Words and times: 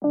Heure 0.00 0.10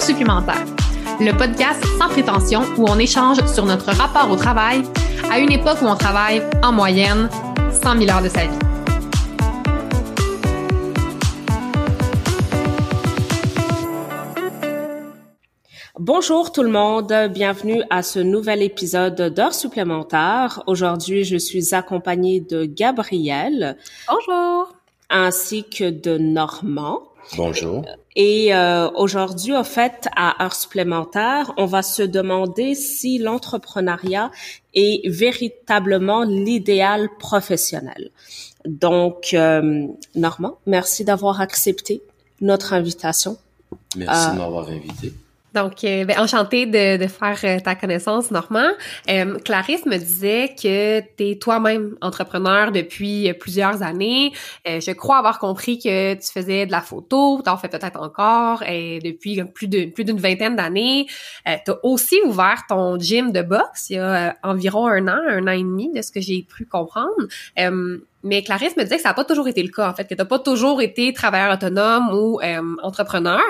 supplémentaire, 0.00 0.64
le 1.20 1.32
podcast 1.36 1.84
sans 1.98 2.08
prétention 2.08 2.62
où 2.78 2.86
on 2.88 2.98
échange 2.98 3.44
sur 3.44 3.66
notre 3.66 3.92
rapport 3.92 4.30
au 4.30 4.36
travail 4.36 4.82
à 5.30 5.38
une 5.38 5.52
époque 5.52 5.82
où 5.82 5.86
on 5.86 5.96
travaille 5.96 6.42
en 6.62 6.72
moyenne 6.72 7.28
100 7.82 7.98
000 7.98 8.10
heures 8.10 8.22
de 8.22 8.30
sa 8.30 8.46
vie. 8.46 8.67
Bonjour 16.08 16.52
tout 16.52 16.62
le 16.62 16.70
monde, 16.70 17.12
bienvenue 17.34 17.82
à 17.90 18.02
ce 18.02 18.18
nouvel 18.18 18.62
épisode 18.62 19.34
d'heures 19.34 19.52
supplémentaires. 19.52 20.62
Aujourd'hui, 20.66 21.22
je 21.22 21.36
suis 21.36 21.74
accompagnée 21.74 22.40
de 22.40 22.64
Gabriel. 22.64 23.76
Bonjour. 24.08 24.72
Ainsi 25.10 25.64
que 25.64 25.90
de 25.90 26.16
Normand. 26.16 27.02
Bonjour. 27.36 27.84
Et 28.16 28.54
euh, 28.54 28.88
aujourd'hui, 28.92 29.54
en 29.54 29.64
fait, 29.64 30.08
à 30.16 30.42
heures 30.42 30.54
supplémentaires, 30.54 31.52
on 31.58 31.66
va 31.66 31.82
se 31.82 32.02
demander 32.02 32.74
si 32.74 33.18
l'entrepreneuriat 33.18 34.30
est 34.72 35.06
véritablement 35.10 36.22
l'idéal 36.22 37.10
professionnel. 37.18 38.12
Donc, 38.64 39.34
euh, 39.34 39.86
Normand, 40.14 40.56
merci 40.64 41.04
d'avoir 41.04 41.42
accepté 41.42 42.00
notre 42.40 42.72
invitation. 42.72 43.36
Merci 43.94 44.30
de 44.32 44.38
m'avoir 44.38 44.70
invité. 44.70 45.12
Donc, 45.58 45.82
euh, 45.82 46.04
ben, 46.04 46.20
enchantée 46.20 46.66
de, 46.66 47.02
de 47.02 47.06
faire 47.08 47.38
euh, 47.42 47.58
ta 47.58 47.74
connaissance, 47.74 48.30
Normand. 48.30 48.70
Euh, 49.10 49.38
Clarisse 49.44 49.86
me 49.86 49.96
disait 49.96 50.54
que 50.54 51.00
tu 51.00 51.30
es 51.30 51.34
toi-même 51.36 51.96
entrepreneur 52.00 52.70
depuis 52.70 53.32
plusieurs 53.34 53.82
années. 53.82 54.32
je 54.64 54.92
crois 54.92 55.18
avoir 55.18 55.40
compris 55.40 55.78
que 55.78 56.14
tu 56.14 56.32
faisais 56.32 56.66
de 56.66 56.70
la 56.70 56.80
photo, 56.80 57.40
tu 57.42 57.50
en 57.50 57.56
fais 57.56 57.68
peut-être 57.68 58.00
encore, 58.00 58.62
et 58.62 59.00
depuis 59.00 59.42
plus 59.42 59.66
de 59.66 59.86
plus 59.86 60.04
d'une 60.04 60.18
vingtaine 60.18 60.54
d'années. 60.54 61.06
tu 61.44 61.70
as 61.72 61.84
aussi 61.84 62.20
ouvert 62.24 62.62
ton 62.68 62.98
gym 62.98 63.32
de 63.32 63.42
boxe 63.42 63.90
il 63.90 63.96
y 63.96 63.98
a 63.98 64.36
environ 64.42 64.86
un 64.86 65.08
an, 65.08 65.20
un 65.28 65.46
an 65.48 65.52
et 65.52 65.62
demi, 65.62 65.90
de 65.92 66.02
ce 66.02 66.12
que 66.12 66.20
j'ai 66.20 66.42
pu 66.42 66.66
comprendre. 66.66 67.26
Mais 68.24 68.42
Clarisse 68.42 68.76
me 68.76 68.82
disait 68.82 68.96
que 68.96 69.02
ça 69.02 69.10
n'a 69.10 69.14
pas 69.14 69.24
toujours 69.24 69.46
été 69.46 69.62
le 69.62 69.68
cas, 69.68 69.88
en 69.88 69.94
fait, 69.94 70.04
que 70.04 70.14
tu 70.14 70.20
n'as 70.20 70.24
pas 70.24 70.40
toujours 70.40 70.82
été 70.82 71.12
travailleur 71.12 71.54
autonome 71.54 72.10
ou 72.12 72.40
euh, 72.40 72.76
entrepreneur. 72.82 73.40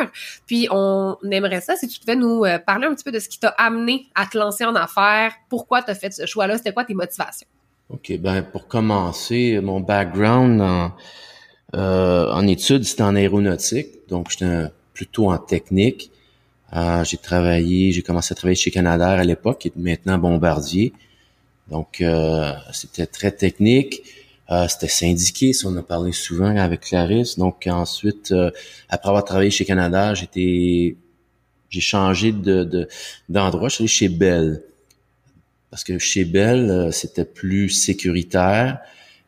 Puis 0.47 0.69
on 0.71 1.17
aimerait 1.31 1.63
ça, 1.63 1.75
si 1.77 1.89
tu 1.89 1.99
pouvais 1.99 2.17
nous 2.17 2.45
euh, 2.45 2.59
parler 2.59 2.87
un 2.87 2.95
petit 2.95 3.05
peu 3.05 3.13
de 3.13 3.19
ce 3.19 3.29
qui 3.29 3.39
t'a 3.39 3.49
amené 3.49 4.07
à 4.15 4.27
te 4.27 4.37
lancer 4.37 4.65
en 4.65 4.75
affaires, 4.75 5.33
pourquoi 5.49 5.83
tu 5.83 5.91
as 5.91 5.95
fait 5.95 6.13
ce 6.13 6.27
choix-là, 6.27 6.59
c'était 6.59 6.73
quoi 6.73 6.85
tes 6.85 6.95
motivations? 6.95 7.47
OK, 7.89 8.13
ben 8.19 8.43
pour 8.43 8.69
commencer, 8.69 9.59
mon 9.63 9.81
background 9.81 10.61
en, 10.61 10.93
euh, 11.75 12.31
en 12.31 12.47
études, 12.47 12.85
c'était 12.85 13.03
en 13.03 13.17
aéronautique, 13.17 14.07
donc 14.09 14.31
j'étais 14.31 14.67
plutôt 14.93 15.31
en 15.31 15.39
technique. 15.39 16.11
j'ai 17.05 17.17
travaillé, 17.17 17.93
j'ai 17.93 18.03
commencé 18.03 18.33
à 18.33 18.35
travailler 18.35 18.57
chez 18.57 18.71
Canadair 18.71 19.19
à 19.19 19.25
l'époque, 19.25 19.61
qui 19.61 19.69
est 19.69 19.77
maintenant 19.77 20.19
Bombardier. 20.19 20.93
Donc, 21.71 22.03
c'était 22.73 23.07
très 23.07 23.31
technique. 23.31 24.03
Euh, 24.51 24.67
c'était 24.67 24.89
syndiqué, 24.89 25.53
ça 25.53 25.69
on 25.69 25.77
a 25.77 25.83
parlé 25.83 26.13
souvent 26.13 26.57
avec 26.57 26.81
Clarisse. 26.81 27.39
Donc 27.39 27.67
ensuite, 27.67 28.33
euh, 28.33 28.51
après 28.89 29.09
avoir 29.09 29.25
travaillé 29.25 29.51
chez 29.51 29.65
Canada, 29.65 30.15
j'étais 30.15 30.97
j'ai 31.71 31.81
changé 31.81 32.33
de 32.33 32.89
d'endroit. 33.29 33.69
je 33.69 33.75
suis 33.75 33.83
allé 33.83 33.89
chez 33.89 34.09
Bell. 34.09 34.63
Parce 35.71 35.85
que 35.85 35.99
chez 35.99 36.25
Bell, 36.25 36.71
euh, 36.71 36.91
c'était 36.93 37.27
plus 37.27 37.69
sécuritaire. 37.69 38.79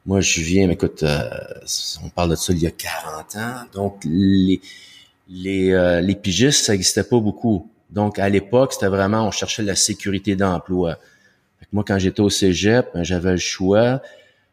Moi, 0.06 0.22
je 0.22 0.40
viens, 0.40 0.70
écoute, 0.70 1.04
on 2.02 2.08
parle 2.08 2.30
de 2.30 2.34
ça 2.34 2.54
il 2.54 2.60
y 2.60 2.66
a 2.66 2.70
40 2.70 3.36
ans. 3.36 3.66
Donc, 3.74 4.02
les, 4.06 4.62
les, 5.28 6.00
les 6.02 6.14
pigistes, 6.14 6.64
ça 6.64 6.72
n'existait 6.72 7.04
pas 7.04 7.20
beaucoup. 7.20 7.70
Donc, 7.90 8.18
à 8.18 8.30
l'époque, 8.30 8.72
c'était 8.72 8.88
vraiment, 8.88 9.26
on 9.26 9.30
cherchait 9.30 9.62
la 9.62 9.76
sécurité 9.76 10.36
d'emploi. 10.36 10.98
Moi, 11.72 11.84
quand 11.86 11.98
j'étais 11.98 12.20
au 12.20 12.30
cégep, 12.30 12.88
ben, 12.94 13.04
j'avais 13.04 13.32
le 13.32 13.36
choix 13.36 13.78
euh, 13.78 13.98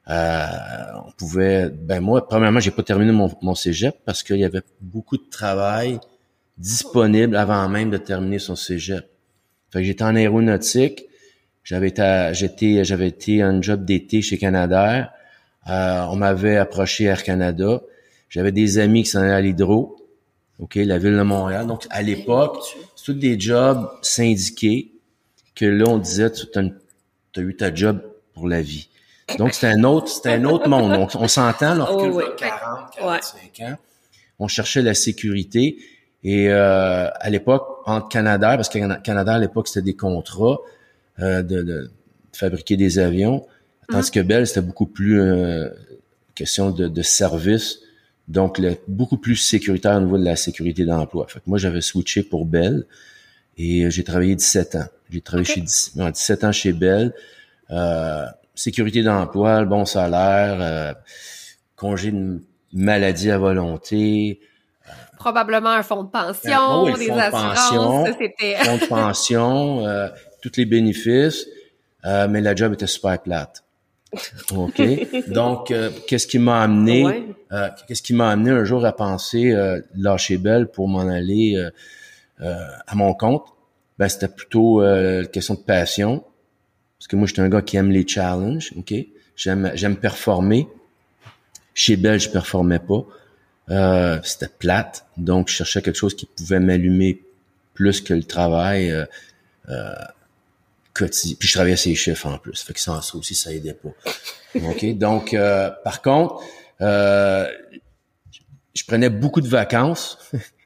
on 0.07 1.12
pouvait, 1.18 1.69
ben 1.69 2.00
moi, 2.00 2.28
premièrement, 2.28 2.59
j'ai 2.59 2.72
pas 2.72 2.84
terminé 2.84 3.12
mon, 3.12 3.29
mon 3.41 3.56
cégep 3.56 3.95
parce 4.06 4.23
qu'il 4.23 4.38
y 4.38 4.45
avait 4.45 4.62
beaucoup 4.81 5.18
de 5.18 5.29
travail 5.29 6.00
disponible 6.57 7.35
avant 7.35 7.68
même 7.69 7.90
de 7.90 7.97
terminer 7.97 8.40
son 8.40 8.56
cégep. 8.56 9.06
Fait 9.72 9.79
que 9.79 9.85
j'étais 9.85 10.03
en 10.03 10.16
aéronautique, 10.16 11.06
j'avais 11.63 11.90
été, 11.90 12.29
j'étais, 12.34 12.84
j'avais 12.85 13.07
été 13.07 13.41
un 13.41 13.62
job 13.62 13.84
d'été 13.84 14.22
chez 14.22 14.38
Canadair. 14.38 15.12
Euh, 15.69 16.06
on 16.09 16.16
m'avait 16.16 16.56
approché 16.56 17.03
Air 17.06 17.23
Canada. 17.23 17.81
J'avais 18.29 18.53
des 18.53 18.79
amis 18.79 19.03
qui 19.03 19.09
s'en 19.09 19.19
allaient 19.19 19.34
à 19.34 19.41
l'hydro, 19.41 19.97
ok, 20.59 20.75
la 20.75 20.97
ville 20.97 21.17
de 21.17 21.22
Montréal. 21.22 21.67
Donc 21.67 21.85
à 21.90 22.01
l'époque, 22.01 22.63
c'est 22.96 23.03
tous 23.03 23.13
des 23.13 23.40
jobs 23.40 23.90
syndiqués 24.01 24.94
que 25.56 25.66
là 25.66 25.85
on 25.90 25.97
disait, 25.97 26.31
tu 26.31 26.47
as 26.57 27.41
eu 27.41 27.56
ta 27.56 27.73
job 27.73 28.01
pour 28.34 28.47
la 28.47 28.62
vie. 28.62 28.88
Donc, 29.38 29.53
c'était 29.53 29.67
un 29.67 29.83
autre, 29.83 30.07
c'était 30.07 30.31
un 30.31 30.45
autre 30.45 30.69
monde. 30.69 30.93
Donc, 30.93 31.11
on 31.15 31.27
s'entend, 31.27 31.79
on 31.79 31.85
recule 31.85 32.35
40, 32.38 32.95
45 32.97 33.67
ans. 33.67 33.77
On 34.39 34.47
cherchait 34.47 34.81
la 34.81 34.93
sécurité. 34.93 35.77
Et 36.23 36.49
euh, 36.49 37.09
à 37.13 37.29
l'époque, 37.29 37.81
entre 37.85 38.07
Canada, 38.07 38.55
parce 38.55 38.69
que 38.69 39.01
Canada, 39.01 39.35
à 39.35 39.39
l'époque, 39.39 39.67
c'était 39.67 39.81
des 39.81 39.95
contrats 39.95 40.59
euh, 41.19 41.43
de, 41.43 41.61
de, 41.61 41.91
fabriquer 42.33 42.77
des 42.77 42.99
avions. 42.99 43.45
Tandis 43.89 44.11
que 44.11 44.19
Bell, 44.19 44.47
c'était 44.47 44.61
beaucoup 44.61 44.85
plus 44.85 45.21
euh, 45.21 45.69
question 46.35 46.71
de, 46.71 46.87
de 46.87 47.01
service. 47.01 47.79
Donc, 48.27 48.59
le, 48.59 48.75
beaucoup 48.87 49.17
plus 49.17 49.35
sécuritaire 49.35 49.97
au 49.97 50.01
niveau 50.01 50.17
de 50.17 50.25
la 50.25 50.35
sécurité 50.35 50.85
d'emploi. 50.85 51.27
Fait 51.27 51.39
que 51.39 51.45
moi, 51.47 51.57
j'avais 51.57 51.81
switché 51.81 52.23
pour 52.23 52.45
Bell 52.45 52.85
et 53.57 53.89
j'ai 53.91 54.03
travaillé 54.03 54.35
17 54.35 54.75
ans. 54.75 54.85
J'ai 55.09 55.21
travaillé 55.21 55.45
chez 55.45 55.61
17 55.61 56.43
ans 56.43 56.51
chez 56.51 56.73
Bell. 56.73 57.13
Sécurité 58.57 59.03
d'emploi, 59.03 59.62
le 59.62 59.68
bon 59.68 59.85
salaire, 59.85 60.57
euh, 60.59 60.94
congé 61.75 62.12
de 62.12 62.41
maladie 62.73 63.31
à 63.31 63.38
volonté. 63.38 64.40
Euh, 64.88 64.91
Probablement 65.18 65.69
un 65.69 65.84
fonds 65.84 66.03
de 66.03 66.09
pension, 66.09 66.85
des 66.96 67.12
assurances, 67.12 68.09
c'était... 68.19 68.56
fonds 68.63 68.78
de 68.78 68.85
pension, 68.88 69.85
euh, 69.85 70.09
tous 70.41 70.51
les 70.57 70.66
bénéfices, 70.66 71.46
euh, 72.06 72.28
mais 72.28 72.41
la 72.41 72.56
job 72.56 72.73
était 72.73 72.88
super 72.88 73.19
plate. 73.22 73.63
OK? 74.56 74.81
Donc, 75.28 75.73
qu'est-ce 76.07 76.28
qui 76.28 76.40
m'a 76.40 76.63
amené, 76.63 77.35
qu'est-ce 77.88 78.01
qui 78.01 78.13
m'a 78.13 78.31
amené 78.31 78.51
un 78.51 78.63
jour 78.63 78.85
à 78.85 78.96
penser 78.96 79.53
lâcher 79.96 80.38
Belle 80.38 80.67
pour 80.67 80.88
m'en 80.88 81.07
aller 81.07 81.62
à 82.40 82.96
mon 82.96 83.13
compte? 83.13 83.46
Ben, 84.00 84.07
c'était 84.07 84.28
plutôt 84.29 84.81
une 84.81 85.28
question 85.28 85.56
de 85.56 85.59
passion. 85.59 86.23
Parce 87.00 87.08
que 87.08 87.16
moi, 87.16 87.28
j'étais 87.28 87.41
un 87.41 87.50
gars 87.50 87.62
qui 87.62 87.78
aime 87.78 87.91
les 87.91 88.08
challenges, 88.08 88.74
OK? 88.75 88.94
J'aime, 89.35 89.72
j'aime 89.75 89.97
performer. 89.97 90.68
Chez 91.74 91.96
Bell, 91.96 92.19
je 92.19 92.30
performais 92.30 92.80
pas. 92.80 93.06
Euh, 93.69 94.19
c'était 94.24 94.47
plate. 94.47 95.06
Donc, 95.18 95.50
je 95.50 95.56
cherchais 95.56 95.81
quelque 95.81 95.97
chose 95.97 96.16
qui 96.16 96.25
pouvait 96.25 96.59
m'allumer 96.59 97.22
plus 97.74 98.02
que 98.02 98.13
le 98.13 98.24
travail 98.24 98.91
euh, 98.91 99.06
euh, 99.69 99.94
quotidien. 100.94 101.35
Puis, 101.40 101.47
je 101.47 101.53
travaillais 101.53 101.75
ses 101.75 101.94
chiffres 101.94 102.25
en 102.25 102.38
plus. 102.40 102.62
Fait 102.62 102.74
que 102.74 102.80
sans 102.80 103.02
ça 103.02 103.18
aussi, 103.18 103.35
ça 103.35 103.53
aidait 103.53 103.75
pas. 103.75 103.94
OK? 104.56 104.97
Donc, 104.97 105.34
euh, 105.34 105.69
par 105.84 106.02
contre, 106.02 106.41
euh, 106.81 107.47
je 108.74 108.84
prenais 108.85 109.09
beaucoup 109.09 109.41
de 109.41 109.47
vacances. 109.47 110.18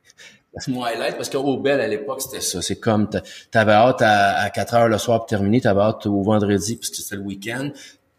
Mon 0.67 0.83
highlight 0.83 1.15
parce 1.15 1.29
qu'au 1.29 1.57
Bell, 1.57 1.79
à 1.79 1.87
l'époque, 1.87 2.21
c'était 2.21 2.41
ça. 2.41 2.61
C'est 2.61 2.75
comme, 2.79 3.09
t'avais 3.51 3.71
hâte 3.71 4.01
à, 4.01 4.49
4 4.49 4.73
heures 4.73 4.87
le 4.89 4.97
soir 4.97 5.19
pour 5.19 5.27
terminer, 5.27 5.61
t'avais 5.61 5.81
hâte 5.81 6.05
au 6.05 6.21
vendredi 6.21 6.75
parce 6.75 6.89
que 6.89 6.97
c'était 6.97 7.15
le 7.15 7.21
week-end, 7.21 7.69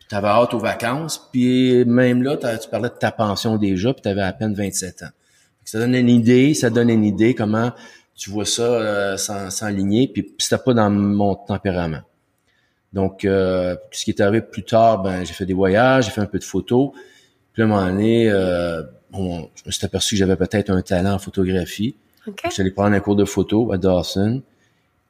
t'avais 0.08 0.28
hâte 0.28 0.54
aux 0.54 0.58
vacances, 0.58 1.28
puis 1.30 1.84
même 1.84 2.22
là, 2.22 2.36
tu 2.36 2.68
parlais 2.70 2.88
de 2.88 2.94
ta 2.94 3.12
pension 3.12 3.58
déjà, 3.58 3.92
puis 3.92 4.02
t'avais 4.02 4.22
à 4.22 4.32
peine 4.32 4.54
27 4.54 5.02
ans. 5.02 5.10
Ça 5.64 5.78
donne 5.78 5.94
une 5.94 6.08
idée, 6.08 6.54
ça 6.54 6.70
donne 6.70 6.90
une 6.90 7.04
idée 7.04 7.34
comment 7.34 7.72
tu 8.14 8.30
vois 8.30 8.44
ça 8.44 8.62
euh, 8.62 9.16
sans, 9.16 9.50
sans 9.50 9.68
ligner, 9.68 10.08
puis 10.08 10.34
c'était 10.38 10.62
pas 10.62 10.74
dans 10.74 10.90
mon 10.90 11.34
tempérament. 11.34 12.02
Donc, 12.92 13.24
euh, 13.24 13.76
ce 13.90 14.04
qui 14.04 14.10
est 14.10 14.20
arrivé 14.20 14.42
plus 14.42 14.64
tard, 14.64 15.02
ben 15.02 15.24
j'ai 15.24 15.32
fait 15.32 15.46
des 15.46 15.54
voyages, 15.54 16.06
j'ai 16.06 16.10
fait 16.10 16.20
un 16.20 16.26
peu 16.26 16.38
de 16.38 16.44
photos. 16.44 16.90
Puis 17.52 17.62
à 17.62 17.64
un 17.64 17.68
moment 17.68 17.86
donné, 17.86 18.30
euh, 18.30 18.82
bon, 19.10 19.50
je 19.54 19.62
me 19.66 19.70
suis 19.70 19.84
aperçu 19.84 20.14
que 20.14 20.18
j'avais 20.18 20.36
peut-être 20.36 20.70
un 20.70 20.82
talent 20.82 21.14
en 21.14 21.18
photographie. 21.18 21.96
Okay. 22.26 22.48
Je 22.48 22.54
suis 22.54 22.60
allé 22.62 22.70
prendre 22.70 22.94
un 22.94 23.00
cours 23.00 23.16
de 23.16 23.24
photo 23.24 23.72
à 23.72 23.78
Dawson 23.78 24.42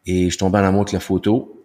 et 0.07 0.31
je 0.31 0.39
tombais 0.39 0.59
en 0.59 0.65
amour 0.65 0.83
avec 0.83 0.93
la 0.93 1.01
photo. 1.01 1.63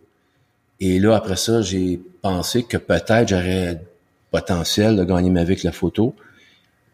Et 0.80 1.00
là, 1.00 1.16
après 1.16 1.38
ça, 1.38 1.62
j'ai 1.62 2.00
pensé 2.22 2.64
que 2.64 2.78
peut-être 2.78 3.30
j'aurais 3.30 3.82
potentiel 4.30 4.96
de 4.96 5.04
gagner 5.04 5.30
ma 5.30 5.44
vie 5.44 5.52
avec 5.52 5.64
la 5.64 5.72
photo. 5.72 6.14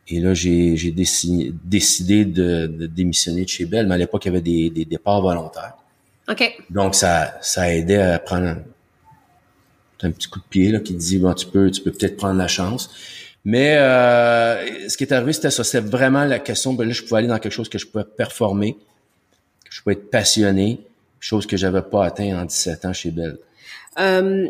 Et 0.08 0.20
là, 0.20 0.34
j'ai, 0.34 0.76
j'ai 0.76 0.92
décidé, 0.92 1.54
décidé 1.64 2.26
de, 2.26 2.68
de, 2.68 2.88
démissionner 2.88 3.44
de 3.44 3.50
chez 3.50 3.66
Bell, 3.66 3.88
mais 3.88 3.96
à 3.96 3.98
l'époque, 3.98 4.26
il 4.26 4.28
y 4.28 4.32
avait 4.32 4.42
des, 4.42 4.70
des 4.70 4.86
départs 4.86 5.22
volontaires. 5.22 5.76
OK. 6.30 6.64
Donc, 6.70 6.96
ça, 6.96 7.38
ça 7.42 7.74
aidait 7.74 8.02
à 8.02 8.20
prendre 8.20 8.48
un, 8.48 8.58
un 10.04 10.12
petit 10.12 10.28
coup 10.28 10.40
de 10.40 10.46
pied 10.46 10.72
là, 10.72 10.80
qui 10.80 10.94
te 10.94 11.00
dit, 11.00 11.18
bon, 11.20 11.34
tu 11.34 11.48
peux, 11.48 11.72
tu 11.72 11.82
peux 11.82 11.92
peut-être 11.92 12.18
prendre 12.18 12.38
la 12.38 12.48
chance. 12.48 12.90
Mais 13.46 13.76
euh, 13.78 14.90
ce 14.90 14.96
qui 14.96 15.04
est 15.04 15.14
arrivé, 15.14 15.34
c'était 15.34 15.52
ça. 15.52 15.64
C'était 15.64 15.86
vraiment 15.86 16.24
la 16.26 16.40
question, 16.40 16.74
ben 16.74 16.88
là, 16.88 16.94
je 16.94 17.04
pouvais 17.04 17.20
aller 17.20 17.28
dans 17.28 17.40
quelque 17.40 17.52
chose 17.52 17.70
que 17.70 17.78
je 17.78 17.86
pouvais 17.88 18.06
performer, 18.06 18.74
que 18.74 19.70
je 19.72 19.82
pouvais 19.82 19.96
être 19.96 20.10
passionné, 20.10 20.80
chose 21.20 21.46
que 21.46 21.58
j'avais 21.58 21.82
pas 21.82 22.06
atteint 22.06 22.40
en 22.42 22.46
17 22.46 22.86
ans 22.86 22.94
chez 22.94 23.12
Bell. 23.12 23.38
Euh, 24.00 24.48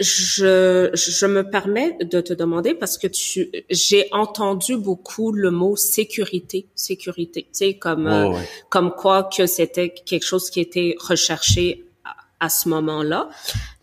je, 0.00 0.90
je 0.94 1.26
me 1.26 1.48
permets 1.48 1.96
de 2.00 2.20
te 2.20 2.32
demander 2.32 2.74
parce 2.74 2.98
que 2.98 3.06
tu, 3.06 3.50
j'ai 3.70 4.08
entendu 4.12 4.76
beaucoup 4.76 5.32
le 5.32 5.50
mot 5.50 5.76
sécurité, 5.76 6.66
sécurité, 6.74 7.42
tu 7.42 7.48
sais, 7.52 7.74
comme, 7.74 8.06
Ouais, 8.06 8.36
ouais. 8.36 8.48
comme 8.70 8.92
quoi 8.92 9.24
que 9.24 9.46
c'était 9.46 9.90
quelque 9.90 10.24
chose 10.24 10.50
qui 10.50 10.60
était 10.60 10.96
recherché 10.98 11.84
à 12.40 12.48
ce 12.48 12.68
moment-là. 12.70 13.28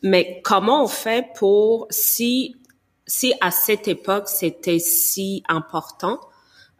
Mais 0.03 0.41
comment 0.43 0.83
on 0.83 0.87
fait 0.87 1.27
pour, 1.35 1.87
si, 1.91 2.55
si 3.09 3.33
à 3.41 3.51
cette 3.51 3.87
époque 3.89 4.29
c'était 4.29 4.79
si 4.79 5.43
important, 5.49 6.19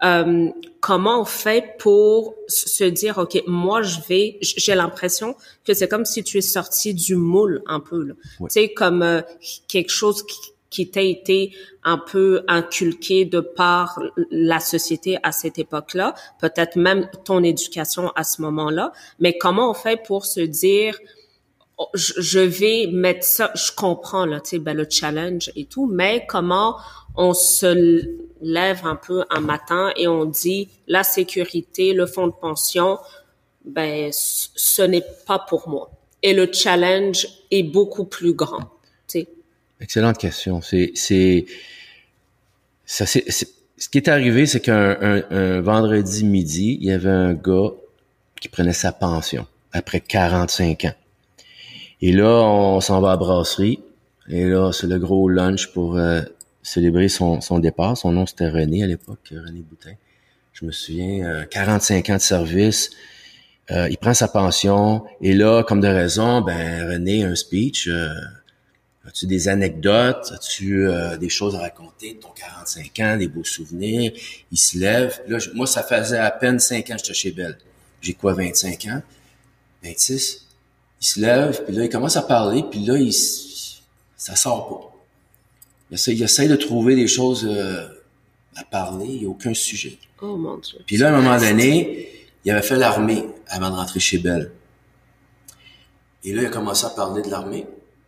euh, 0.04 0.48
comment 0.80 1.20
on 1.22 1.26
fait 1.26 1.76
pour 1.78 2.34
se 2.48 2.86
dire 2.86 3.18
ok 3.18 3.44
moi 3.48 3.82
je 3.82 4.00
vais 4.08 4.38
j'ai 4.42 4.74
l'impression 4.76 5.36
que 5.66 5.74
c'est 5.74 5.90
comme 5.90 6.06
si 6.06 6.24
tu 6.24 6.38
es 6.38 6.42
sorti 6.42 6.94
du 6.94 7.16
moule 7.18 7.62
un 7.68 7.82
peu 7.82 8.02
là 8.04 8.14
Ouais. 8.40 8.48
tu 8.50 8.54
sais 8.62 8.70
comme 8.74 9.02
euh, 9.04 9.22
quelque 9.68 9.90
chose 9.92 10.24
qui, 10.26 10.38
qui 10.70 10.90
t'a 10.90 11.02
été 11.02 11.52
un 11.84 11.98
peu 11.98 12.44
inculqué 12.48 13.26
de 13.26 13.42
par 13.42 14.00
la 14.32 14.62
société 14.62 15.18
à 15.24 15.34
cette 15.34 15.60
époque-là 15.60 16.14
peut-être 16.40 16.78
même 16.78 17.10
ton 17.26 17.44
éducation 17.44 18.04
à 18.16 18.24
ce 18.24 18.42
moment-là 18.44 18.94
mais 19.20 19.38
comment 19.38 19.70
on 19.70 19.74
fait 19.74 20.02
pour 20.02 20.26
se 20.26 20.40
dire 20.40 20.98
je 21.94 22.14
je 22.18 22.40
vais 22.40 22.88
mettre 22.92 23.24
ça, 23.26 23.52
je 23.56 23.72
comprends 23.76 24.26
là, 24.26 24.40
tu 24.42 24.52
sais, 24.52 24.60
ben, 24.60 24.76
le 24.76 24.88
challenge 24.90 25.52
et 25.56 25.66
tout, 25.66 25.86
mais 25.88 26.26
comment 26.28 26.76
on 27.16 27.34
se 27.34 28.06
lève 28.42 28.86
un 28.86 28.96
peu 28.96 29.26
un 29.30 29.40
matin 29.40 29.92
et 29.98 30.08
on 30.08 30.26
dit 30.26 30.70
la 30.88 31.04
sécurité, 31.04 31.94
le 31.94 32.06
fonds 32.06 32.28
de 32.28 32.34
pension, 32.34 32.98
ben 33.66 34.10
ce 34.12 34.82
n'est 34.82 35.04
pas 35.26 35.40
pour 35.40 35.68
moi. 35.70 35.92
Et 36.22 36.34
le 36.34 36.52
challenge 36.52 37.28
est 37.52 37.64
beaucoup 37.64 38.06
plus 38.06 38.34
grand. 38.34 38.70
Tu. 39.08 39.26
Excellente 39.80 40.18
question. 40.18 40.62
C'est, 40.62 40.92
c'est, 40.96 41.46
ça, 42.86 43.06
c'est- 43.06 43.26
ce 43.30 43.88
qui 43.88 43.98
est 43.98 44.10
arrivé, 44.10 44.46
c'est 44.46 44.60
qu'un 44.60 44.98
un, 45.02 45.24
un 45.32 45.62
vendredi 45.62 46.26
midi, 46.26 46.78
il 46.82 46.88
y 46.88 46.92
avait 46.92 47.10
un 47.10 47.34
gars 47.34 47.72
qui 48.42 48.50
prenait 48.50 48.74
sa 48.74 48.92
pension 48.92 49.48
après 49.72 50.02
45 50.02 50.86
ans. 50.86 50.94
Et 52.02 52.12
là, 52.12 52.28
on 52.30 52.80
s'en 52.82 53.02
va 53.02 53.12
à 53.12 53.18
brasserie. 53.18 53.80
Et 54.30 54.46
là, 54.46 54.72
c'est 54.72 54.88
le 54.88 55.00
gros 55.00 55.28
lunch 55.28 55.68
pour 55.74 55.98
euh, 55.98 56.22
célébrer 56.64 57.10
son, 57.10 57.42
son 57.42 57.60
départ. 57.60 57.98
Son 57.98 58.12
nom, 58.12 58.26
c'était 58.26 58.50
René 58.50 58.84
à 58.84 58.88
l'époque, 58.88 59.32
René 59.32 59.62
Boutin. 59.62 59.94
Je 60.54 60.66
me 60.66 60.72
souviens, 60.72 61.26
euh, 61.26 61.46
45 61.46 62.10
ans 62.10 62.16
de 62.16 62.20
service. 62.22 62.92
Euh, 63.72 63.88
il 63.90 63.98
prend 63.98 64.14
sa 64.14 64.28
pension. 64.28 65.04
Et 65.22 65.34
là, 65.34 65.64
comme 65.64 65.82
de 65.82 65.88
raison, 65.88 66.42
ben 66.42 66.88
René 66.90 67.24
un 67.24 67.36
speech. 67.36 67.88
euh, 67.88 68.10
As-tu 69.08 69.26
des 69.28 69.48
anecdotes? 69.48 70.32
As-tu 70.34 70.88
euh, 70.88 71.18
des 71.18 71.30
choses 71.30 71.56
à 71.56 71.60
raconter 71.60 72.14
de 72.14 72.20
ton 72.20 72.30
45 72.30 73.00
ans, 73.00 73.18
des 73.18 73.28
beaux 73.28 73.44
souvenirs? 73.44 74.12
Il 74.52 74.58
se 74.58 74.78
lève. 74.78 75.20
Là, 75.28 75.38
moi, 75.56 75.66
ça 75.68 75.84
faisait 75.84 76.18
à 76.20 76.30
peine 76.32 76.60
5 76.60 76.90
ans 76.92 76.94
que 76.94 77.00
j'étais 77.00 77.14
chez 77.14 77.32
Belle. 77.32 77.58
J'ai 78.02 78.14
quoi, 78.14 78.34
25 78.34 78.86
ans? 78.86 79.02
26? 79.84 80.46
Il 81.02 81.06
se 81.06 81.20
lève, 81.20 81.64
puis 81.66 81.76
là, 81.76 81.86
il 81.86 81.90
commence 81.90 82.18
à 82.18 82.22
parler, 82.22 82.64
puis 82.70 82.86
là, 82.86 82.98
il, 82.98 83.14
ça 83.14 84.36
sort 84.36 84.68
pas. 84.68 84.98
Il 85.90 85.96
essaie, 85.96 86.14
il 86.14 86.22
essaie 86.22 86.48
de 86.48 86.56
trouver 86.56 86.96
des 86.96 87.08
choses 87.08 87.48
euh, 87.50 87.88
à 88.56 88.64
parler, 88.66 89.06
il 89.08 89.20
n'y 89.22 89.26
a 89.26 89.30
aucun 89.30 89.54
sujet. 89.54 89.98
Oh 90.22 90.36
mon 90.36 90.58
Dieu. 90.58 90.80
Puis 90.86 90.98
là, 90.98 91.08
à 91.10 91.18
un 91.18 91.22
moment 91.22 91.38
donné, 91.40 92.10
il 92.44 92.52
avait 92.52 92.62
fait 92.62 92.76
l'armée 92.76 93.26
avant 93.48 93.70
de 93.70 93.76
rentrer 93.76 94.00
chez 94.00 94.18
Belle. 94.18 94.52
Et 96.24 96.34
là, 96.34 96.42
il 96.42 96.46
a 96.48 96.50
commencé 96.50 96.86
à 96.86 96.90
parler 96.90 97.22
de 97.22 97.30
l'armée. 97.30 97.66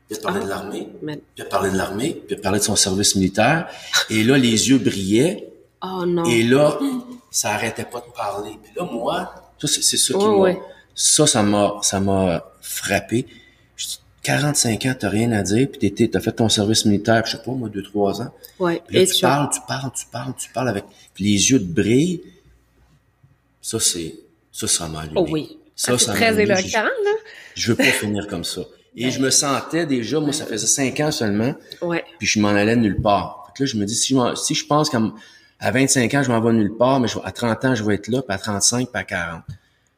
Il 0.09 0.17
a 0.17 0.19
parlé 0.19 0.39
Ah. 0.41 0.43
de 0.43 0.49
l'armée. 0.49 0.89
Mais- 1.01 1.15
Puis 1.15 1.23
il 1.37 1.41
a 1.43 1.45
parlé 1.45 1.71
de 1.71 1.77
l'armée. 1.77 2.11
Puis 2.27 2.35
il 2.35 2.39
a 2.39 2.41
parlé 2.41 2.59
de 2.59 2.63
son 2.65 2.75
service 2.75 3.15
militaire. 3.15 3.69
Et 4.09 4.23
là, 4.25 4.37
les 4.37 4.69
yeux 4.69 4.77
brillaient. 4.77 5.47
Oh 5.81 6.05
non. 6.05 6.25
Et 6.25 6.43
là, 6.43 6.77
ça 7.31 7.51
arrêtait 7.51 7.85
pas 7.85 8.01
de 8.01 8.11
parler. 8.13 8.57
Puis 8.61 8.73
là, 8.75 8.83
moi, 8.83 9.33
ça, 9.57 9.67
c'est, 9.67 9.81
ça 9.97 10.13
qui 10.13 10.19
m'a... 10.25 10.31
ouais. 10.35 10.61
Ça, 10.93 11.25
ça 11.25 11.41
m'a, 11.41 11.77
ça 11.81 12.01
m'a 12.01 12.50
frappé. 12.61 13.25
Je 13.75 13.85
dis, 13.87 13.99
45 14.23 14.85
ans, 14.85 14.95
t'as 14.97 15.09
rien 15.09 15.31
à 15.31 15.41
dire, 15.41 15.67
puis 15.71 15.91
t'as 15.93 16.19
fait 16.19 16.31
ton 16.31 16.47
service 16.49 16.85
militaire, 16.85 17.25
je 17.25 17.31
sais 17.37 17.43
pas, 17.43 17.51
moi, 17.51 17.69
deux, 17.69 17.83
trois 17.83 18.21
ans. 18.21 18.33
Ouais. 18.59 18.81
Puis 18.87 18.97
là, 18.97 19.01
Et 19.03 19.07
tu 19.07 19.21
parles, 19.21 19.49
tu 19.53 19.59
parles, 19.67 19.91
tu 19.95 20.05
parles, 20.11 20.33
tu 20.37 20.49
parles 20.51 20.69
avec 20.69 20.85
puis 21.13 21.23
les 21.25 21.49
yeux 21.51 21.59
te 21.59 21.63
brillent. 21.65 22.21
Ça, 23.61 23.79
c'est, 23.79 24.15
ça, 24.51 24.67
ça 24.67 24.87
m'a 24.87 25.01
allumé. 25.01 25.15
Oh 25.17 25.27
oui. 25.29 25.57
Ça, 25.75 25.97
c'est 25.97 26.05
ça 26.05 26.13
très 26.13 26.39
éloquent, 26.41 26.61
Je- 26.65 26.73
là. 26.77 26.89
Je 27.55 27.71
veux 27.71 27.75
pas 27.77 27.83
finir 27.91 28.27
comme 28.27 28.43
ça. 28.43 28.61
Et 28.95 29.09
je 29.09 29.19
me 29.19 29.29
sentais 29.29 29.85
déjà, 29.85 30.19
moi, 30.19 30.33
ça 30.33 30.45
faisait 30.45 30.67
cinq 30.67 30.99
ans 30.99 31.11
seulement, 31.11 31.55
Ouais. 31.81 32.03
puis 32.19 32.27
je 32.27 32.39
m'en 32.39 32.49
allais 32.49 32.75
nulle 32.75 33.01
part. 33.01 33.45
Fait 33.47 33.53
que 33.57 33.63
là, 33.63 33.67
je 33.67 33.77
me 33.77 33.85
dis, 33.85 33.95
si 33.95 34.09
je, 34.09 34.15
m'en- 34.15 34.35
si 34.35 34.53
je 34.53 34.65
pense 34.65 34.89
qu'à 34.89 34.99
à 35.59 35.71
25 35.71 36.13
ans, 36.15 36.23
je 36.23 36.29
m'en 36.31 36.41
vais 36.41 36.53
nulle 36.53 36.75
part, 36.75 36.99
mais 36.99 37.07
je 37.07 37.17
à 37.23 37.31
30 37.31 37.63
ans, 37.65 37.75
je 37.75 37.83
vais 37.83 37.95
être 37.95 38.07
là, 38.07 38.21
puis 38.21 38.33
à 38.33 38.37
35, 38.37 38.89
puis 38.91 38.99
à 38.99 39.03
40. 39.03 39.43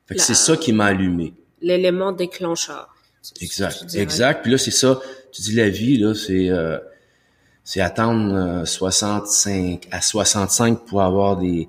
Fait 0.07 0.15
que 0.15 0.21
c'est 0.21 0.33
ça 0.35 0.57
qui 0.57 0.73
m'a 0.73 0.85
allumé. 0.87 1.33
L'élément 1.63 2.11
déclencheur. 2.11 2.95
Exact, 3.41 3.85
exact. 3.95 4.43
Puis 4.43 4.51
là, 4.51 4.57
c'est 4.57 4.71
ça. 4.71 5.01
Tu 5.31 5.41
dis 5.41 5.55
la 5.55 5.69
vie, 5.69 5.97
là, 5.97 6.13
c'est 6.13 6.49
euh, 6.49 6.77
c'est 7.63 7.81
attendre 7.81 8.35
euh, 8.35 8.65
65 8.65 9.87
à 9.91 10.01
65 10.01 10.85
pour 10.85 11.01
avoir 11.01 11.37
des 11.37 11.67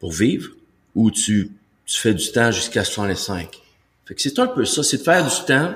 pour 0.00 0.12
vivre, 0.12 0.50
ou 0.94 1.10
tu 1.10 1.52
tu 1.86 2.00
fais 2.00 2.12
du 2.12 2.30
temps 2.32 2.50
jusqu'à 2.50 2.84
65. 2.84 3.48
Fait 4.04 4.14
que 4.14 4.22
c'est 4.22 4.38
un 4.38 4.46
peu 4.46 4.64
ça, 4.64 4.82
c'est 4.82 4.98
de 4.98 5.02
faire 5.02 5.24
du 5.24 5.44
temps, 5.46 5.74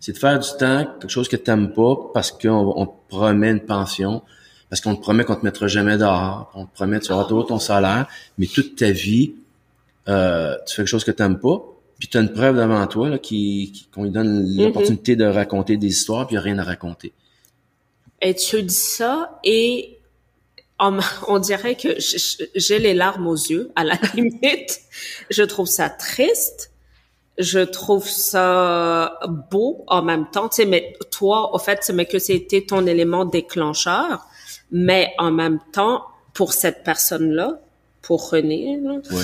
c'est 0.00 0.12
de 0.12 0.18
faire 0.18 0.38
du 0.38 0.48
temps, 0.58 0.84
quelque 1.00 1.10
chose 1.10 1.28
que 1.28 1.36
t'aimes 1.36 1.72
pas, 1.72 1.96
parce 2.12 2.30
qu'on 2.30 2.74
on 2.76 2.86
te 2.86 3.08
promet 3.08 3.50
une 3.50 3.60
pension, 3.60 4.22
parce 4.68 4.80
qu'on 4.80 4.94
te 4.96 5.00
promet 5.00 5.24
qu'on 5.24 5.36
te 5.36 5.44
mettra 5.44 5.66
jamais 5.66 5.96
dehors, 5.96 6.50
on 6.54 6.66
te 6.66 6.74
promet 6.74 7.00
que 7.00 7.06
tu 7.06 7.12
auras 7.12 7.24
toujours 7.24 7.46
ton 7.46 7.58
salaire, 7.58 8.06
mais 8.38 8.46
toute 8.46 8.76
ta 8.76 8.90
vie, 8.90 9.34
euh, 10.08 10.56
tu 10.66 10.74
fais 10.74 10.82
quelque 10.82 10.88
chose 10.88 11.04
que 11.04 11.10
t'aimes 11.10 11.38
pas, 11.38 11.62
puis 11.98 12.08
tu 12.08 12.18
as 12.18 12.20
une 12.20 12.32
preuve 12.32 12.56
devant 12.56 12.86
toi 12.86 13.08
là, 13.08 13.18
qui, 13.18 13.72
qui- 13.74 13.88
qu'on 13.92 14.04
lui 14.04 14.10
donne 14.10 14.44
l'opportunité 14.56 15.16
de 15.16 15.24
raconter 15.24 15.76
des 15.76 15.88
histoires, 15.88 16.26
puis 16.26 16.34
il 16.34 16.38
n'y 16.38 16.40
a 16.40 16.44
rien 16.44 16.58
à 16.58 16.64
raconter. 16.64 17.12
Et 18.22 18.34
tu 18.34 18.62
dis 18.62 18.74
ça 18.74 19.38
et 19.44 19.98
on, 20.78 20.98
on 21.28 21.38
dirait 21.38 21.74
que 21.76 21.88
j'ai 22.54 22.78
les 22.78 22.94
larmes 22.94 23.26
aux 23.26 23.34
yeux, 23.34 23.70
à 23.76 23.84
la 23.84 23.94
limite. 24.14 24.80
Je 25.30 25.42
trouve 25.42 25.66
ça 25.66 25.88
triste. 25.90 26.72
Je 27.38 27.58
trouve 27.60 28.08
ça 28.08 29.18
beau 29.50 29.84
en 29.88 30.00
même 30.02 30.26
temps. 30.30 30.48
Tu 30.48 30.56
sais, 30.56 30.64
mais 30.66 30.94
toi, 31.10 31.54
au 31.54 31.58
fait, 31.58 31.80
c'est 31.82 31.92
mais 31.92 32.06
que 32.06 32.18
c'était 32.18 32.64
ton 32.64 32.86
élément 32.86 33.26
déclencheur. 33.26 34.24
Mais 34.70 35.12
en 35.18 35.30
même 35.32 35.58
temps, 35.72 36.04
pour 36.32 36.54
cette 36.54 36.82
personne-là, 36.82 37.60
pour 38.00 38.30
René, 38.30 38.78
là, 38.82 38.92
Ouais. 39.10 39.22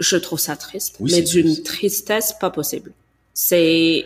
Je 0.00 0.16
trouve 0.16 0.38
ça 0.38 0.56
triste. 0.56 0.96
Oui, 1.00 1.10
mais 1.14 1.22
d'une 1.22 1.46
triste. 1.46 1.66
tristesse 1.66 2.34
pas 2.40 2.50
possible. 2.50 2.92
C'est 3.34 4.04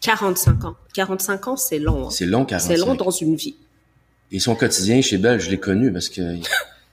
45 0.00 0.64
ans. 0.64 0.76
45 0.94 1.48
ans, 1.48 1.56
c'est 1.56 1.78
long. 1.78 2.06
hein. 2.06 2.10
C'est 2.10 2.26
long, 2.26 2.44
45. 2.44 2.68
C'est 2.68 2.80
long 2.80 2.94
dans 2.94 3.10
une 3.10 3.36
vie. 3.36 3.56
Et 4.30 4.38
son 4.40 4.54
quotidien 4.54 5.00
chez 5.02 5.18
Belle, 5.18 5.40
je 5.40 5.50
l'ai 5.50 5.58
connu 5.60 5.92
parce 5.92 6.08
que 6.08 6.20
le 6.20 6.40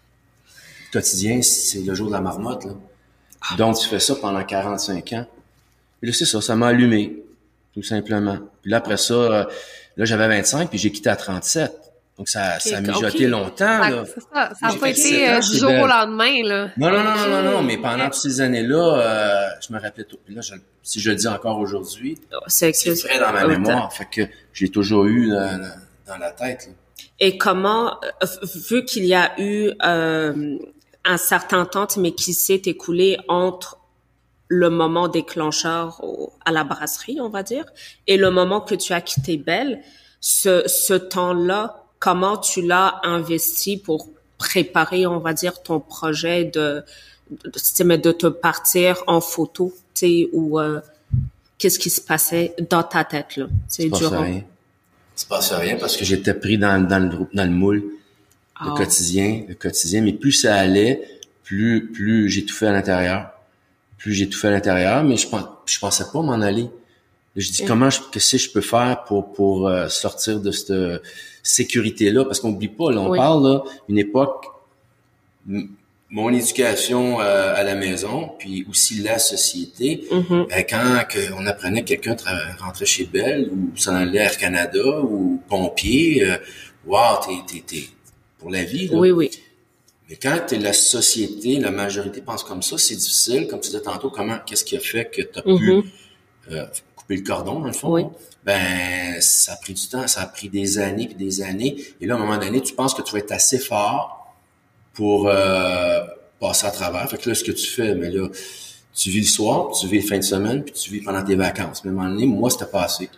quotidien, 0.91 1.41
c'est 1.41 1.81
le 1.81 1.93
jour 1.93 2.07
de 2.07 2.13
la 2.13 2.21
marmotte. 2.21 2.65
Là. 2.65 2.73
Donc, 3.57 3.77
tu 3.79 3.87
fais 3.87 3.99
ça 3.99 4.15
pendant 4.15 4.43
45 4.43 5.13
ans. 5.13 5.25
Et 6.01 6.07
là, 6.07 6.13
c'est 6.13 6.25
ça, 6.25 6.41
ça 6.41 6.55
m'a 6.55 6.67
allumé, 6.67 7.23
tout 7.73 7.83
simplement. 7.83 8.37
Puis 8.61 8.71
là, 8.71 8.77
après 8.77 8.97
ça, 8.97 9.13
euh, 9.13 9.45
là, 9.97 10.05
j'avais 10.05 10.27
25, 10.27 10.69
puis 10.69 10.77
j'ai 10.79 10.91
quitté 10.91 11.09
à 11.09 11.15
37. 11.15 11.71
Donc, 12.19 12.27
ça, 12.29 12.59
ça 12.59 12.77
a 12.77 12.81
mijoté 12.81 13.27
longtemps. 13.27 13.79
Là. 13.79 14.03
ça. 14.05 14.19
Ça 14.31 14.67
n'a 14.67 14.69
J'ai 14.73 14.77
pas 14.79 14.85
fait 14.87 14.91
été 14.91 15.29
euh, 15.29 15.37
ans 15.37 15.39
du 15.39 15.57
jour 15.57 15.69
Belle. 15.69 15.83
au 15.83 15.87
lendemain, 15.87 16.43
là. 16.43 16.67
Non, 16.77 16.91
non, 16.91 17.01
non, 17.03 17.15
non, 17.15 17.27
non, 17.43 17.51
non, 17.53 17.61
mais 17.63 17.77
pendant 17.77 18.05
toutes 18.09 18.15
ces 18.21 18.41
années-là, 18.41 18.97
euh, 18.99 19.49
je 19.65 19.73
me 19.73 19.79
rappelais 19.79 20.03
tout. 20.03 20.17
Puis 20.25 20.35
là, 20.35 20.41
je- 20.41 20.53
si 20.83 20.99
je 20.99 21.09
le 21.09 21.15
dis 21.15 21.27
encore 21.29 21.57
aujourd'hui, 21.59 22.19
C'est 22.47 22.73
c'est 22.73 22.93
frais 22.95 23.19
dans 23.19 23.31
ma 23.31 23.45
euh, 23.45 23.47
mémoire. 23.47 23.91
Fait 23.93 24.05
que 24.05 24.21
je 24.53 24.65
l'ai 24.65 24.69
toujours 24.69 25.05
eu 25.05 25.29
dans, 25.29 25.59
dans- 25.59 25.71
dans 26.07 26.17
la 26.17 26.31
tête. 26.31 26.67
là. 26.67 26.73
Et 27.21 27.37
comment, 27.37 27.97
euh, 28.21 28.25
vu 28.69 28.83
qu'il 28.85 29.05
y 29.05 29.15
a 29.15 29.31
eu 29.39 29.71
euh, 29.85 30.57
un 31.05 31.17
certain 31.17 31.65
temps, 31.65 31.87
mais 31.97 32.11
qui 32.11 32.33
s'est 32.33 32.61
écoulé 32.65 33.17
entre 33.29 33.77
le 34.49 34.69
moment 34.69 35.07
déclencheur 35.07 36.03
au- 36.03 36.33
à 36.45 36.51
la 36.51 36.65
brasserie, 36.65 37.19
on 37.21 37.29
va 37.29 37.43
dire, 37.43 37.63
et 38.07 38.17
le 38.17 38.29
moment 38.29 38.59
que 38.59 38.75
tu 38.75 38.91
as 38.91 38.99
quitté 38.99 39.37
Belle, 39.37 39.81
ce, 40.19 40.63
ce 40.67 40.93
temps-là, 40.95 41.85
comment 41.99 42.37
tu 42.37 42.61
l'as 42.61 42.99
investi 43.03 43.77
pour 43.77 44.09
préparer, 44.37 45.05
on 45.05 45.19
va 45.19 45.33
dire, 45.33 45.61
ton 45.61 45.79
projet 45.79 46.45
de, 46.45 46.83
de, 47.29 47.95
de 47.97 48.11
te 48.11 48.27
partir 48.27 49.03
en 49.07 49.21
photo, 49.21 49.73
tu 49.93 49.99
sais, 49.99 50.29
ou 50.31 50.59
euh, 50.59 50.79
qu'est-ce 51.57 51.77
qui 51.77 51.89
se 51.89 52.01
passait 52.01 52.55
dans 52.69 52.83
ta 52.83 53.03
tête, 53.03 53.35
là? 53.35 53.47
C'est 53.67 53.89
durant... 53.89 54.21
rien. 54.21 54.43
Il 55.17 55.21
se 55.21 55.25
passait 55.25 55.55
rien 55.55 55.75
parce 55.77 55.97
que 55.97 56.05
j'étais 56.05 56.33
pris 56.33 56.57
dans, 56.57 56.81
dans, 56.87 56.99
le, 56.99 57.27
dans 57.33 57.43
le 57.43 57.51
moule, 57.51 57.83
le 58.61 58.71
ah. 58.71 58.73
quotidien, 58.77 59.43
le 59.49 59.55
quotidien. 59.55 60.01
Mais 60.01 60.13
plus 60.13 60.31
ça 60.31 60.55
allait, 60.55 61.19
plus, 61.43 61.91
plus 61.91 62.29
j'ai 62.29 62.45
tout 62.45 62.55
fait 62.55 62.67
à 62.67 62.71
l'intérieur. 62.71 63.31
Plus 63.97 64.33
fait 64.33 64.47
à 64.47 64.51
l'intérieur, 64.51 65.03
mais 65.03 65.17
je, 65.17 65.27
je 65.65 65.79
pensais 65.79 66.05
pas 66.13 66.21
m'en 66.21 66.39
aller. 66.39 66.69
Je 67.39 67.51
dis 67.51 67.65
comment 67.65 67.89
je, 67.89 67.99
que 68.11 68.19
je 68.19 68.51
peux 68.51 68.61
faire 68.61 69.03
pour 69.05 69.33
pour 69.33 69.67
euh, 69.67 69.87
sortir 69.87 70.39
de 70.39 70.51
cette 70.51 70.73
sécurité 71.43 72.11
là 72.11 72.25
parce 72.25 72.39
qu'on 72.39 72.49
oublie 72.49 72.67
pas 72.67 72.91
là, 72.91 73.01
on 73.01 73.15
parle 73.15 73.43
là 73.47 73.63
une 73.87 73.97
époque 73.97 74.45
mon 76.11 76.33
éducation 76.33 77.21
euh, 77.21 77.53
à 77.55 77.63
la 77.63 77.75
maison 77.75 78.31
puis 78.39 78.65
aussi 78.69 78.95
la 79.01 79.19
société 79.19 80.03
mm-hmm. 80.11 80.47
ben, 80.49 80.65
quand 80.67 81.07
que 81.07 81.33
on 81.33 81.45
apprenait 81.45 81.83
que 81.83 81.93
quelqu'un 81.93 82.15
rentrait 82.59 82.85
chez 82.85 83.05
Bell 83.05 83.49
ou 83.51 83.77
s'en 83.77 83.95
allait 83.95 84.19
Air 84.19 84.37
Canada 84.37 85.01
ou 85.01 85.41
pompier 85.47 86.25
euh, 86.25 86.37
wow 86.85 87.19
t'es 87.47 87.61
t'es 87.65 87.83
pour 88.39 88.49
la 88.49 88.63
vie 88.63 88.87
là. 88.87 88.97
oui 88.97 89.11
oui 89.11 89.29
mais 90.09 90.15
quand 90.15 90.39
t'es 90.47 90.57
la 90.57 90.73
société 90.73 91.59
la 91.59 91.71
majorité 91.71 92.21
pense 92.21 92.43
comme 92.43 92.63
ça 92.63 92.77
c'est 92.79 92.95
difficile 92.95 93.47
comme 93.47 93.59
tu 93.59 93.69
disais 93.69 93.83
tantôt 93.83 94.09
comment 94.09 94.39
qu'est-ce 94.45 94.65
qui 94.65 94.75
a 94.77 94.79
fait 94.79 95.05
que 95.05 95.21
tu 95.21 95.39
as 95.39 95.43
pu 95.43 95.49
mm-hmm. 95.49 96.65
Le 97.15 97.23
cordon, 97.23 97.59
dans 97.59 97.67
le 97.67 97.73
fond, 97.73 98.11
ben 98.43 99.19
ça 99.19 99.53
a 99.53 99.55
pris 99.55 99.73
du 99.73 99.87
temps, 99.87 100.07
ça 100.07 100.21
a 100.21 100.25
pris 100.27 100.49
des 100.49 100.77
années 100.77 101.07
puis 101.07 101.15
des 101.15 101.41
années. 101.41 101.77
Et 101.99 102.05
là, 102.05 102.15
à 102.15 102.17
un 102.17 102.19
moment 102.19 102.37
donné, 102.37 102.61
tu 102.61 102.73
penses 102.73 102.93
que 102.93 103.01
tu 103.01 103.11
vas 103.13 103.19
être 103.19 103.31
assez 103.31 103.57
fort 103.57 104.35
pour 104.93 105.27
euh, 105.27 106.01
passer 106.39 106.67
à 106.67 106.71
travers. 106.71 107.09
Fait 107.09 107.17
que 107.17 107.29
là, 107.29 107.35
ce 107.35 107.43
que 107.43 107.51
tu 107.51 107.67
fais, 107.67 107.95
mais 107.95 108.09
là, 108.09 108.27
tu 108.93 109.09
vis 109.09 109.21
le 109.21 109.25
soir, 109.25 109.71
tu 109.71 109.87
vis 109.87 110.01
les 110.01 110.01
fins 110.01 110.17
de 110.17 110.23
semaine, 110.23 110.63
puis 110.63 110.73
tu 110.73 110.91
vis 110.91 111.01
pendant 111.01 111.23
tes 111.23 111.35
vacances. 111.35 111.83
Mais 111.83 111.89
à 111.89 111.93
un 111.93 111.95
moment 111.95 112.09
donné, 112.09 112.25
moi, 112.25 112.49
c'était 112.49 112.65
pas 112.65 112.83
assez. 112.83 113.09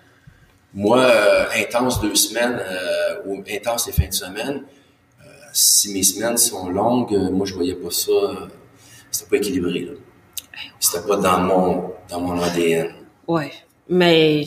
Moi, 0.73 0.99
euh, 0.99 1.45
intense 1.57 1.99
deux 1.99 2.15
semaines 2.15 2.61
euh, 2.61 3.15
ou 3.25 3.43
intense 3.51 3.87
les 3.87 3.93
fins 3.93 4.07
de 4.07 4.13
semaine, 4.13 4.63
si 5.53 5.91
mes 5.91 6.03
semaines 6.03 6.37
sont 6.37 6.69
longues, 6.69 7.11
moi, 7.31 7.45
je 7.45 7.53
voyais 7.53 7.75
pas 7.75 7.91
ça. 7.91 8.11
c'était 9.11 9.29
pas 9.29 9.35
équilibré. 9.35 9.81
Là. 9.81 9.91
C'était 10.79 11.05
pas 11.05 11.17
dans 11.17 11.39
mon 11.41 11.93
dans 12.09 12.21
mon 12.21 12.41
ADN. 12.41 12.93
Ouais. 13.27 13.51
Mais 13.91 14.45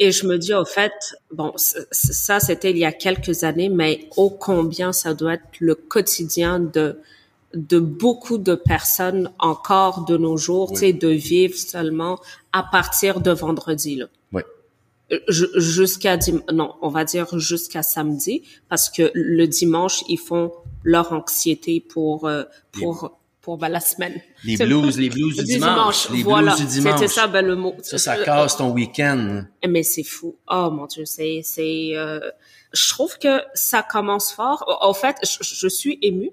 et 0.00 0.10
je 0.10 0.26
me 0.26 0.38
dis 0.38 0.54
au 0.54 0.64
fait, 0.64 0.92
bon, 1.32 1.52
ça 1.56 2.40
c'était 2.40 2.70
il 2.70 2.78
y 2.78 2.84
a 2.84 2.92
quelques 2.92 3.44
années, 3.44 3.68
mais 3.68 4.08
ô 4.16 4.30
combien 4.30 4.92
ça 4.92 5.14
doit 5.14 5.34
être 5.34 5.60
le 5.60 5.74
quotidien 5.74 6.58
de 6.58 6.98
de 7.52 7.78
beaucoup 7.78 8.38
de 8.38 8.56
personnes 8.56 9.30
encore 9.38 10.06
de 10.06 10.16
nos 10.16 10.36
jours, 10.36 10.72
tu 10.72 10.78
sais, 10.78 10.92
de 10.92 11.08
vivre 11.08 11.56
seulement 11.56 12.18
à 12.52 12.64
partir 12.64 13.20
de 13.20 13.30
vendredi 13.30 13.96
là. 13.96 14.06
Oui. 14.32 14.42
Jusqu'à 15.28 16.18
non, 16.52 16.74
on 16.82 16.88
va 16.88 17.04
dire 17.04 17.38
jusqu'à 17.38 17.82
samedi, 17.82 18.42
parce 18.68 18.88
que 18.88 19.12
le 19.14 19.46
dimanche 19.46 20.02
ils 20.08 20.18
font 20.18 20.52
leur 20.82 21.12
anxiété 21.12 21.80
pour 21.80 22.26
euh, 22.26 22.44
pour 22.72 23.18
pour 23.44 23.58
ben, 23.58 23.68
la 23.68 23.80
semaine. 23.80 24.20
Les 24.42 24.56
blues, 24.56 24.98
les 24.98 25.10
blues 25.10 25.36
du, 25.36 25.44
dimanche. 25.44 26.08
Les 26.08 26.24
blues 26.24 26.56
du 26.56 26.64
dimanche. 26.64 26.94
C'était 26.94 27.08
ça, 27.08 27.26
ben, 27.26 27.44
le 27.44 27.56
mot. 27.56 27.76
Ça, 27.82 27.98
ça 27.98 28.16
casse 28.16 28.56
ton 28.56 28.70
week-end. 28.70 29.44
Mais 29.68 29.82
c'est 29.82 30.02
fou. 30.02 30.36
Oh 30.50 30.70
mon 30.70 30.86
Dieu, 30.86 31.04
c'est, 31.04 31.42
c'est, 31.44 31.90
euh, 31.94 32.20
je 32.72 32.88
trouve 32.88 33.18
que 33.18 33.42
ça 33.52 33.82
commence 33.82 34.32
fort. 34.32 34.78
En 34.80 34.94
fait, 34.94 35.16
je, 35.22 35.68
suis 35.68 35.98
émue 36.00 36.30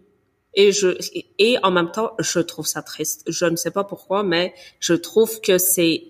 et 0.53 0.72
je, 0.72 0.98
et 1.38 1.58
en 1.63 1.72
même 1.72 1.91
temps, 1.91 2.13
je 2.18 2.39
trouve 2.39 2.65
ça 2.65 2.82
triste. 2.82 3.24
Je 3.27 3.46
ne 3.46 3.58
sais 3.58 3.72
pas 3.72 3.84
pourquoi, 3.84 4.24
mais 4.24 4.53
je 4.80 4.94
trouve 4.94 5.41
que 5.41 5.58
c'est, 5.58 6.03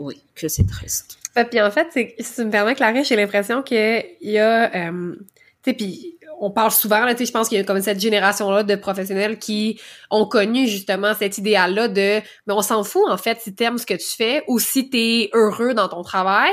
oui, 0.00 0.20
que 0.34 0.48
c'est 0.48 0.66
triste. 0.66 1.18
Puis 1.50 1.60
en 1.60 1.70
fait, 1.70 1.86
c'est, 1.92 2.16
si 2.18 2.34
tu 2.34 2.44
me 2.44 2.50
permets, 2.50 2.74
Clarisse, 2.74 3.06
j'ai 3.06 3.16
l'impression 3.16 3.62
qu'il 3.62 4.04
y 4.20 4.38
a, 4.38 4.74
euh, 4.74 5.14
tu 5.62 5.70
sais, 5.70 5.74
puis 5.74 6.15
on 6.40 6.50
parle 6.50 6.70
souvent, 6.70 7.00
là, 7.00 7.14
je 7.18 7.30
pense 7.30 7.48
qu'il 7.48 7.58
y 7.58 7.60
a 7.60 7.64
comme 7.64 7.80
cette 7.80 8.00
génération-là 8.00 8.62
de 8.62 8.74
professionnels 8.76 9.38
qui 9.38 9.80
ont 10.10 10.26
connu 10.26 10.66
justement 10.66 11.14
cet 11.14 11.38
idéal-là 11.38 11.88
de 11.88 12.20
mais 12.46 12.54
on 12.54 12.62
s'en 12.62 12.84
fout 12.84 13.02
en 13.08 13.16
fait 13.16 13.40
si 13.40 13.54
t'aimes 13.54 13.78
ce 13.78 13.86
que 13.86 13.94
tu 13.94 14.16
fais 14.16 14.42
ou 14.46 14.58
si 14.58 14.90
t'es 14.90 15.30
heureux 15.32 15.74
dans 15.74 15.88
ton 15.88 16.02
travail. 16.02 16.52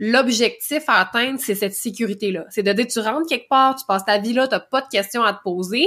L'objectif 0.00 0.82
à 0.88 1.00
atteindre, 1.00 1.38
c'est 1.40 1.54
cette 1.54 1.74
sécurité-là. 1.74 2.44
C'est 2.50 2.64
de 2.64 2.72
dire 2.72 2.86
tu 2.86 2.98
rentres 2.98 3.28
quelque 3.28 3.48
part, 3.48 3.76
tu 3.76 3.84
passes 3.86 4.04
ta 4.04 4.18
vie 4.18 4.32
là, 4.32 4.48
t'as 4.48 4.60
pas 4.60 4.80
de 4.80 4.88
questions 4.88 5.22
à 5.22 5.32
te 5.32 5.42
poser, 5.42 5.86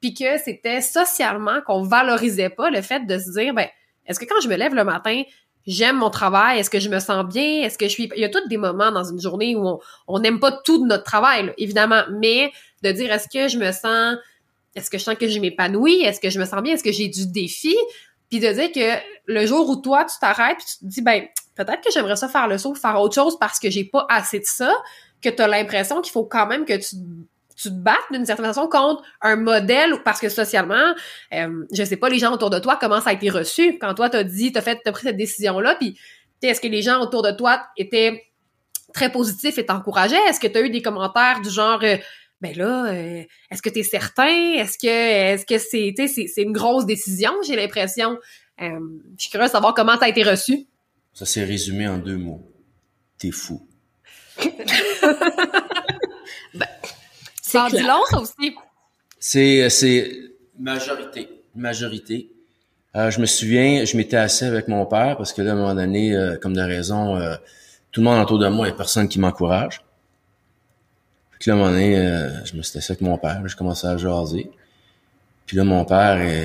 puis 0.00 0.14
que 0.14 0.38
c'était 0.44 0.80
socialement 0.80 1.60
qu'on 1.66 1.82
valorisait 1.82 2.50
pas 2.50 2.70
le 2.70 2.82
fait 2.82 3.04
de 3.06 3.18
se 3.18 3.32
dire 3.32 3.54
ben 3.54 3.66
est-ce 4.06 4.20
que 4.20 4.24
quand 4.24 4.40
je 4.42 4.48
me 4.48 4.56
lève 4.56 4.74
le 4.74 4.84
matin, 4.84 5.22
j'aime 5.66 5.96
mon 5.96 6.10
travail, 6.10 6.58
est-ce 6.58 6.70
que 6.70 6.80
je 6.80 6.88
me 6.88 6.98
sens 6.98 7.26
bien, 7.26 7.62
est-ce 7.62 7.76
que 7.76 7.86
je 7.86 7.90
suis... 7.90 8.10
Il 8.16 8.22
y 8.22 8.24
a 8.24 8.30
tous 8.30 8.46
des 8.48 8.56
moments 8.56 8.90
dans 8.90 9.04
une 9.04 9.20
journée 9.20 9.54
où 9.54 9.78
on 10.06 10.18
n'aime 10.18 10.40
pas 10.40 10.50
tout 10.50 10.82
de 10.82 10.88
notre 10.88 11.04
travail, 11.04 11.52
évidemment, 11.58 12.02
mais 12.10 12.50
de 12.82 12.92
dire 12.92 13.12
est-ce 13.12 13.28
que 13.28 13.48
je 13.48 13.58
me 13.58 13.72
sens, 13.72 14.16
est-ce 14.74 14.90
que 14.90 14.98
je 14.98 15.04
sens 15.04 15.14
que 15.16 15.28
je 15.28 15.40
m'épanouis, 15.40 16.02
est-ce 16.02 16.20
que 16.20 16.30
je 16.30 16.38
me 16.38 16.44
sens 16.44 16.62
bien, 16.62 16.74
est-ce 16.74 16.84
que 16.84 16.92
j'ai 16.92 17.08
du 17.08 17.26
défi, 17.26 17.76
puis 18.30 18.40
de 18.40 18.52
dire 18.52 18.72
que 18.72 19.02
le 19.26 19.46
jour 19.46 19.68
où 19.68 19.76
toi 19.76 20.04
tu 20.04 20.18
t'arrêtes 20.20 20.58
puis 20.58 20.66
tu 20.66 20.78
te 20.78 20.84
dis 20.84 21.02
ben 21.02 21.26
peut-être 21.56 21.80
que 21.82 21.90
j'aimerais 21.92 22.16
ça 22.16 22.28
faire 22.28 22.48
le 22.48 22.58
saut, 22.58 22.74
faire 22.74 23.00
autre 23.00 23.14
chose 23.14 23.38
parce 23.38 23.58
que 23.58 23.70
j'ai 23.70 23.84
pas 23.84 24.06
assez 24.08 24.38
de 24.38 24.44
ça, 24.44 24.72
que 25.22 25.28
tu 25.28 25.42
as 25.42 25.48
l'impression 25.48 26.00
qu'il 26.00 26.12
faut 26.12 26.24
quand 26.24 26.46
même 26.46 26.64
que 26.64 26.74
tu 26.74 26.96
te 27.64 27.68
battes 27.70 27.96
d'une 28.12 28.24
certaine 28.24 28.46
façon 28.46 28.68
contre 28.68 29.02
un 29.20 29.36
modèle 29.36 30.02
parce 30.04 30.20
que 30.20 30.28
socialement, 30.28 30.94
euh, 31.34 31.64
je 31.72 31.84
sais 31.84 31.96
pas 31.96 32.08
les 32.08 32.18
gens 32.18 32.32
autour 32.32 32.50
de 32.50 32.58
toi 32.60 32.78
comment 32.80 33.00
ça 33.00 33.10
a 33.10 33.12
été 33.14 33.30
reçu. 33.30 33.78
Quand 33.78 33.94
toi 33.94 34.08
t'as 34.08 34.22
dit 34.22 34.52
t'as 34.52 34.62
fait 34.62 34.78
t'as 34.84 34.92
pris 34.92 35.02
cette 35.06 35.16
décision 35.16 35.58
là 35.58 35.74
puis 35.74 35.98
est-ce 36.42 36.60
que 36.60 36.68
les 36.68 36.82
gens 36.82 37.00
autour 37.00 37.22
de 37.22 37.32
toi 37.32 37.66
étaient 37.76 38.24
très 38.94 39.10
positifs 39.10 39.58
et 39.58 39.66
t'encourageaient? 39.66 40.24
Est-ce 40.28 40.40
que 40.40 40.46
tu 40.46 40.56
as 40.56 40.60
eu 40.60 40.70
des 40.70 40.82
commentaires 40.82 41.40
du 41.40 41.50
genre 41.50 41.80
euh, 41.82 41.96
ben 42.40 42.56
là, 42.56 42.92
euh, 42.92 43.24
est-ce 43.50 43.62
que 43.62 43.68
tu 43.68 43.80
es 43.80 43.82
certain? 43.82 44.54
Est-ce 44.54 44.78
que 44.78 44.86
est-ce 44.86 45.44
que 45.44 45.58
c'est 45.58 45.92
c'est 45.96 46.42
une 46.42 46.52
grosse 46.52 46.86
décision, 46.86 47.32
j'ai 47.46 47.56
l'impression. 47.56 48.16
Euh, 48.60 48.78
je 49.16 49.22
suis 49.22 49.30
curieuse 49.30 49.48
de 49.48 49.52
savoir 49.52 49.74
comment 49.74 49.98
ça 49.98 50.04
a 50.04 50.08
été 50.08 50.22
reçu. 50.22 50.66
Ça 51.12 51.26
s'est 51.26 51.44
résumé 51.44 51.88
en 51.88 51.98
deux 51.98 52.16
mots. 52.16 52.48
T'es 53.18 53.32
fou. 53.32 53.66
ben, 56.54 56.66
c'est 57.42 57.58
long, 57.82 58.04
ça 58.08 58.20
aussi. 58.20 58.54
C'est 59.18 59.68
c'est 59.68 60.12
majorité, 60.58 61.28
majorité. 61.56 62.30
Euh, 62.94 63.10
je 63.10 63.20
me 63.20 63.26
souviens, 63.26 63.84
je 63.84 63.96
m'étais 63.96 64.16
assis 64.16 64.44
avec 64.44 64.68
mon 64.68 64.86
père 64.86 65.16
parce 65.16 65.32
que 65.32 65.42
là, 65.42 65.50
à 65.50 65.54
un 65.54 65.56
moment 65.56 65.74
donné, 65.74 66.16
comme 66.40 66.54
de 66.54 66.62
raison, 66.62 67.18
tout 67.90 68.00
le 68.00 68.04
monde 68.04 68.22
autour 68.22 68.38
de 68.38 68.46
moi, 68.48 68.66
il 68.66 68.70
n'y 68.70 68.74
a 68.74 68.76
personne 68.76 69.08
qui 69.08 69.18
m'encourage. 69.18 69.80
À 71.48 71.54
un 71.54 71.56
moment 71.56 71.70
donné, 71.70 71.96
euh, 71.96 72.44
je 72.44 72.56
me 72.56 72.62
suis 72.62 72.76
assis 72.76 72.92
avec 72.92 73.00
mon 73.00 73.16
père, 73.16 73.40
je 73.46 73.56
commençais 73.56 73.86
à 73.86 73.96
jaser. 73.96 74.50
Puis 75.46 75.56
là, 75.56 75.64
mon 75.64 75.84
père, 75.84 76.18
euh, 76.20 76.44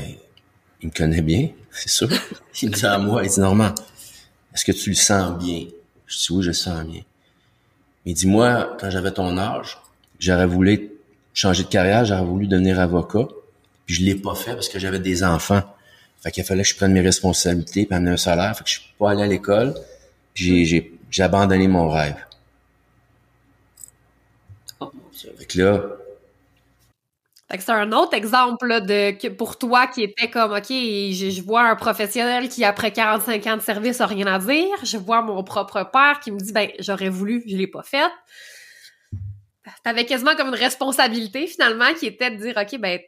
il 0.81 0.87
me 0.87 0.93
connaît 0.93 1.21
bien, 1.21 1.49
c'est 1.71 1.89
sûr. 1.89 2.09
il 2.61 2.69
me 2.69 2.73
dit 2.73 2.85
à 2.85 2.97
moi, 2.97 3.23
il 3.23 3.29
dit, 3.29 3.39
Normand, 3.39 3.73
est-ce 4.53 4.63
que 4.63 4.71
tu 4.71 4.89
le 4.89 4.95
sens 4.95 5.37
bien? 5.37 5.65
Je 6.07 6.17
dis, 6.17 6.27
oui, 6.31 6.43
je 6.43 6.47
le 6.47 6.53
sens 6.53 6.85
bien. 6.85 7.01
Mais 8.05 8.13
dis-moi, 8.13 8.77
quand 8.79 8.89
j'avais 8.89 9.11
ton 9.11 9.37
âge, 9.37 9.77
j'aurais 10.19 10.45
voulu 10.45 10.91
changer 11.33 11.63
de 11.63 11.69
carrière, 11.69 12.05
j'aurais 12.05 12.23
voulu 12.23 12.47
devenir 12.47 12.79
avocat. 12.79 13.27
Puis 13.85 13.95
je 13.95 14.03
l'ai 14.03 14.15
pas 14.15 14.35
fait 14.35 14.53
parce 14.53 14.69
que 14.69 14.79
j'avais 14.79 14.99
des 14.99 15.23
enfants. 15.23 15.63
Fait 16.21 16.31
qu'il 16.31 16.43
fallait 16.43 16.63
que 16.63 16.69
je 16.69 16.75
prenne 16.75 16.93
mes 16.93 17.01
responsabilités, 17.01 17.85
puis 17.85 17.95
un 17.95 18.17
salaire. 18.17 18.55
Fait 18.57 18.63
que 18.63 18.69
je 18.69 18.79
suis 18.79 18.93
pas 18.97 19.11
allé 19.11 19.23
à 19.23 19.27
l'école. 19.27 19.73
J'ai 20.35 20.93
abandonné 21.19 21.67
mon 21.67 21.89
rêve. 21.89 22.15
Fait 25.51 25.59
là. 25.59 25.81
c'est 27.59 27.71
un 27.71 27.91
autre 27.91 28.13
exemple 28.13 28.81
de 28.81 29.29
pour 29.29 29.57
toi 29.57 29.87
qui 29.87 30.03
était 30.03 30.29
comme 30.29 30.53
OK, 30.53 30.69
je, 30.69 31.41
vois 31.41 31.63
un 31.63 31.75
professionnel 31.75 32.49
qui 32.49 32.63
après 32.63 32.91
45 32.91 33.47
ans 33.47 33.57
de 33.57 33.61
service 33.61 34.01
a 34.01 34.05
rien 34.05 34.27
à 34.27 34.39
dire, 34.39 34.75
je 34.83 34.97
vois 34.97 35.21
mon 35.21 35.43
propre 35.43 35.89
père 35.91 36.19
qui 36.21 36.31
me 36.31 36.39
dit 36.39 36.53
ben 36.53 36.69
j'aurais 36.79 37.09
voulu, 37.09 37.43
je 37.47 37.55
l'ai 37.55 37.67
pas 37.67 37.83
fait. 37.83 38.11
T'avais 39.83 40.05
quasiment 40.05 40.35
comme 40.35 40.49
une 40.49 40.55
responsabilité 40.55 41.47
finalement 41.47 41.93
qui 41.97 42.07
était 42.07 42.31
de 42.31 42.37
dire 42.37 42.55
OK 42.57 42.79
ben 42.79 42.99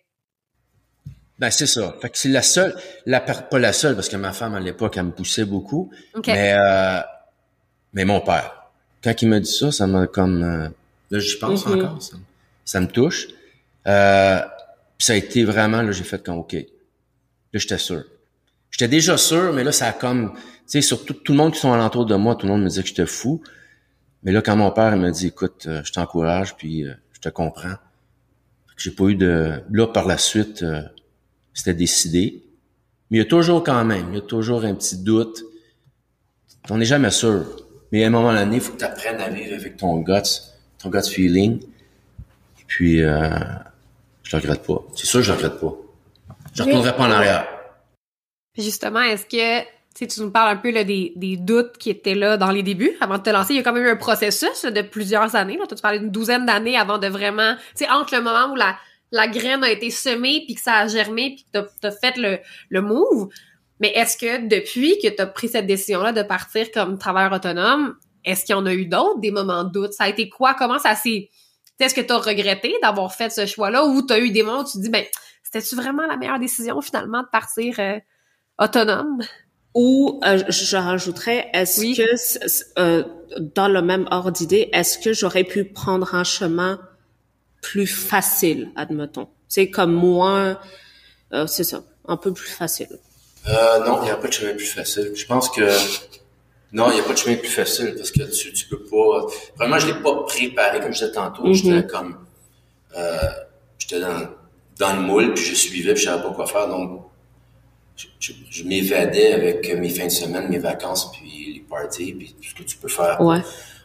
ben 1.38 1.52
c'est 1.52 1.68
ça. 1.68 1.96
Fait 2.02 2.10
que 2.10 2.18
c'est 2.18 2.30
la 2.30 2.42
seule, 2.42 2.76
la 3.06 3.20
pas 3.20 3.60
la 3.60 3.74
seule 3.74 3.96
parce 3.96 4.08
que 4.08 4.16
ma 4.16 4.32
femme 4.32 4.56
à 4.56 4.60
l'époque 4.60 4.96
elle 4.98 5.06
me 5.06 5.12
poussait 5.12 5.46
beaucoup, 5.46 5.92
mais 6.28 6.54
euh, 6.58 7.02
mais 7.94 8.06
mon 8.06 8.22
père. 8.22 8.70
Quand 9.04 9.22
il 9.22 9.30
m'a 9.30 9.40
dit 9.40 9.52
ça, 9.52 9.72
ça 9.72 9.86
m'a 9.86 10.08
comme 10.08 10.44
euh, 10.44 10.70
Là, 11.12 11.20
j'y 11.20 11.38
pense 11.38 11.66
mm-hmm. 11.66 11.84
encore. 11.84 12.02
Ça, 12.02 12.18
ça, 12.64 12.82
me 12.82 12.88
touche. 12.88 13.28
Euh, 13.88 14.42
ça 14.98 15.14
a 15.14 15.16
été 15.16 15.44
vraiment, 15.44 15.82
là, 15.82 15.92
j'ai 15.92 16.04
fait 16.04 16.24
comme, 16.24 16.40
OK. 16.40 16.54
Là, 16.54 16.66
j'étais 17.54 17.78
sûr. 17.78 18.04
J'étais 18.72 18.88
déjà 18.88 19.18
sûr, 19.18 19.54
mais 19.54 19.64
là, 19.64 19.72
ça 19.72 19.88
a 19.88 19.94
comme, 19.94 20.34
tu 20.34 20.42
sais, 20.66 20.82
surtout 20.82 21.14
tout 21.14 21.32
le 21.32 21.38
monde 21.38 21.54
qui 21.54 21.60
sont 21.60 21.72
alentour 21.72 22.06
de 22.06 22.16
moi, 22.16 22.36
tout 22.36 22.46
le 22.46 22.52
monde 22.52 22.64
me 22.64 22.70
disait 22.70 22.82
que 22.82 22.90
j'étais 22.90 23.06
fou. 23.06 23.42
Mais 24.24 24.32
là, 24.32 24.42
quand 24.42 24.56
mon 24.56 24.72
père 24.72 24.94
il 24.96 25.02
m'a 25.02 25.12
dit, 25.12 25.28
écoute, 25.28 25.66
euh, 25.68 25.82
je 25.84 25.94
t'encourage, 25.94 26.58
puis 26.58 26.86
euh, 26.86 26.94
je 27.14 27.20
te 27.20 27.30
comprends. 27.30 27.76
J'ai 28.76 28.92
pas 28.92 29.06
eu 29.06 29.16
de... 29.16 29.62
Là, 29.72 29.88
par 29.88 30.08
la 30.08 30.18
suite, 30.18 30.64
euh, 30.64 30.82
c'était 31.54 31.74
décidé. 31.74 32.44
Mais 33.10 33.18
il 33.18 33.22
y 33.22 33.24
a 33.24 33.30
toujours 33.30 33.64
quand 33.64 33.86
même, 33.86 34.08
il 34.10 34.16
y 34.16 34.18
a 34.18 34.22
toujours 34.22 34.66
un 34.66 34.74
petit 34.74 34.98
doute. 34.98 35.44
On 36.70 36.78
n'est 36.78 36.86
jamais 36.86 37.12
sûr. 37.12 37.46
Mais 37.92 38.04
à 38.04 38.08
un 38.08 38.10
moment 38.10 38.34
donné, 38.34 38.56
il 38.56 38.62
faut 38.62 38.74
que 38.74 38.80
tu 38.80 38.84
apprennes 38.84 39.22
à 39.22 39.30
vivre 39.30 39.54
avec 39.54 39.78
ton 39.78 39.98
guts, 40.02 40.42
ton 40.86 40.98
gut 40.98 41.10
feeling. 41.10 41.62
Et 41.62 42.64
puis, 42.68 43.04
euh, 43.04 43.30
je 44.24 44.36
le 44.36 44.42
regrette 44.42 44.66
pas. 44.66 44.82
C'est 44.96 45.06
sûr 45.06 45.20
que 45.20 45.26
je 45.26 45.32
le 45.32 45.38
regrette 45.38 45.60
pas. 45.60 45.74
Je 46.54 46.64
ne 46.64 46.68
retournerai 46.68 46.96
pas 46.96 47.04
en 47.04 47.12
arrière. 47.12 47.48
justement, 48.58 49.02
est-ce 49.02 49.26
que 49.26 49.68
tu 49.94 50.22
nous 50.22 50.32
parles 50.32 50.58
un 50.58 50.58
peu 50.58 50.72
là, 50.72 50.84
des, 50.84 51.14
des, 51.16 51.38
doutes 51.38 51.78
qui 51.78 51.90
étaient 51.90 52.16
là 52.16 52.38
dans 52.38 52.52
les 52.52 52.64
débuts, 52.64 52.96
avant 53.02 53.18
de 53.18 53.24
te 53.24 53.30
lancer? 53.30 53.54
Il 53.54 53.58
y 53.58 53.60
a 53.60 53.64
quand 53.64 53.74
même 53.74 53.84
eu 53.84 53.90
un 53.90 53.96
processus 53.96 54.64
de 54.64 54.82
plusieurs 54.82 55.36
années. 55.36 55.58
Là. 55.58 55.66
Tu 55.68 55.76
parlais 55.82 56.00
d'une 56.00 56.12
douzaine 56.12 56.46
d'années 56.46 56.78
avant 56.78 56.98
de 56.98 57.08
vraiment... 57.08 57.56
Tu 57.78 57.84
sais, 57.84 57.90
entre 57.90 58.16
le 58.16 58.22
moment 58.22 58.54
où 58.54 58.56
la, 58.56 58.78
la 59.12 59.28
graine 59.28 59.64
a 59.64 59.70
été 59.70 59.90
semée, 59.90 60.44
puis 60.46 60.56
que 60.56 60.62
ça 60.62 60.76
a 60.76 60.88
germé, 60.88 61.36
puis 61.36 61.46
que 61.52 61.68
tu 61.82 61.88
as, 61.88 61.92
fait 61.92 62.18
le, 62.18 62.40
le 62.70 62.82
move. 62.82 63.30
Mais 63.80 63.90
est-ce 63.90 64.18
que 64.18 64.48
depuis 64.48 64.98
que 65.04 65.10
tu 65.10 65.22
as 65.22 65.28
pris 65.28 65.50
cette 65.50 65.68
décision-là 65.68 66.14
de 66.14 66.24
partir 66.24 66.72
comme 66.72 66.98
travailleur 66.98 67.34
autonome, 67.34 67.96
est-ce 68.26 68.46
qu'il 68.46 68.54
y 68.54 68.58
en 68.58 68.66
a 68.66 68.74
eu 68.74 68.86
d'autres, 68.86 69.20
des 69.20 69.32
moments 69.32 69.64
de 69.64 69.72
doute? 69.72 69.94
Ça 69.94 70.06
a 70.06 70.10
été 70.10 70.30
quoi? 70.30 70.56
Comment 70.56 70.80
ça 70.80 70.96
s'est... 70.96 71.30
Est-ce 71.80 71.94
que 71.94 72.02
tu 72.02 72.12
as 72.12 72.18
regretté 72.18 72.76
d'avoir 72.82 73.14
fait 73.14 73.30
ce 73.30 73.46
choix-là 73.46 73.86
ou 73.86 74.06
tu 74.06 74.14
as 74.14 74.20
eu 74.20 74.32
des 74.32 74.44
moments 74.44 74.62
où 74.62 74.66
tu 74.66 74.78
te 74.78 74.84
dis, 74.84 74.90
ben, 74.90 75.06
c'était-tu 75.44 75.76
vraiment 75.76 76.06
la 76.06 76.18
meilleure 76.18 76.40
décision 76.40 76.82
finalement 76.82 77.22
de 77.22 77.28
partir 77.32 77.76
euh, 77.80 78.00
autonome? 78.60 79.22
Ou 79.74 80.22
euh, 80.26 80.42
je 80.48 80.78
rajouterais, 80.78 81.50
est-ce 81.54 81.82
que 81.82 82.80
euh, 82.80 83.04
dans 83.40 83.68
le 83.68 83.82
même 83.82 84.08
ordre 84.10 84.32
d'idée, 84.32 84.70
est-ce 84.72 84.98
que 84.98 85.12
j'aurais 85.12 85.44
pu 85.44 85.66
prendre 85.66 86.16
un 86.16 86.24
chemin 86.24 86.80
plus 87.62 87.88
facile, 87.88 88.72
admettons, 88.76 89.28
c'est 89.48 89.70
comme 89.70 89.92
moins, 89.92 90.60
euh, 91.34 91.48
c'est 91.48 91.64
ça, 91.64 91.84
un 92.08 92.16
peu 92.16 92.32
plus 92.32 92.50
facile. 92.50 93.00
Euh, 93.48 93.86
non, 93.86 94.00
il 94.02 94.06
n'y 94.06 94.12
a 94.12 94.16
pas 94.16 94.28
de 94.28 94.34
chemin 94.34 94.54
plus 94.54 94.72
facile. 94.72 95.12
Je 95.16 95.26
pense 95.26 95.50
que 95.50 95.68
non, 96.74 96.92
il 96.92 96.96
n'y 96.96 97.00
a 97.00 97.04
pas 97.04 97.14
de 97.14 97.18
chemin 97.18 97.36
plus 97.38 97.48
facile 97.48 97.94
parce 97.96 98.12
que 98.12 98.24
tu, 98.24 98.52
tu 98.54 98.68
peux 98.68 98.84
pas. 98.84 99.26
Vraiment, 99.58 99.80
je 99.80 99.88
l'ai 99.88 100.02
pas 100.02 100.24
préparé 100.24 100.80
comme 100.80 100.94
je 100.94 101.00
disais 101.00 101.12
tantôt. 101.12 101.48
Mm-hmm. 101.48 101.54
J'étais 101.54 101.88
comme, 101.88 102.18
euh, 102.98 103.18
j'étais 103.78 104.00
dans, 104.00 104.28
dans 104.78 104.96
le 104.96 105.02
moule 105.02 105.34
puis 105.34 105.44
je 105.44 105.56
suivais 105.56 105.94
puis 105.94 106.04
je 106.04 106.10
savais 106.10 106.24
pas 106.24 106.32
quoi 106.32 106.46
faire 106.46 106.68
donc 106.68 107.06
je, 108.20 108.64
m'évadais 108.64 109.34
avec 109.34 109.74
mes 109.78 109.90
fins 109.90 110.06
de 110.06 110.12
semaine, 110.12 110.50
mes 110.50 110.58
vacances, 110.58 111.12
puis 111.12 111.54
les 111.56 111.60
parties, 111.62 112.14
puis 112.14 112.36
tout 112.42 112.50
ce 112.50 112.56
que 112.56 112.64
tu 112.64 112.78
peux 112.78 112.88
faire 112.88 113.18
pour 113.18 113.36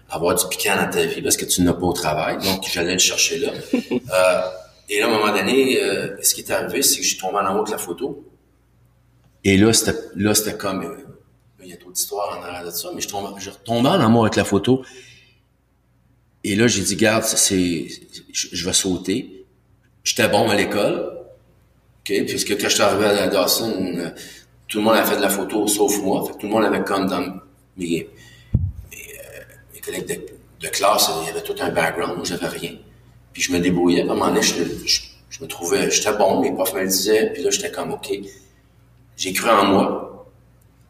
avoir 0.09 0.35
du 0.35 0.45
piquant 0.49 0.77
dans 0.77 0.91
ta 0.91 1.05
vie 1.05 1.23
parce 1.23 1.37
que 1.37 1.45
tu 1.45 1.63
n'as 1.63 1.73
pas 1.73 1.87
au 1.87 1.93
travail. 1.93 2.39
Donc, 2.39 2.65
j'allais 2.69 2.95
le 2.95 2.99
chercher 2.99 3.39
là. 3.39 3.53
euh, 3.73 4.51
et 4.89 4.99
là, 4.99 5.07
à 5.07 5.09
un 5.09 5.13
moment 5.13 5.33
donné, 5.33 5.81
euh, 5.81 6.17
ce 6.21 6.35
qui 6.35 6.41
est 6.41 6.51
arrivé, 6.51 6.83
c'est 6.83 6.99
que 6.99 7.07
j'ai 7.07 7.17
tombé 7.17 7.37
en 7.37 7.47
amour 7.47 7.61
avec 7.61 7.71
la 7.71 7.79
photo. 7.79 8.25
Et 9.45 9.57
là, 9.57 9.73
c'était, 9.73 9.99
là, 10.17 10.35
c'était 10.35 10.57
comme, 10.57 10.83
euh, 10.83 10.97
il 11.71 11.75
y 11.75 11.77
a 11.79 11.85
d'autres 11.85 12.01
histoires 12.01 12.37
en 12.39 12.43
arrière 12.43 12.65
de 12.65 12.71
ça, 12.71 12.91
mais 12.95 13.01
je 13.01 13.09
tombe, 13.09 13.27
retombais 13.27 13.89
en 13.89 14.01
amour 14.01 14.23
avec 14.25 14.37
la 14.37 14.45
photo. 14.45 14.83
Et 16.43 16.57
là, 16.57 16.67
j'ai 16.67 16.83
dit, 16.83 16.97
garde, 16.97 17.23
c'est, 17.23 17.87
je, 18.33 18.65
vais 18.65 18.73
sauter. 18.73 19.47
J'étais 20.03 20.29
bon 20.29 20.49
à 20.49 20.57
l'école. 20.57 21.17
OK? 22.01 22.25
Puisque 22.27 22.59
quand 22.59 22.69
je 22.69 22.75
suis 22.75 22.83
arrivé 22.83 23.05
à 23.05 23.29
Dawson, 23.29 23.95
euh, 23.99 24.11
tout 24.67 24.79
le 24.79 24.85
monde 24.85 24.97
a 24.97 25.05
fait 25.05 25.17
de 25.17 25.21
la 25.21 25.29
photo 25.29 25.67
sauf 25.69 25.97
moi. 26.03 26.25
Fait 26.27 26.33
que 26.33 26.39
tout 26.39 26.47
le 26.47 26.53
monde 26.53 26.65
avait 26.65 26.83
comme 26.83 27.07
dans 27.07 27.21
mes, 27.21 27.39
mes, 27.77 28.09
euh, 28.95 29.81
collègues 29.85 30.27
de, 30.61 30.69
classe, 30.69 31.09
il 31.23 31.27
y 31.29 31.31
avait 31.31 31.43
tout 31.43 31.55
un 31.61 31.71
background. 31.71 32.17
Moi, 32.17 32.25
j'avais 32.25 32.49
rien. 32.49 32.73
Puis 33.33 33.43
je 33.43 33.53
me 33.53 33.61
débrouillais. 33.61 34.01
À 34.01 34.05
un 34.05 34.07
moment 34.09 34.27
donné, 34.29 34.43
je, 34.43 34.55
je, 34.87 35.43
me 35.43 35.47
trouvais, 35.47 35.89
j'étais 35.91 36.17
bon, 36.17 36.41
mes 36.41 36.53
profs 36.53 36.75
me 36.75 36.81
le 36.81 36.89
disaient. 36.89 37.33
Puis 37.33 37.45
là, 37.45 37.51
j'étais 37.51 37.71
comme, 37.71 37.93
OK, 37.93 38.11
j'ai 39.17 39.33
cru 39.33 39.51
en 39.51 39.67
moi. 39.67 40.10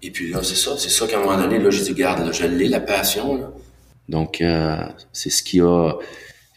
Et 0.02 0.10
puis 0.10 0.30
là, 0.30 0.42
c'est 0.42 0.56
ça. 0.56 0.76
C'est 0.78 0.88
ça 0.88 1.06
qu'à 1.06 1.18
un 1.18 1.22
moment 1.22 1.38
donné, 1.38 1.58
là, 1.58 1.70
j'ai 1.70 1.82
dit, 1.82 1.94
garde, 1.94 2.24
là, 2.24 2.32
je 2.32 2.46
l'ai, 2.46 2.68
la 2.68 2.80
passion. 2.80 3.36
Là. 3.36 3.52
Donc, 4.08 4.40
euh, 4.40 4.76
c'est 5.12 5.30
ce 5.30 5.42
qui 5.42 5.60
a... 5.60 5.92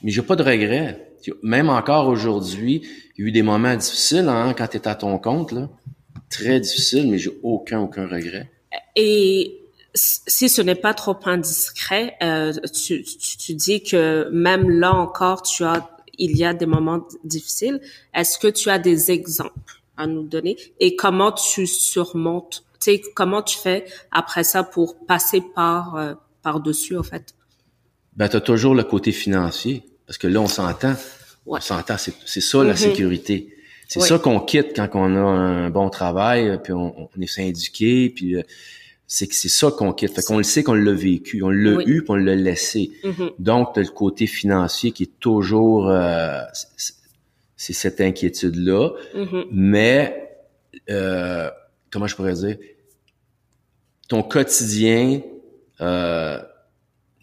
Mais 0.02 0.12
j'ai 0.12 0.22
pas 0.22 0.36
de 0.36 0.44
regrets. 0.44 1.14
Même 1.42 1.70
encore 1.70 2.08
aujourd'hui, 2.08 2.82
il 3.18 3.22
y 3.22 3.26
a 3.26 3.28
eu 3.30 3.32
des 3.32 3.44
moments 3.44 3.76
difficiles 3.76 4.28
hein, 4.28 4.54
quand 4.58 4.68
tu 4.68 4.78
es 4.78 4.88
à 4.88 4.96
ton 4.96 5.18
compte, 5.18 5.52
là. 5.52 5.70
Très 6.30 6.60
difficiles, 6.60 7.10
mais 7.10 7.20
j'ai 7.20 7.32
aucun, 7.44 7.80
aucun 7.80 8.08
regret. 8.08 8.50
Et 8.96 9.64
si 9.94 10.50
ce 10.50 10.62
n'est 10.62 10.76
pas 10.76 10.94
trop 10.94 11.16
indiscret, 11.26 12.16
euh, 12.24 12.54
tu, 12.74 13.04
tu, 13.04 13.38
tu, 13.38 13.54
dis 13.54 13.84
que 13.84 14.28
même 14.32 14.70
là 14.70 14.94
encore, 14.94 15.44
tu 15.44 15.64
as, 15.64 15.88
il 16.18 16.36
y 16.36 16.44
a 16.44 16.54
des 16.54 16.66
moments 16.66 17.06
difficiles. 17.24 17.80
Est-ce 18.14 18.40
que 18.40 18.48
tu 18.48 18.70
as 18.70 18.80
des 18.80 19.12
exemples 19.12 19.82
à 19.98 20.08
nous 20.08 20.24
donner? 20.24 20.58
Et 20.80 20.96
comment 20.96 21.32
tu 21.32 21.68
surmontes, 21.68 22.64
sais, 22.84 23.02
comment 23.16 23.42
tu 23.42 23.58
fais 23.58 23.86
après 24.12 24.44
ça 24.44 24.64
pour 24.64 25.06
passer 25.06 25.42
par 25.56 25.96
euh, 25.96 26.14
par 26.42 26.60
dessus 26.60 26.98
en 26.98 27.04
fait? 27.04 27.34
Ben, 28.16 28.30
tu 28.30 28.38
as 28.38 28.42
toujours 28.42 28.76
le 28.76 28.84
côté 28.84 29.12
financier 29.12 29.84
parce 30.06 30.18
que 30.18 30.28
là, 30.28 30.42
on 30.42 30.48
s'entend. 30.48 30.96
On 31.46 31.60
s'entend, 31.60 31.98
c'est 31.98 32.42
ça 32.42 32.64
la 32.64 32.74
mm-hmm. 32.74 32.78
sécurité. 32.78 33.54
C'est 33.88 34.00
ça 34.00 34.18
qu'on 34.18 34.40
quitte 34.40 34.76
quand 34.76 34.90
on 34.94 35.16
a 35.16 35.20
un 35.20 35.70
bon 35.70 35.90
travail, 35.90 36.60
puis 36.64 36.74
on, 36.74 37.10
est 37.20 37.28
syndiqué, 37.28 38.10
puis 38.10 38.36
euh, 38.36 38.44
c'est 39.08 39.28
que 39.28 39.36
c'est 39.36 39.50
ça 39.50 39.70
qu'on 39.72 39.94
quitte. 39.94 40.16
Fait 40.16 40.22
qu'on 40.24 40.38
le 40.38 40.44
sait 40.44 40.64
qu'on 40.64 40.74
l'a 40.74 40.94
vécu, 40.94 41.44
on 41.44 41.50
l'a 41.50 41.82
eu, 41.86 42.02
puis 42.02 42.10
on 42.10 42.16
l'a 42.16 42.36
laissé. 42.36 42.92
Mm-hmm. 43.04 43.34
Donc, 43.40 43.78
le 43.78 43.86
côté 43.86 44.28
financier 44.28 44.92
qui 44.92 45.04
est 45.04 45.20
toujours... 45.20 45.90
Euh, 45.90 46.42
c'est 47.56 47.74
cette 47.74 48.02
inquiétude-là. 48.02 48.90
Mm-hmm. 49.16 49.46
Mais, 49.52 50.38
euh, 50.90 51.50
comment 51.92 52.08
je 52.08 52.16
pourrais 52.16 52.34
dire? 52.34 52.58
Ton 54.14 54.22
quotidien... 54.22 55.22
Euh, 55.82 56.38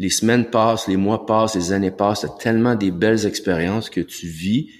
les 0.01 0.09
semaines 0.09 0.47
passent, 0.47 0.89
les 0.89 0.97
mois 0.97 1.25
passent, 1.25 1.55
les 1.55 1.73
années 1.73 1.93
passent, 1.93 2.23
t'as 2.23 2.29
tellement 2.29 2.75
des 2.75 2.91
belles 2.91 3.27
expériences 3.27 3.91
que 3.91 4.01
tu 4.01 4.27
vis 4.27 4.71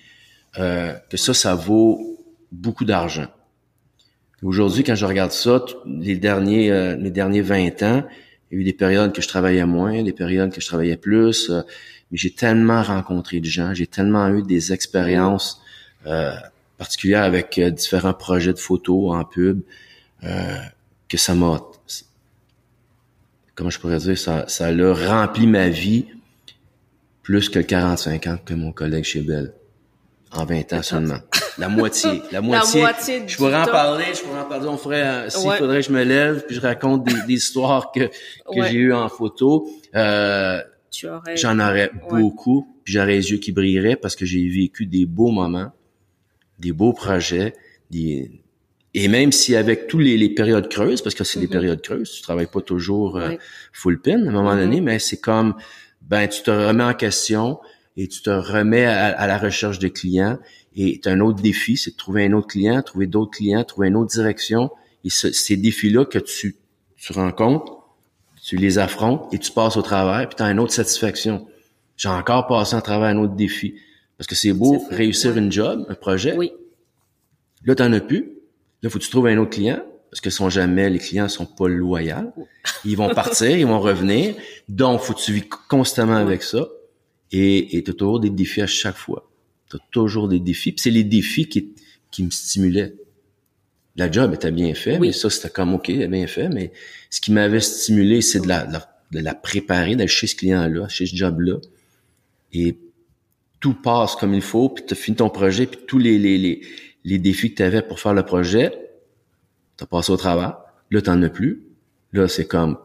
euh, 0.59 0.93
que 1.09 1.17
ça, 1.17 1.35
ça 1.35 1.55
vaut 1.55 2.19
beaucoup 2.51 2.85
d'argent. 2.85 3.29
Aujourd'hui, 4.43 4.83
quand 4.83 4.97
je 4.97 5.07
regarde 5.07 5.31
ça, 5.31 5.65
les 5.87 6.17
derniers, 6.17 6.73
euh, 6.73 6.97
les 6.97 7.13
derniers 7.13 7.43
20 7.43 7.83
ans, 7.85 8.03
il 8.51 8.55
y 8.55 8.59
a 8.59 8.61
eu 8.63 8.65
des 8.65 8.73
périodes 8.73 9.13
que 9.13 9.23
je 9.23 9.29
travaillais 9.29 9.65
moins, 9.65 10.03
des 10.03 10.13
périodes 10.13 10.53
que 10.53 10.61
je 10.61 10.67
travaillais 10.67 10.97
plus, 10.97 11.49
euh, 11.51 11.61
mais 12.11 12.19
j'ai 12.19 12.33
tellement 12.33 12.83
rencontré 12.83 13.39
de 13.39 13.47
gens, 13.47 13.73
j'ai 13.73 13.87
tellement 13.87 14.27
eu 14.31 14.43
des 14.43 14.73
expériences 14.73 15.63
euh, 16.07 16.33
particulières 16.77 17.23
avec 17.23 17.61
différents 17.61 18.15
projets 18.15 18.55
de 18.55 18.59
photos 18.59 19.15
en 19.15 19.25
pub 19.25 19.61
que 21.11 21.19
ça 21.19 21.35
m'a 21.35 21.61
comment 23.61 23.69
je 23.69 23.79
pourrais 23.79 23.99
dire, 23.99 24.17
ça, 24.17 24.49
ça 24.49 24.73
l'a 24.73 24.95
rempli 24.95 25.47
ma 25.47 25.69
vie 25.69 26.07
plus 27.23 27.51
que 27.51 27.59
45 27.59 28.27
ans 28.27 28.39
que 28.43 28.55
mon 28.55 28.73
collègue 28.73 29.05
chez 29.05 29.21
Bell. 29.21 29.53
En 30.33 30.47
20 30.47 30.73
ans 30.73 30.83
seulement. 30.83 31.19
La 31.59 31.69
moitié. 31.69 32.23
La 32.33 32.41
moitié. 32.41 32.87
je 33.27 33.37
pourrais 33.37 33.57
en 33.57 33.67
parler, 33.67 34.05
je 34.15 34.23
pourrais 34.23 34.41
en 34.41 34.49
parler. 34.49 34.67
On 34.67 34.79
ferait, 34.79 35.03
euh, 35.03 35.29
s'il 35.29 35.51
faudrait 35.53 35.83
que 35.83 35.89
je 35.89 35.93
me 35.93 36.05
lève 36.05 36.47
puis 36.47 36.57
je 36.57 36.61
raconte 36.63 37.05
des, 37.05 37.13
des 37.27 37.35
histoires 37.35 37.93
que, 37.93 38.07
que 38.07 38.63
j'ai 38.71 38.79
eues 38.79 38.95
en 38.95 39.11
photo. 39.11 39.69
Euh, 39.95 40.63
J'en 41.37 41.59
aurais 41.61 41.91
beaucoup, 42.09 42.67
puis 42.85 42.95
j'aurais 42.95 43.15
les 43.17 43.31
yeux 43.31 43.39
qui 43.39 43.53
brilleraient 43.53 43.97
parce 43.97 44.17
que 44.17 44.25
j'ai 44.25 44.49
vécu 44.49 44.87
des 44.87 45.07
beaux 45.07 45.31
moments, 45.31 45.71
des 46.59 46.73
beaux 46.73 46.93
projets, 46.93 47.55
des, 47.91 48.31
et 48.95 49.09
même 49.09 49.31
si 49.31 49.55
avec 49.55 49.87
tous 49.87 49.99
les, 49.99 50.17
les 50.17 50.31
périodes 50.31 50.69
creuses, 50.69 51.03
parce 51.03 51.15
que 51.15 51.23
c'est 51.23 51.39
des 51.39 51.47
mm-hmm. 51.47 51.51
périodes 51.51 51.83
creuses, 51.83 52.11
tu 52.11 52.23
travailles 52.23 52.51
pas 52.51 52.61
toujours 52.61 53.17
euh, 53.17 53.33
full 53.73 54.01
pin 54.01 54.25
à 54.27 54.29
un 54.29 54.33
moment 54.33 54.55
mm-hmm. 54.55 54.59
donné, 54.59 54.81
mais 54.81 54.99
c'est 54.99 55.21
comme 55.21 55.55
ben 56.03 56.27
tu 56.27 56.43
te 56.43 56.51
remets 56.51 56.85
en 56.85 56.95
question 56.95 57.61
et 57.97 58.09
tu 58.09 58.23
te 58.23 58.31
remets 58.31 58.87
à, 58.87 59.27
la 59.27 59.39
recherche 59.39 59.79
de 59.79 59.89
clients 59.89 60.39
et 60.75 61.01
tu 61.01 61.09
as 61.09 61.13
un 61.13 61.21
autre 61.21 61.43
défi, 61.43 61.77
c'est 61.77 61.93
de 61.93 61.97
trouver 61.97 62.25
un 62.25 62.33
autre 62.33 62.49
client, 62.49 62.83
trouver 62.83 63.07
d'autres 63.07 63.33
clients, 63.33 63.63
trouver 63.65 63.89
une 63.89 63.97
autre 63.97 64.11
direction. 64.11 64.71
Et 65.05 65.11
ces 65.11 65.57
défis-là 65.57 66.05
que 66.05 66.19
tu, 66.19 66.57
tu 66.97 67.13
rencontres, 67.13 67.73
tu 68.43 68.57
les 68.57 68.79
affrontes 68.79 69.33
et 69.33 69.39
tu 69.39 69.53
passes 69.53 69.77
au 69.77 69.83
travers, 69.83 70.29
puis 70.29 70.37
tu 70.37 70.43
as 70.43 70.51
une 70.51 70.61
autre 70.61 70.73
satisfaction. 70.73 71.47
J'ai 71.97 72.09
encore 72.09 72.47
passé 72.47 72.77
à 72.77 72.81
travers 72.81 73.09
un 73.09 73.19
autre 73.19 73.35
défi. 73.35 73.75
Parce 74.17 74.27
que 74.27 74.35
c'est 74.35 74.53
beau 74.53 74.83
réussir 74.91 75.37
une 75.37 75.51
job, 75.51 75.85
un 75.89 75.95
projet. 75.95 76.37
Oui. 76.37 76.53
Là, 77.65 77.75
tu 77.75 77.83
n'en 77.83 77.93
as 77.93 78.01
plus 78.01 78.40
Là, 78.83 78.91
faut 78.91 78.99
que 78.99 79.05
tu 79.05 79.11
trouves 79.11 79.27
un 79.27 79.39
autre 79.39 79.51
client 79.51 79.83
parce 80.11 80.21
que 80.21 80.31
sont 80.31 80.51
jamais 80.51 80.91
les 80.91 80.99
clients 80.99 81.29
sont 81.29 81.47
pas 81.47 81.69
loyaux. 81.69 82.33
Ils 82.85 82.97
vont 82.97 83.15
partir, 83.15 83.57
ils 83.57 83.67
vont 83.67 83.81
revenir. 83.81 84.35
Donc, 84.69 85.01
faut 85.03 85.15
que 85.15 85.21
tu 85.21 85.33
vis 85.33 85.45
constamment 85.69 86.17
avec 86.17 86.43
ça. 86.43 86.69
Et 87.33 87.83
tu 87.85 87.91
as 87.91 87.95
toujours 87.95 88.19
des 88.19 88.31
défis 88.31 88.63
à 88.63 88.67
chaque 88.67 88.97
fois. 88.97 89.31
Tu 89.71 89.77
as 89.77 89.81
toujours 89.93 90.29
des 90.29 90.41
défis. 90.41 90.73
Puis 90.73 90.83
c'est 90.83 90.91
les 90.91 91.05
défis 91.05 91.49
qui, 91.49 91.75
qui 92.11 92.25
me 92.25 92.31
stimulaient. 92.31 92.95
La 93.97 94.11
job 94.11 94.35
était 94.35 94.51
bien 94.51 94.75
fait, 94.75 94.99
mais 94.99 95.13
ça, 95.13 95.31
c'était 95.31 95.51
comme 95.51 95.75
OK, 95.75 95.91
bien 95.91 96.27
fait. 96.27 96.49
Mais 96.49 96.73
ce 97.09 97.21
qui 97.21 97.33
m'avait 97.33 97.61
stimulé, 97.61 98.21
c'est 98.21 98.41
de 98.41 98.49
la, 98.49 98.67
de 98.67 99.19
la 99.19 99.35
préparer, 99.35 99.95
d'aller 99.95 100.09
chez 100.09 100.27
ce 100.27 100.35
client-là, 100.37 100.89
chez 100.89 101.07
ce 101.07 101.15
job-là. 101.15 101.59
Et 102.53 102.77
tout 103.61 103.75
passe 103.75 104.17
comme 104.17 104.35
il 104.35 104.43
faut, 104.43 104.71
puis 104.71 104.85
tu 104.87 104.95
as 104.95 104.97
fini 104.97 105.17
ton 105.19 105.29
projet, 105.29 105.67
puis 105.67 105.81
tous 105.87 105.99
les, 105.99 106.19
les, 106.19 106.39
les, 106.39 106.63
les 107.05 107.19
défis 107.19 107.51
que 107.51 107.57
tu 107.57 107.63
avais 107.63 107.83
pour 107.83 108.01
faire 108.01 108.15
le 108.15 108.25
projet, 108.25 108.73
tu 109.77 109.85
as 109.85 109.87
passé 109.87 110.13
au 110.13 110.17
travail. 110.17 110.53
Là, 110.91 111.03
tu 111.03 111.11
n'en 111.11 111.23
as 111.23 111.29
plus. 111.29 111.65
Là, 112.13 112.29
c'est 112.29 112.47
comme 112.47 112.79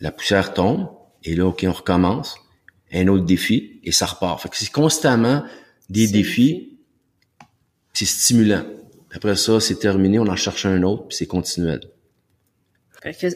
la 0.00 0.12
poussière 0.12 0.54
tombe, 0.54 0.88
et 1.24 1.34
là, 1.34 1.46
OK, 1.46 1.64
on 1.66 1.72
recommence. 1.72 2.36
Un 2.92 3.08
autre 3.08 3.24
défi, 3.24 3.80
et 3.82 3.92
ça 3.92 4.06
repart. 4.06 4.40
Fait 4.40 4.48
que 4.48 4.56
c'est 4.56 4.70
constamment 4.70 5.44
des 5.90 6.06
défis. 6.06 6.78
C'est 7.92 8.04
stimulant. 8.04 8.64
Après 9.12 9.34
ça, 9.34 9.60
c'est 9.60 9.76
terminé, 9.76 10.18
on 10.18 10.26
en 10.26 10.36
cherche 10.36 10.66
un 10.66 10.82
autre, 10.82 11.08
puis 11.08 11.16
c'est 11.16 11.26
continuel. 11.26 11.80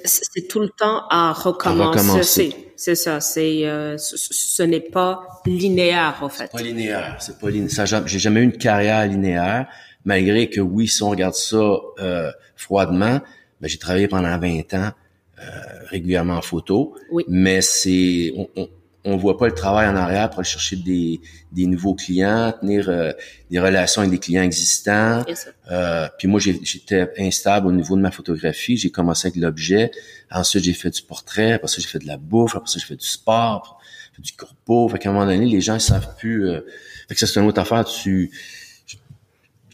C'est 0.04 0.48
tout 0.48 0.60
le 0.60 0.68
temps 0.68 1.06
à 1.10 1.32
recommencer. 1.32 2.72
C'est 2.76 2.94
ça. 2.94 3.20
C'est 3.20 3.66
euh, 3.66 3.96
ce, 3.98 4.62
n'est 4.62 4.80
pas 4.80 5.42
linéaire 5.46 6.18
en 6.22 6.28
fait. 6.28 6.44
C'est 6.44 6.52
pas 6.52 6.62
linéaire. 6.62 7.16
C'est 7.20 7.38
pas 7.38 7.50
linéaire. 7.50 7.86
J'ai 8.06 8.18
jamais 8.18 8.40
eu 8.40 8.44
une 8.44 8.56
carrière 8.56 9.06
linéaire, 9.06 9.66
malgré 10.04 10.48
que 10.48 10.60
oui, 10.60 10.88
si 10.88 11.02
on 11.02 11.10
regarde 11.10 11.34
ça 11.34 11.76
euh, 11.98 12.30
froidement, 12.56 13.20
ben, 13.60 13.68
j'ai 13.68 13.78
travaillé 13.78 14.08
pendant 14.08 14.38
20 14.38 14.74
ans 14.74 14.90
euh, 15.38 15.42
régulièrement 15.88 16.34
en 16.34 16.42
photo. 16.42 16.94
Oui. 17.10 17.24
Mais 17.28 17.60
c'est 17.60 18.32
on, 18.36 18.48
on 18.56 18.68
voit 19.04 19.38
pas 19.38 19.46
le 19.46 19.54
travail 19.54 19.88
en 19.88 19.96
arrière 19.96 20.28
pour 20.28 20.40
aller 20.40 20.48
chercher 20.48 20.76
des, 20.76 21.20
des 21.52 21.66
nouveaux 21.66 21.94
clients, 21.94 22.52
tenir 22.60 22.88
euh, 22.88 23.12
des 23.50 23.58
relations 23.58 24.02
avec 24.02 24.10
des 24.10 24.18
clients 24.18 24.42
existants. 24.42 25.24
Euh, 25.70 26.08
puis 26.18 26.28
moi, 26.28 26.38
j'étais 26.40 27.10
instable 27.18 27.66
au 27.66 27.72
niveau 27.72 27.96
de 27.96 28.02
ma 28.02 28.10
photographie. 28.10 28.76
J'ai 28.76 28.90
commencé 28.90 29.28
avec 29.28 29.36
l'objet. 29.36 29.90
Ensuite, 30.30 30.64
j'ai 30.64 30.74
fait 30.74 30.90
du 30.90 31.02
portrait. 31.02 31.52
Après 31.52 31.68
ça, 31.68 31.76
j'ai 31.78 31.88
fait 31.88 31.98
de 31.98 32.06
la 32.06 32.18
bouffe. 32.18 32.56
Après 32.56 32.70
ça, 32.70 32.78
j'ai 32.78 32.86
fait 32.86 32.96
du 32.96 33.06
sport. 33.06 33.80
J'ai 34.10 34.16
fait 34.16 34.22
du 34.22 34.32
corpo. 34.32 34.88
Fait 34.90 34.98
qu'à 34.98 35.08
un 35.08 35.12
moment 35.12 35.26
donné, 35.26 35.46
les 35.46 35.60
gens 35.62 35.76
ils 35.76 35.80
savent 35.80 36.14
plus. 36.16 36.48
Euh, 36.48 36.60
fait 37.08 37.14
que 37.14 37.20
ça, 37.20 37.26
c'est 37.26 37.40
une 37.40 37.46
autre 37.46 37.60
affaire. 37.60 37.84
Tu 37.86 38.30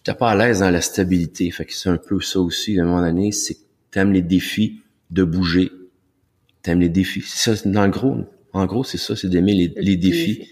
t'es 0.04 0.14
pas 0.14 0.30
à 0.30 0.36
l'aise 0.36 0.60
dans 0.60 0.70
la 0.70 0.80
stabilité. 0.80 1.50
Fait 1.50 1.64
que 1.64 1.74
c'est 1.74 1.88
un 1.88 1.96
peu 1.96 2.20
ça 2.20 2.38
aussi. 2.38 2.78
À 2.78 2.84
un 2.84 2.86
moment 2.86 3.02
donné, 3.02 3.32
c'est 3.32 3.54
que 3.54 3.60
t'aimes 3.90 4.12
les 4.12 4.22
défis 4.22 4.82
de 5.10 5.24
bouger. 5.24 5.72
T'aimes 6.62 6.80
les 6.80 6.88
défis. 6.88 7.24
C'est 7.26 7.56
ça, 7.56 7.68
dans 7.68 7.84
le 7.84 7.90
gros. 7.90 8.24
En 8.56 8.64
gros, 8.64 8.84
c'est 8.84 8.96
ça, 8.96 9.14
c'est 9.14 9.28
d'aimer 9.28 9.70
les, 9.76 9.96
défis. 9.98 10.48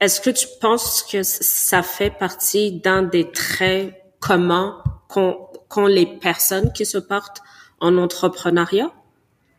Est-ce 0.00 0.20
que 0.20 0.30
tu 0.30 0.48
penses 0.60 1.04
que 1.04 1.22
ça 1.22 1.84
fait 1.84 2.10
partie 2.10 2.72
d'un 2.72 3.04
des 3.04 3.30
traits 3.30 3.94
communs 4.18 4.82
qu'ont 5.08 5.86
les 5.86 6.06
personnes 6.06 6.72
qui 6.72 6.84
se 6.84 6.98
portent 6.98 7.42
en 7.78 7.96
entrepreneuriat? 7.96 8.92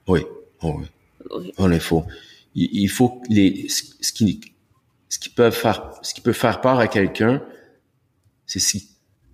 Oui, 0.10 0.26
oh 0.62 0.76
oui. 0.78 1.54
Effet. 1.74 1.96
Il, 2.54 2.70
il 2.74 2.89
faut 2.89 3.22
les, 3.30 3.70
ce 3.70 4.12
qui, 4.12 4.41
ce 5.08 5.17
qui 5.17 5.30
peut 5.30 5.52
faire, 5.52 5.94
ce 6.02 6.13
qui 6.13 6.20
peut 6.20 6.34
faire 6.34 6.60
peur 6.60 6.80
à 6.80 6.89
quelqu'un, 6.89 7.41
c'est 8.46 8.60
ce 8.60 8.78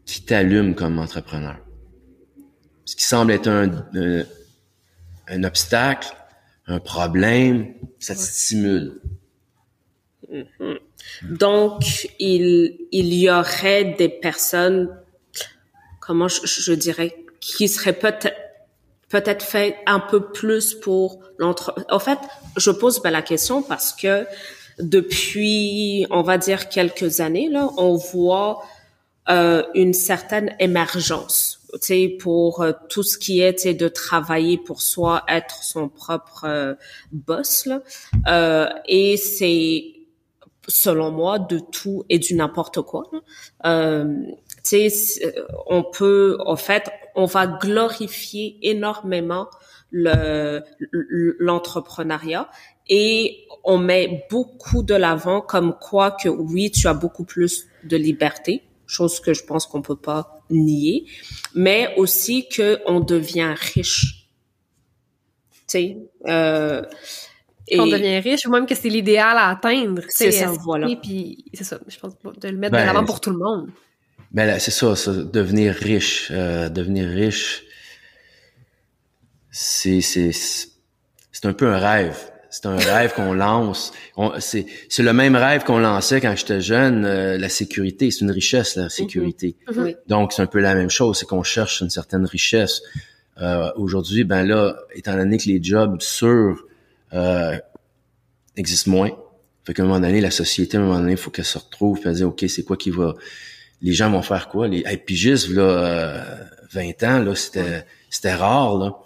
qui 0.06 0.22
t'allume 0.24 0.76
comme 0.76 1.00
entrepreneur. 1.00 1.58
Ce 2.86 2.96
qui 2.96 3.06
semble 3.06 3.32
être 3.32 3.48
un, 3.48 3.72
un 5.30 5.44
obstacle, 5.44 6.16
un 6.68 6.80
problème, 6.80 7.74
ça 8.00 8.14
te 8.14 8.20
stimule. 8.20 9.02
Mm-hmm. 10.32 10.80
Donc, 11.24 12.10
il, 12.20 12.78
il 12.92 13.14
y 13.14 13.30
aurait 13.30 13.96
des 13.98 14.10
personnes, 14.10 14.90
comment 16.00 16.28
je, 16.28 16.74
dirais, 16.74 17.16
qui 17.40 17.68
seraient 17.68 17.94
peut-être 17.94 18.36
peut-être 19.10 19.44
fait 19.44 19.78
un 19.86 20.02
peu 20.02 20.32
plus 20.34 20.74
pour 20.74 21.22
l'entre. 21.38 21.74
En 21.90 22.00
fait, 22.00 22.20
je 22.58 22.72
pose 22.72 23.02
la 23.06 23.22
question 23.22 23.62
parce 23.62 23.94
que 23.94 24.28
depuis, 24.80 26.06
on 26.10 26.24
va 26.24 26.38
dire 26.38 26.68
quelques 26.68 27.22
années 27.22 27.48
là, 27.50 27.70
on 27.78 27.96
voit 27.96 28.66
euh, 29.30 29.64
une 29.76 29.94
certaine 29.94 30.58
émergence 30.60 31.57
pour 32.20 32.62
euh, 32.62 32.72
tout 32.90 33.04
ce 33.04 33.18
qui 33.18 33.42
est 33.42 33.74
de 33.74 33.88
travailler 33.88 34.58
pour 34.58 34.82
soi, 34.82 35.24
être 35.28 35.64
son 35.64 35.90
propre 35.90 36.46
euh, 36.46 36.76
boss. 37.12 37.66
Là. 37.66 37.82
Euh, 38.28 38.70
et 38.88 39.18
c'est, 39.18 39.84
selon 40.68 41.12
moi, 41.12 41.40
de 41.40 41.60
tout 41.60 42.04
et 42.10 42.20
du 42.20 42.36
n'importe 42.36 42.82
quoi. 42.82 43.04
Euh, 43.66 44.06
on 45.68 45.84
peut, 45.84 46.38
en 46.46 46.58
fait, 46.58 46.90
on 47.16 47.26
va 47.26 47.48
glorifier 47.48 48.58
énormément 48.62 49.48
le 49.92 50.64
l'entrepreneuriat 51.40 52.50
et 52.90 53.48
on 53.64 53.78
met 53.78 54.26
beaucoup 54.30 54.84
de 54.84 54.94
l'avant 54.94 55.40
comme 55.40 55.74
quoi 55.80 56.12
que 56.12 56.28
oui, 56.28 56.70
tu 56.72 56.88
as 56.88 56.94
beaucoup 56.94 57.24
plus 57.24 57.68
de 57.86 57.96
liberté, 57.96 58.64
chose 58.86 59.22
que 59.22 59.34
je 59.34 59.46
pense 59.46 59.66
qu'on 59.66 59.82
peut 59.82 59.96
pas 59.96 60.37
nier, 60.50 61.06
mais 61.56 61.94
aussi 61.98 62.48
que 62.48 62.80
on 62.86 63.00
devient 63.00 63.54
riche. 63.74 64.28
Tu 65.52 65.62
sais, 65.68 65.98
euh, 66.28 66.82
et... 67.68 67.80
On 67.80 67.88
devient 67.88 68.20
riche 68.20 68.46
ou 68.46 68.52
même 68.52 68.66
que 68.66 68.76
c'est 68.76 68.90
l'idéal 68.90 69.38
à 69.38 69.50
atteindre. 69.50 70.02
C'est 70.10 70.32
ça, 70.32 70.54
voilà. 70.64 70.88
Puis 71.02 71.46
c'est 71.54 71.66
ça, 71.66 71.80
je 71.88 71.98
pense 72.00 72.14
de 72.40 72.48
le 72.48 72.58
mettre 72.58 72.74
de 72.74 72.78
ben, 72.78 72.86
l'avant 72.86 73.06
pour 73.06 73.20
tout 73.20 73.32
le 73.32 73.38
monde. 73.38 73.70
Ben 74.32 74.60
c'est 74.60 74.72
ça, 74.72 74.96
ça, 74.96 75.12
devenir 75.14 75.74
riche, 75.74 76.30
euh, 76.32 76.70
devenir 76.70 77.08
riche, 77.10 77.64
c'est 79.52 80.02
c'est 80.02 80.32
c'est 80.32 81.46
un 81.46 81.54
peu 81.54 81.68
un 81.68 81.78
rêve. 81.78 82.18
C'est 82.50 82.66
un 82.66 82.78
rêve 82.78 83.14
qu'on 83.14 83.34
lance. 83.34 83.92
C'est 84.40 84.66
le 85.00 85.14
même 85.14 85.36
rêve 85.36 85.64
qu'on 85.64 85.80
lançait 85.80 86.22
quand 86.22 86.36
j'étais 86.36 86.62
jeune. 86.62 87.06
Euh, 87.06 87.38
la 87.38 87.50
sécurité, 87.50 88.12
c'est 88.12 88.22
une 88.22 88.32
richesse, 88.32 88.76
la 88.76 88.90
sécurité. 88.90 89.56
Mhm. 89.72 89.84
Mhm. 89.84 89.94
Donc, 90.08 90.34
c'est 90.34 90.42
un 90.42 90.48
peu 90.48 90.60
la 90.60 90.76
même 90.76 90.90
chose. 90.90 91.18
C'est 91.20 91.26
qu'on 91.26 91.44
cherche 91.44 91.82
une 91.82 91.90
certaine 91.90 92.26
richesse. 92.26 92.82
Euh, 93.42 93.72
Aujourd'hui, 93.76 94.24
ben 94.24 94.44
là, 94.44 94.76
étant 94.96 95.16
donné 95.16 95.38
que 95.38 95.46
les 95.48 95.62
jobs 95.62 96.02
sûrs 96.02 96.66
euh, 97.14 97.58
existent 98.56 98.92
moins, 98.92 99.12
fait 99.64 99.74
qu'à 99.74 99.84
un 99.84 99.86
moment 99.86 100.00
donné, 100.00 100.22
la 100.22 100.32
société, 100.32 100.78
à 100.78 100.80
un 100.80 100.84
moment 100.84 101.00
donné, 101.00 101.12
il 101.12 101.18
faut 101.18 101.30
qu'elle 101.30 101.46
se 101.46 101.58
retrouve 101.58 102.00
et 102.08 102.12
dire, 102.14 102.30
OK, 102.30 102.46
c'est 102.48 102.64
quoi 102.64 102.78
qui 102.78 102.90
va... 102.90 103.14
Les 103.82 103.94
gens 103.94 104.10
vont 104.10 104.24
faire 104.24 104.48
quoi? 104.48 104.68
Les 104.68 104.84
hey, 104.88 104.98
pigistes, 104.98 105.50
là, 105.50 106.24
20 106.72 107.04
euh, 107.04 107.08
ans, 107.08 107.20
là, 107.20 107.36
c'était 107.36 107.86
c'était 108.10 108.34
rare, 108.34 108.78
là. 108.78 108.98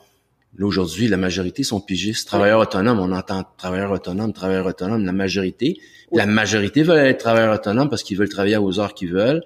Là, 0.57 0.65
aujourd'hui, 0.65 1.07
la 1.07 1.17
majorité 1.17 1.63
sont 1.63 1.79
pigistes. 1.79 2.27
Travailleurs 2.27 2.59
autonomes, 2.59 2.99
on 2.99 3.11
entend 3.11 3.45
travailleurs 3.57 3.91
autonomes, 3.91 4.33
travailleurs 4.33 4.65
autonomes, 4.65 5.05
la 5.05 5.11
majorité. 5.11 5.79
La 6.11 6.25
majorité 6.25 6.83
veulent 6.83 7.05
être 7.05 7.19
travailleurs 7.19 7.55
autonomes 7.55 7.89
parce 7.89 8.03
qu'ils 8.03 8.17
veulent 8.17 8.29
travailler 8.29 8.57
aux 8.57 8.79
heures 8.79 8.93
qu'ils 8.93 9.13
veulent. 9.13 9.41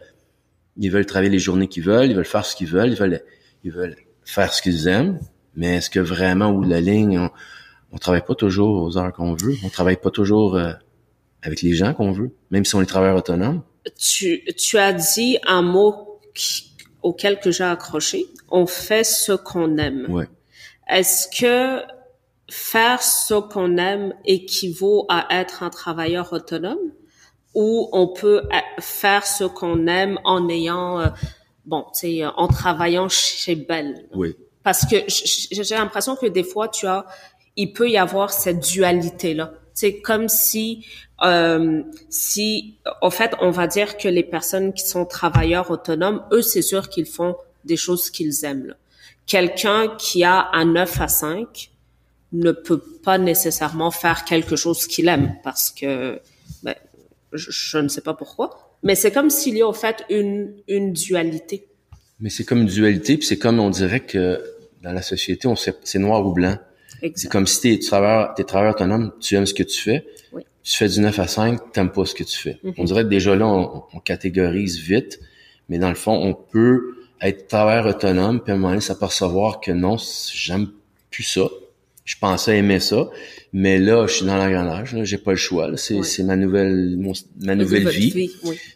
Ils 0.78 0.92
veulent 0.92 1.06
travailler 1.06 1.32
les 1.32 1.40
journées 1.40 1.68
qu'ils 1.68 1.84
veulent. 1.84 2.10
Ils 2.10 2.16
veulent 2.16 2.26
faire 2.26 2.46
ce 2.46 2.56
qu'ils 2.56 2.68
veulent. 2.68 2.90
Ils 2.90 2.98
veulent, 2.98 3.22
ils 3.64 3.72
veulent 3.72 3.96
faire 4.24 4.52
ce 4.52 4.62
qu'ils 4.62 4.88
aiment. 4.88 5.20
Mais 5.56 5.76
est-ce 5.76 5.90
que 5.90 6.00
vraiment, 6.00 6.50
ou 6.50 6.64
la 6.64 6.82
ligne, 6.82 7.20
on, 7.20 7.30
on 7.92 7.98
travaille 7.98 8.26
pas 8.26 8.36
toujours 8.36 8.84
aux 8.84 8.98
heures 8.98 9.14
qu'on 9.14 9.36
veut? 9.36 9.56
On 9.64 9.70
travaille 9.70 9.98
pas 9.98 10.10
toujours 10.10 10.56
euh, 10.56 10.74
avec 11.44 11.62
les 11.62 11.74
gens 11.74 11.94
qu'on 11.94 12.12
veut, 12.12 12.32
même 12.50 12.66
si 12.66 12.76
on 12.76 12.82
est 12.82 12.86
travailleurs 12.88 13.18
autonomes? 13.18 13.62
Tu, 13.98 14.44
tu 14.58 14.78
as 14.80 14.92
dit 14.92 15.38
un 15.46 15.62
mot 15.62 16.20
auquel 17.04 17.40
que 17.40 17.52
j'ai 17.52 17.64
accroché. 17.64 18.26
On 18.50 18.66
fait 18.66 19.04
ce 19.04 19.34
qu'on 19.34 19.78
aime. 19.78 20.08
Ouais. 20.10 20.28
Est-ce 20.88 21.28
que 21.28 21.84
faire 22.50 23.02
ce 23.02 23.34
qu'on 23.36 23.78
aime 23.78 24.14
équivaut 24.26 25.06
à 25.10 25.28
être 25.32 25.64
un 25.64 25.70
travailleur 25.70 26.32
autonome? 26.34 26.92
Ou 27.54 27.90
on 27.94 28.08
peut 28.08 28.44
faire 28.80 29.26
ce 29.26 29.46
qu'on 29.46 29.88
aime 29.88 30.20
en 30.26 30.50
ayant 30.50 31.00
euh, 31.00 31.08
bon, 31.66 31.86
tu 31.94 32.00
sais 32.02 32.26
en 32.26 32.48
travaillant 32.48 33.08
chez 33.08 33.56
Bell? 33.56 34.08
Oui. 34.14 34.36
Parce 34.64 34.86
que 34.86 34.98
j'ai 35.08 35.76
l'impression 35.76 36.16
que 36.16 36.26
des 36.26 36.44
fois 36.44 36.68
tu 36.68 36.86
as 36.86 37.06
il 37.56 37.72
peut 37.72 37.90
y 37.90 37.98
avoir 37.98 38.32
cette 38.32 38.60
dualité 38.60 39.34
là. 39.34 39.54
C'est 39.74 40.02
comme 40.02 40.28
si 40.28 40.86
euh, 41.24 41.84
si 42.10 42.78
en 43.02 43.10
fait 43.10 43.36
on 43.40 43.52
va 43.52 43.68
dire 43.68 43.96
que 43.98 44.10
les 44.10 44.24
personnes 44.24 44.74
qui 44.74 44.86
sont 44.86 45.06
travailleurs 45.06 45.72
autonomes, 45.72 46.26
eux 46.34 46.42
c'est 46.42 46.62
sûr 46.62 46.90
qu'ils 46.90 47.06
font 47.06 47.36
des 47.64 47.78
choses 47.78 48.10
qu'ils 48.10 48.44
aiment. 48.44 48.66
Là 48.68 48.76
quelqu'un 49.28 49.96
qui 49.98 50.24
a 50.24 50.50
un 50.54 50.66
9 50.66 51.02
à 51.02 51.08
5 51.08 51.72
ne 52.34 52.52
peut 52.52 52.82
pas 53.04 53.18
nécessairement 53.18 53.92
faire 53.92 54.26
quelque 54.26 54.56
chose 54.56 54.88
qu'il 54.88 55.08
aime 55.08 55.36
parce 55.44 55.72
que 55.72 56.20
ben, 56.64 56.76
je, 57.34 57.78
ne 57.78 57.88
sais 57.88 58.02
pas 58.02 58.14
pourquoi. 58.14 58.78
Mais 58.84 58.96
c'est 58.96 59.12
comme 59.12 59.30
s'il 59.30 59.58
y 59.58 59.62
a 59.62 59.68
en 59.68 59.74
fait 59.74 60.04
une, 60.10 60.54
une 60.68 60.94
dualité. 60.94 61.68
Mais 62.20 62.30
c'est 62.30 62.44
comme 62.44 62.62
une 62.62 62.68
dualité, 62.68 63.18
puis 63.18 63.28
c'est 63.28 63.38
comme 63.38 63.60
on 63.60 63.70
dirait 63.70 64.02
que 64.02 64.42
dans 64.82 64.94
la 64.94 65.02
société, 65.02 65.48
on 65.48 65.56
c'est 65.56 66.00
noir 66.00 66.26
ou 66.26 66.34
blanc. 66.34 66.58
C'est 67.16 67.30
comme 67.30 67.46
si 67.46 67.62
t'es 67.62 67.80
travailleur, 67.80 68.34
t'es 68.36 68.44
travailleur 68.44 68.76
autonome, 68.76 69.12
tu 69.20 69.36
aimes 69.36 69.46
ce 69.46 69.54
que 69.54 69.64
tu 69.64 69.80
fais. 69.80 70.06
Oui. 70.32 70.44
Tu 70.64 70.76
fais 70.76 70.88
du 70.88 71.00
9 71.00 71.20
à 71.20 71.28
5, 71.28 71.72
t'aimes 71.72 71.92
pas 71.92 72.06
ce 72.06 72.16
que 72.16 72.24
tu 72.24 72.38
fais. 72.38 72.60
Mm-hmm. 72.64 72.74
On 72.78 72.84
dirait 72.86 73.04
que 73.04 73.10
déjà 73.10 73.36
là, 73.36 73.48
on, 73.48 73.84
on, 73.94 74.00
catégorise 74.00 74.80
vite, 74.80 75.20
mais 75.70 75.78
dans 75.78 75.90
le 75.90 75.96
fond, 75.96 76.14
on 76.14 76.34
peut 76.34 76.95
être 77.22 77.48
travailleur 77.48 77.88
autonome, 77.88 78.42
puis 78.42 78.52
à 78.52 78.56
un 78.56 78.58
moment 78.58 78.70
donné, 78.70 78.82
s'apercevoir 78.82 79.60
que 79.62 79.72
non, 79.72 79.98
j'aime 80.34 80.68
plus 81.12 81.24
ça. 81.24 81.48
je 82.04 82.16
pensais 82.20 82.58
aimer 82.58 82.80
ça, 82.80 83.10
mais 83.54 83.80
là, 83.80 84.06
je 84.06 84.16
suis 84.16 84.26
dans 84.26 84.36
l'engrenage. 84.38 84.96
J'ai 85.04 85.18
pas 85.18 85.32
le 85.32 85.38
choix. 85.38 85.76
C'est, 85.78 86.04
c'est 86.04 86.24
ma 86.24 86.36
nouvelle, 86.36 86.98
ma 87.42 87.56
nouvelle 87.56 87.88
vie. 87.88 88.32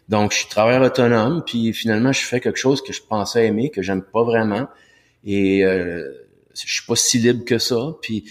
Donc, 0.08 0.32
je 0.32 0.38
suis 0.38 0.48
travailleur 0.48 0.82
autonome. 0.82 1.42
Puis 1.46 1.72
finalement, 1.74 2.12
je 2.12 2.24
fais 2.24 2.40
quelque 2.40 2.58
chose 2.58 2.82
que 2.82 2.92
je 2.92 3.02
pensais 3.02 3.46
aimer, 3.46 3.70
que 3.70 3.82
j'aime 3.82 4.02
pas 4.02 4.22
vraiment, 4.24 4.68
et 5.24 5.64
euh, 5.64 6.02
je 6.54 6.72
suis 6.72 6.86
pas 6.86 6.96
si 6.96 7.18
libre 7.18 7.44
que 7.44 7.58
ça. 7.58 7.94
Puis, 8.00 8.24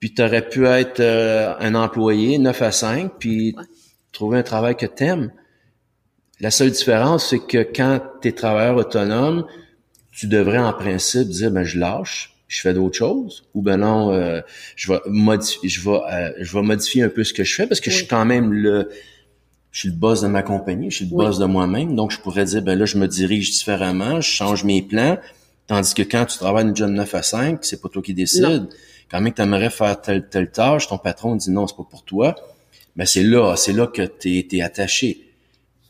puis 0.00 0.12
t'aurais 0.12 0.48
pu 0.48 0.66
être 0.66 1.00
euh, 1.00 1.54
un 1.60 1.74
employé 1.74 2.38
9 2.38 2.62
à 2.62 2.72
5, 2.72 3.12
puis 3.18 3.54
trouver 4.12 4.38
un 4.38 4.42
travail 4.42 4.76
que 4.76 4.86
t'aimes. 4.86 5.30
La 6.40 6.50
seule 6.50 6.70
différence, 6.70 7.30
c'est 7.30 7.38
que 7.38 7.58
quand 7.58 8.00
tu 8.22 8.28
es 8.28 8.32
travailleur 8.32 8.76
autonome, 8.76 9.46
tu 10.10 10.26
devrais 10.26 10.58
en 10.58 10.72
principe 10.72 11.28
dire 11.28 11.50
ben 11.50 11.64
je 11.64 11.78
lâche, 11.78 12.34
je 12.48 12.60
fais 12.60 12.74
d'autres 12.74 12.96
choses 12.96 13.44
ou 13.54 13.62
ben 13.62 13.76
non 13.76 14.12
euh, 14.12 14.40
je 14.74 14.92
vais 14.92 14.98
modifier 15.06 15.68
je 15.68 15.80
vais 15.88 16.00
euh, 16.12 16.32
je 16.40 16.52
vais 16.52 16.62
modifier 16.62 17.04
un 17.04 17.08
peu 17.08 17.22
ce 17.22 17.32
que 17.32 17.44
je 17.44 17.54
fais 17.54 17.66
parce 17.66 17.80
que 17.80 17.90
je 17.92 17.96
suis 17.96 18.06
quand 18.08 18.24
même 18.24 18.52
le 18.52 18.90
je 19.70 19.80
suis 19.80 19.88
le 19.88 19.94
boss 19.94 20.20
de 20.20 20.26
ma 20.26 20.42
compagnie, 20.42 20.90
je 20.90 20.96
suis 20.96 21.04
le 21.04 21.12
boss 21.12 21.38
de 21.38 21.44
moi-même, 21.44 21.94
donc 21.94 22.10
je 22.10 22.18
pourrais 22.18 22.44
dire 22.44 22.60
ben 22.60 22.76
là 22.76 22.86
je 22.86 22.98
me 22.98 23.06
dirige 23.06 23.52
différemment, 23.52 24.20
je 24.20 24.28
change 24.28 24.64
mes 24.64 24.82
plans, 24.82 25.16
tandis 25.68 25.94
que 25.94 26.02
quand 26.02 26.26
tu 26.26 26.38
travailles 26.38 26.66
une 26.66 26.74
job 26.74 26.90
9 26.90 27.14
à 27.14 27.22
5, 27.22 27.64
c'est 27.64 27.80
pas 27.80 27.88
toi 27.88 28.02
qui 28.02 28.12
décides. 28.12 28.68
Quand 29.08 29.20
même 29.20 29.32
tu 29.32 29.42
aimerais 29.42 29.70
faire 29.70 30.00
telle 30.00 30.28
telle 30.28 30.50
tâche, 30.50 30.88
ton 30.88 30.98
patron 30.98 31.36
dit 31.36 31.50
non, 31.52 31.68
c'est 31.68 31.76
pas 31.76 31.86
pour 31.88 32.04
toi. 32.04 32.34
Ben 32.96 33.06
c'est 33.06 33.22
là, 33.22 33.54
c'est 33.56 33.72
là 33.72 33.86
que 33.86 34.02
tu 34.02 34.44
es, 34.52 34.60
attaché. 34.60 35.29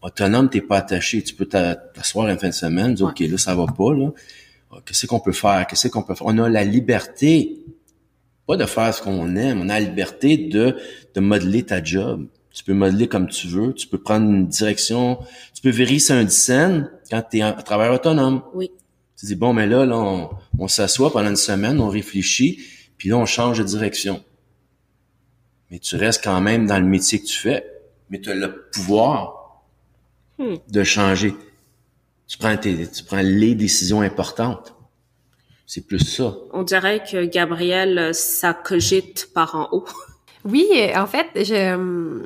Autonome, 0.02 0.48
t'es 0.48 0.60
pas 0.60 0.78
attaché. 0.78 1.22
Tu 1.22 1.34
peux 1.34 1.46
t'asseoir 1.46 2.28
une 2.28 2.38
fin 2.38 2.48
de 2.48 2.54
semaine, 2.54 2.94
dire 2.94 3.06
OK, 3.06 3.20
là 3.20 3.38
ça 3.38 3.54
va 3.54 3.66
pas 3.66 3.92
là 3.94 4.10
qu'est-ce 4.84 5.06
qu'on 5.06 5.20
peut 5.20 5.32
faire, 5.32 5.66
qu'est-ce 5.66 5.88
qu'on 5.88 6.02
peut 6.02 6.14
faire? 6.14 6.26
On 6.26 6.38
a 6.38 6.48
la 6.48 6.64
liberté, 6.64 7.64
pas 8.46 8.56
de 8.56 8.66
faire 8.66 8.94
ce 8.94 9.02
qu'on 9.02 9.34
aime, 9.36 9.60
on 9.60 9.68
a 9.68 9.80
la 9.80 9.86
liberté 9.86 10.36
de, 10.36 10.76
de 11.14 11.20
modeler 11.20 11.64
ta 11.64 11.82
job. 11.82 12.26
Tu 12.52 12.64
peux 12.64 12.74
modeler 12.74 13.06
comme 13.06 13.28
tu 13.28 13.46
veux, 13.46 13.72
tu 13.74 13.86
peux 13.86 13.98
prendre 13.98 14.28
une 14.28 14.48
direction, 14.48 15.18
tu 15.54 15.62
peux 15.62 15.70
vérifier 15.70 16.14
un 16.14 16.28
scène 16.28 16.90
quand 17.10 17.22
tu 17.30 17.38
es 17.38 17.42
à 17.42 17.52
travers 17.52 17.92
autonome. 17.92 18.42
Oui. 18.54 18.70
Tu 19.16 19.26
dis, 19.26 19.36
bon, 19.36 19.52
mais 19.52 19.66
là, 19.66 19.84
là 19.84 19.96
on, 19.96 20.30
on 20.58 20.68
s'assoit 20.68 21.12
pendant 21.12 21.28
une 21.28 21.36
semaine, 21.36 21.80
on 21.80 21.88
réfléchit, 21.88 22.58
puis 22.96 23.10
là, 23.10 23.18
on 23.18 23.26
change 23.26 23.58
de 23.58 23.64
direction. 23.64 24.24
Mais 25.70 25.78
tu 25.78 25.94
restes 25.96 26.24
quand 26.24 26.40
même 26.40 26.66
dans 26.66 26.78
le 26.78 26.86
métier 26.86 27.20
que 27.20 27.26
tu 27.26 27.36
fais, 27.36 27.64
mais 28.08 28.20
tu 28.20 28.30
as 28.30 28.34
le 28.34 28.68
pouvoir 28.72 29.39
hmm. 30.40 30.56
de 30.68 30.84
changer 30.84 31.34
tu 32.30 32.38
prends, 32.38 32.56
tes, 32.56 32.86
tu 32.86 33.02
prends 33.02 33.22
les 33.22 33.56
décisions 33.56 34.02
importantes. 34.02 34.72
C'est 35.66 35.84
plus 35.84 35.98
ça. 35.98 36.36
On 36.52 36.62
dirait 36.62 37.02
que 37.02 37.24
Gabriel, 37.24 38.14
ça 38.14 38.54
cogite 38.54 39.32
par 39.34 39.54
en 39.56 39.68
haut. 39.72 39.84
Oui, 40.46 40.66
en 40.96 41.06
fait, 41.06 41.26
je, 41.34 42.24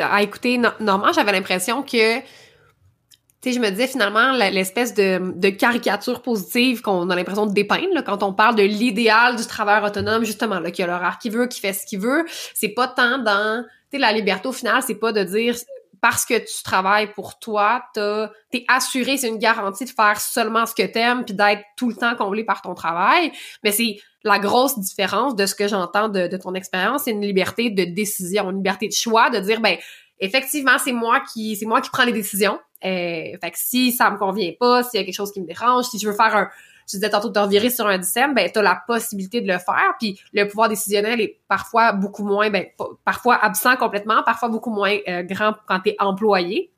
à 0.00 0.22
écouter 0.24 0.60
Normand, 0.80 1.12
j'avais 1.12 1.30
l'impression 1.30 1.84
que 1.84 2.18
tu 2.18 2.24
sais, 3.40 3.52
je 3.52 3.60
me 3.60 3.70
disais 3.70 3.86
finalement 3.86 4.32
l'espèce 4.32 4.94
de, 4.94 5.32
de, 5.38 5.48
caricature 5.50 6.22
positive 6.22 6.80
qu'on 6.82 7.08
a 7.10 7.14
l'impression 7.14 7.46
de 7.46 7.52
dépeindre 7.52 8.02
quand 8.04 8.24
on 8.24 8.32
parle 8.32 8.56
de 8.56 8.64
l'idéal 8.64 9.36
du 9.36 9.46
travailleur 9.46 9.84
autonome, 9.84 10.24
justement, 10.24 10.58
là, 10.58 10.72
qui 10.72 10.82
a 10.82 10.88
l'horaire 10.88 11.18
qu'il 11.22 11.30
veut, 11.30 11.46
qui 11.46 11.60
fait 11.60 11.72
ce 11.72 11.86
qu'il 11.86 12.00
veut. 12.00 12.24
C'est 12.52 12.70
pas 12.70 12.88
tant 12.88 13.18
dans, 13.18 13.62
tu 13.62 13.68
sais, 13.92 13.98
la 13.98 14.10
liberté 14.10 14.48
au 14.48 14.52
final, 14.52 14.82
c'est 14.84 14.96
pas 14.96 15.12
de 15.12 15.22
dire 15.22 15.54
parce 16.04 16.26
que 16.26 16.34
tu 16.34 16.62
travailles 16.62 17.10
pour 17.14 17.38
toi, 17.38 17.82
t'es 17.94 18.66
assuré, 18.68 19.16
c'est 19.16 19.28
une 19.28 19.38
garantie 19.38 19.86
de 19.86 19.90
faire 19.90 20.20
seulement 20.20 20.66
ce 20.66 20.74
que 20.74 20.82
t'aimes 20.82 21.24
puis 21.24 21.34
d'être 21.34 21.62
tout 21.78 21.88
le 21.88 21.94
temps 21.94 22.14
comblé 22.14 22.44
par 22.44 22.60
ton 22.60 22.74
travail. 22.74 23.32
Mais 23.62 23.72
c'est 23.72 23.96
la 24.22 24.38
grosse 24.38 24.78
différence 24.78 25.34
de 25.34 25.46
ce 25.46 25.54
que 25.54 25.66
j'entends 25.66 26.10
de, 26.10 26.36
ton 26.36 26.52
expérience, 26.52 27.04
c'est 27.04 27.12
une 27.12 27.22
liberté 27.22 27.70
de 27.70 27.84
décision, 27.84 28.50
une 28.50 28.58
liberté 28.58 28.88
de 28.88 28.92
choix, 28.92 29.30
de 29.30 29.38
dire 29.38 29.62
ben 29.62 29.78
effectivement 30.20 30.76
c'est 30.76 30.92
moi 30.92 31.22
qui 31.32 31.56
c'est 31.56 31.64
moi 31.64 31.80
qui 31.80 31.88
prends 31.88 32.04
les 32.04 32.12
décisions. 32.12 32.60
Euh, 32.84 33.38
fait 33.40 33.50
que 33.50 33.56
si 33.56 33.90
ça 33.90 34.10
me 34.10 34.18
convient 34.18 34.52
pas, 34.60 34.82
s'il 34.82 35.00
y 35.00 35.02
a 35.02 35.06
quelque 35.06 35.14
chose 35.14 35.32
qui 35.32 35.40
me 35.40 35.46
dérange, 35.46 35.86
si 35.86 35.98
je 35.98 36.06
veux 36.06 36.14
faire 36.14 36.36
un 36.36 36.50
tu 36.86 36.96
disais 36.96 37.10
tantôt 37.10 37.28
de 37.28 37.34
te 37.34 37.38
revirer 37.38 37.70
sur 37.70 37.86
un 37.86 37.98
dixième, 37.98 38.34
ben 38.34 38.50
tu 38.50 38.58
as 38.58 38.62
la 38.62 38.82
possibilité 38.86 39.40
de 39.40 39.46
le 39.46 39.58
faire. 39.58 39.94
Puis 39.98 40.20
le 40.32 40.46
pouvoir 40.46 40.68
décisionnel 40.68 41.20
est 41.20 41.40
parfois 41.48 41.92
beaucoup 41.92 42.24
moins, 42.24 42.50
ben 42.50 42.66
parfois 43.04 43.36
absent 43.36 43.76
complètement, 43.76 44.22
parfois 44.22 44.48
beaucoup 44.48 44.70
moins 44.70 44.96
euh, 45.08 45.22
grand 45.22 45.54
quand 45.66 45.80
tu 45.80 45.90
es 45.90 45.96
employé. 45.98 46.70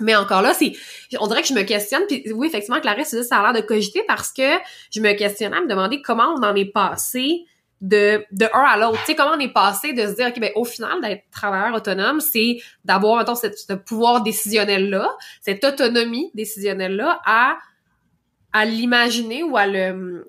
Mais 0.00 0.16
encore 0.16 0.42
là, 0.42 0.54
c'est, 0.54 0.72
on 1.20 1.26
dirait 1.26 1.42
que 1.42 1.48
je 1.48 1.54
me 1.54 1.62
questionne. 1.62 2.02
Puis 2.08 2.32
oui, 2.32 2.48
effectivement, 2.48 2.80
Clarisse, 2.80 3.14
ça 3.22 3.38
a 3.38 3.52
l'air 3.52 3.62
de 3.62 3.66
cogiter 3.66 4.02
parce 4.08 4.32
que 4.32 4.58
je 4.90 5.00
me 5.00 5.12
questionnais 5.12 5.56
à 5.56 5.60
me 5.60 5.68
demander 5.68 6.02
comment 6.02 6.34
on 6.36 6.42
en 6.42 6.54
est 6.56 6.64
passé 6.72 7.44
de, 7.80 8.24
de 8.32 8.46
un 8.52 8.60
à 8.60 8.76
l'autre. 8.76 8.98
Tu 9.00 9.06
sais, 9.06 9.14
comment 9.14 9.36
on 9.36 9.40
est 9.40 9.52
passé 9.52 9.92
de 9.92 10.06
se 10.06 10.14
dire, 10.14 10.28
OK, 10.28 10.40
ben, 10.40 10.50
au 10.54 10.64
final, 10.64 11.00
d'être 11.00 11.24
travailleur 11.30 11.74
autonome, 11.74 12.20
c'est 12.20 12.56
d'avoir, 12.84 13.18
mettons, 13.18 13.34
ce 13.34 13.74
pouvoir 13.74 14.22
décisionnel-là, 14.22 15.08
cette 15.42 15.62
autonomie 15.64 16.30
décisionnelle-là 16.34 17.20
à 17.24 17.58
à 18.54 18.64
l'imaginer 18.64 19.42
ou 19.42 19.58
à 19.58 19.66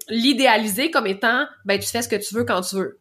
l'idéaliser 0.10 0.92
comme 0.92 1.08
étant 1.08 1.46
ben 1.64 1.80
tu 1.80 1.88
fais 1.88 2.02
ce 2.02 2.10
que 2.10 2.16
tu 2.16 2.34
veux 2.36 2.44
quand 2.44 2.62
tu 2.62 2.76
veux. 2.76 3.00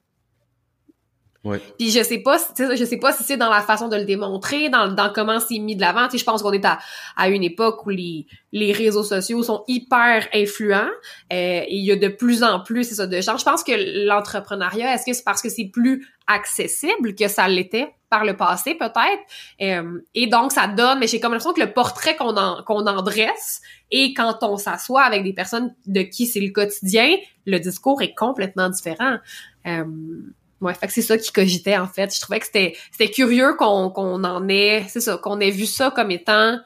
Ouais. 1.44 1.60
Puis 1.78 1.90
je 1.90 2.02
sais 2.02 2.18
pas, 2.18 2.38
je 2.58 2.84
sais 2.84 2.96
pas 2.96 3.12
si 3.12 3.22
c'est 3.22 3.36
dans 3.36 3.50
la 3.50 3.60
façon 3.60 3.88
de 3.88 3.96
le 3.96 4.04
démontrer, 4.04 4.70
dans, 4.70 4.88
dans 4.88 5.12
comment 5.12 5.38
c'est 5.40 5.58
mis 5.58 5.76
de 5.76 5.82
l'avant. 5.82 6.08
Je 6.10 6.24
pense 6.24 6.42
qu'on 6.42 6.52
est 6.52 6.64
à, 6.64 6.78
à 7.16 7.28
une 7.28 7.44
époque 7.44 7.84
où 7.84 7.90
les, 7.90 8.26
les 8.52 8.72
réseaux 8.72 9.02
sociaux 9.02 9.42
sont 9.42 9.62
hyper 9.68 10.26
influents 10.32 10.88
euh, 11.32 11.60
il 11.68 11.84
y 11.84 11.92
a 11.92 11.96
de 11.96 12.08
plus 12.08 12.42
en 12.42 12.60
plus 12.60 12.94
ça 12.94 13.06
de 13.06 13.20
gens. 13.20 13.36
Je 13.36 13.44
pense 13.44 13.62
que 13.62 14.06
l'entrepreneuriat, 14.06 14.94
est-ce 14.94 15.04
que 15.04 15.12
c'est 15.12 15.24
parce 15.24 15.42
que 15.42 15.50
c'est 15.50 15.66
plus 15.66 16.08
accessible 16.26 17.14
que 17.14 17.28
ça 17.28 17.46
l'était 17.46 17.92
par 18.08 18.24
le 18.24 18.36
passé 18.36 18.74
peut-être? 18.74 19.22
Euh, 19.60 20.00
et 20.14 20.26
donc 20.26 20.50
ça 20.52 20.66
donne 20.66 21.00
mais 21.00 21.06
j'ai 21.06 21.20
comme 21.20 21.32
l'impression 21.32 21.52
que 21.52 21.60
le 21.60 21.72
portrait 21.74 22.16
qu'on 22.16 22.36
en 22.38 22.62
qu'on 22.62 22.86
en 22.86 23.02
dresse 23.02 23.60
et 23.90 24.14
quand 24.14 24.38
on 24.42 24.56
s'assoit 24.56 25.02
avec 25.02 25.24
des 25.24 25.34
personnes 25.34 25.74
de 25.86 26.00
qui 26.00 26.26
c'est 26.26 26.40
le 26.40 26.52
quotidien 26.52 27.16
le 27.44 27.58
discours 27.58 28.00
est 28.00 28.14
complètement 28.14 28.70
différent 28.70 29.18
euh, 29.66 29.84
ouais 30.64 30.74
fait 30.74 30.86
que 30.86 30.92
c'est 30.92 31.02
ça 31.02 31.16
qui 31.18 31.32
cogitait 31.32 31.76
en 31.76 31.86
fait. 31.86 32.14
Je 32.14 32.20
trouvais 32.20 32.40
que 32.40 32.46
c'était 32.46 32.76
c'était 32.90 33.10
curieux 33.10 33.54
qu'on 33.56 33.90
qu'on 33.90 34.24
en 34.24 34.48
ait 34.48 34.84
c'est 34.88 35.00
ça 35.00 35.16
qu'on 35.18 35.38
ait 35.40 35.50
vu 35.50 35.66
ça 35.66 35.90
comme 35.90 36.10
étant 36.10 36.58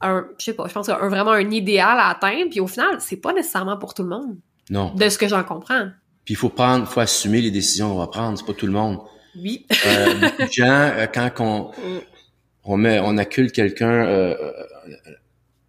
un 0.00 0.26
je 0.38 0.44
sais 0.44 0.54
pas 0.54 0.68
je 0.68 0.72
pense 0.74 0.88
un, 0.88 1.08
vraiment 1.08 1.32
un 1.32 1.50
idéal 1.50 1.98
à 1.98 2.08
atteindre 2.08 2.50
puis 2.50 2.60
au 2.60 2.66
final 2.66 2.96
c'est 3.00 3.16
pas 3.16 3.32
nécessairement 3.32 3.76
pour 3.76 3.94
tout 3.94 4.02
le 4.02 4.10
monde. 4.10 4.36
Non. 4.70 4.92
De 4.94 5.08
ce 5.08 5.18
que 5.18 5.28
j'en 5.28 5.44
comprends. 5.44 5.88
Puis 6.24 6.34
il 6.34 6.36
faut 6.36 6.50
prendre 6.50 6.86
faut 6.86 7.00
assumer 7.00 7.40
les 7.40 7.50
décisions 7.50 7.90
qu'on 7.90 7.98
va 7.98 8.06
prendre 8.06 8.38
c'est 8.38 8.46
pas 8.46 8.54
tout 8.54 8.66
le 8.66 8.72
monde. 8.72 8.98
Oui. 9.36 9.66
euh, 9.86 10.14
beaucoup 10.14 10.42
de 10.42 10.52
gens, 10.52 10.64
euh, 10.66 11.06
quand 11.06 11.30
on, 11.40 11.70
on 12.64 12.76
met, 12.76 12.98
on 13.00 13.16
accule 13.18 13.52
quelqu'un 13.52 14.04
euh, 14.06 14.34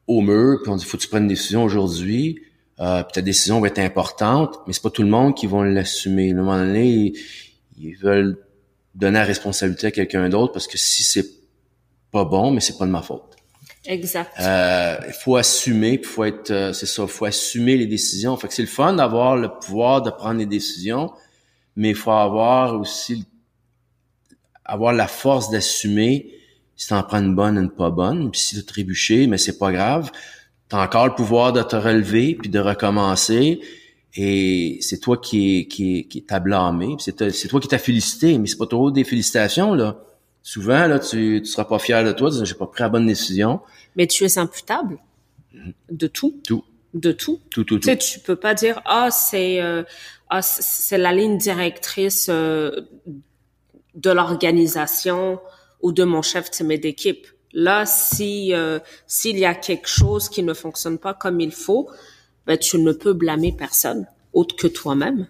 au 0.08 0.22
mur, 0.22 0.60
puis 0.64 0.72
on 0.72 0.76
dit 0.76 0.86
faut 0.86 0.98
que 0.98 1.04
tu 1.04 1.10
prennes 1.10 1.24
une 1.24 1.30
décision 1.30 1.64
aujourd'hui, 1.64 2.42
euh, 2.80 3.04
puis 3.04 3.14
ta 3.14 3.22
décision 3.22 3.60
va 3.60 3.68
être 3.68 3.80
importante, 3.80 4.60
mais 4.66 4.74
c'est 4.74 4.82
pas 4.82 4.90
tout 4.90 5.04
le 5.04 5.10
monde 5.10 5.36
qui 5.36 5.48
va 5.48 5.66
l'assumer. 5.66 6.30
À 6.30 6.34
un 6.34 6.38
moment 6.38 6.58
donné, 6.58 7.14
ils, 7.78 7.96
veulent 7.96 8.38
donner 8.96 9.20
la 9.20 9.26
responsabilité 9.26 9.88
à 9.88 9.92
quelqu'un 9.92 10.30
d'autre 10.30 10.54
parce 10.54 10.68
que 10.68 10.78
si 10.78 11.04
c'est 11.04 11.28
pas 12.12 12.26
bon, 12.26 12.52
mais 12.52 12.60
c'est 12.60 12.78
pas 12.78 12.86
de 12.86 12.92
ma 12.92 13.02
faute. 13.02 13.36
Exact. 13.86 14.32
Il 14.38 15.14
faut 15.14 15.36
assumer, 15.36 16.00
il 16.02 16.06
faut 16.06 16.24
être, 16.24 16.72
c'est 16.74 16.86
ça, 16.86 17.08
faut 17.08 17.26
assumer 17.26 17.78
les 17.78 17.88
décisions. 17.88 18.36
Fait 18.38 18.48
que 18.48 18.54
c'est 18.54 18.62
le 18.62 18.68
fun 18.68 18.94
d'avoir 18.94 19.36
le 19.36 19.50
pouvoir 19.50 20.02
de 20.02 20.10
prendre 20.10 20.40
les 20.40 20.46
décisions, 20.46 21.12
mais 21.76 21.90
il 21.90 21.96
faut 21.96 22.12
avoir 22.12 22.80
aussi 22.80 23.26
avoir 24.66 24.94
la 24.94 25.08
force 25.08 25.50
d'assumer 25.50 26.34
si 26.76 26.88
t'en 26.88 27.04
prends 27.04 27.20
une 27.20 27.36
bonne 27.36 27.58
ou 27.58 27.62
une 27.62 27.70
pas 27.70 27.90
bonne, 27.90 28.32
puis 28.32 28.40
si 28.40 28.56
tu 28.56 28.64
trébuché, 28.64 29.28
mais 29.28 29.38
c'est 29.38 29.58
pas 29.58 29.72
grave. 29.74 30.12
T'as 30.70 30.84
encore 30.84 31.08
le 31.08 31.16
pouvoir 31.16 31.52
de 31.52 31.64
te 31.64 31.76
relever 31.76 32.36
puis 32.36 32.50
de 32.50 32.60
recommencer. 32.60 33.60
Et 34.16 34.78
c'est 34.82 35.00
toi 35.00 35.18
qui 35.18 35.68
qui 35.68 36.08
qui 36.08 36.24
t'a 36.24 36.40
blâmé, 36.40 36.96
c'est 37.00 37.16
toi 37.48 37.60
qui 37.60 37.68
t'as 37.68 37.78
félicité, 37.78 38.38
mais 38.38 38.48
c'est 38.48 38.58
pas 38.58 38.66
trop 38.66 38.90
des 38.92 39.04
félicitations 39.04 39.74
là. 39.74 39.98
Souvent 40.42 40.88
là, 40.88 41.00
tu 41.00 41.42
tu 41.44 41.46
seras 41.46 41.66
pas 41.66 41.80
fier 41.80 42.04
de 42.04 42.12
toi, 42.12 42.32
tu 42.32 42.44
j'ai 42.44 42.56
pas 42.56 42.66
pris 42.66 42.82
la 42.82 42.90
bonne 42.90 43.06
décision. 43.06 43.62
Mais 43.96 44.08
tu 44.08 44.24
es 44.26 44.38
imputable 44.38 44.98
de 45.92 46.08
tout. 46.08 46.40
Tout. 46.44 46.64
De 46.94 47.12
tout. 47.12 47.40
Tout, 47.52 47.64
tout, 47.64 47.78
tout. 47.78 47.80
Tu 47.80 47.90
sais, 47.90 47.98
tu 47.98 48.20
peux 48.20 48.36
pas 48.36 48.54
dire 48.56 48.82
ah 48.86 49.10
c'est 49.12 49.62
euh, 49.62 49.84
ah 50.30 50.42
c'est 50.42 50.98
la 50.98 51.12
ligne 51.12 51.38
directrice 51.38 52.28
euh, 52.30 52.82
de 53.96 54.10
l'organisation 54.10 55.40
ou 55.82 55.92
de 55.92 56.04
mon 56.04 56.22
chef 56.22 56.50
d'équipe. 56.52 57.28
Là, 57.54 57.86
si 57.86 58.54
euh, 58.54 58.80
s'il 59.08 59.38
y 59.40 59.46
a 59.46 59.56
quelque 59.56 59.88
chose 59.88 60.30
qui 60.30 60.44
ne 60.44 60.54
fonctionne 60.54 60.98
pas 60.98 61.14
comme 61.14 61.40
il 61.40 61.52
faut, 61.52 61.90
ben 62.46 62.58
tu 62.58 62.78
ne 62.78 62.92
peux 62.92 63.14
blâmer 63.14 63.52
personne 63.52 64.06
autre 64.34 64.56
que 64.56 64.68
toi-même. 64.68 65.28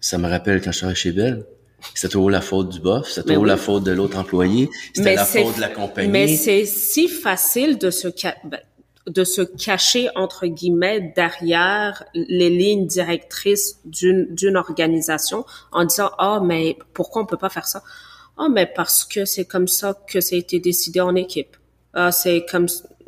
Ça 0.00 0.18
me 0.18 0.28
rappelle 0.28 0.60
quand 0.60 0.72
je 0.72 0.78
travaillais 0.78 0.96
chez 0.96 1.12
Bell. 1.12 1.46
C'était 1.94 2.12
toujours 2.12 2.30
la 2.30 2.40
faute 2.40 2.70
du 2.70 2.80
boss, 2.80 3.08
c'était 3.14 3.34
toujours 3.34 3.44
la 3.44 3.58
faute 3.58 3.84
de 3.84 3.92
l'autre 3.92 4.16
employé, 4.16 4.70
c'était 4.94 5.16
la 5.16 5.24
faute 5.24 5.56
de 5.56 5.60
la 5.60 5.68
compagnie. 5.68 6.08
Mais 6.08 6.28
c'est 6.28 6.64
si 6.64 7.08
facile 7.08 7.76
de 7.76 7.90
se 7.90 8.08
ben, 8.44 8.60
de 9.06 9.22
se 9.22 9.42
cacher 9.42 10.08
entre 10.14 10.46
guillemets 10.46 11.12
derrière 11.14 12.04
les 12.14 12.48
lignes 12.48 12.86
directrices 12.86 13.80
d'une 13.84 14.34
d'une 14.34 14.56
organisation 14.56 15.44
en 15.72 15.84
disant 15.84 16.10
ah 16.16 16.38
oh, 16.38 16.44
mais 16.44 16.78
pourquoi 16.94 17.22
on 17.22 17.26
peut 17.26 17.36
pas 17.36 17.50
faire 17.50 17.66
ça? 17.66 17.82
Ah 18.36 18.46
oh, 18.46 18.48
mais 18.52 18.66
parce 18.66 19.04
que 19.04 19.24
c'est 19.24 19.44
comme 19.44 19.68
ça 19.68 19.96
que 20.08 20.20
ça 20.20 20.34
a 20.34 20.38
été 20.38 20.58
décidé 20.58 21.00
en 21.00 21.14
équipe. 21.14 21.56
Ah 21.92 22.10
c'est 22.10 22.44
comme 22.50 22.66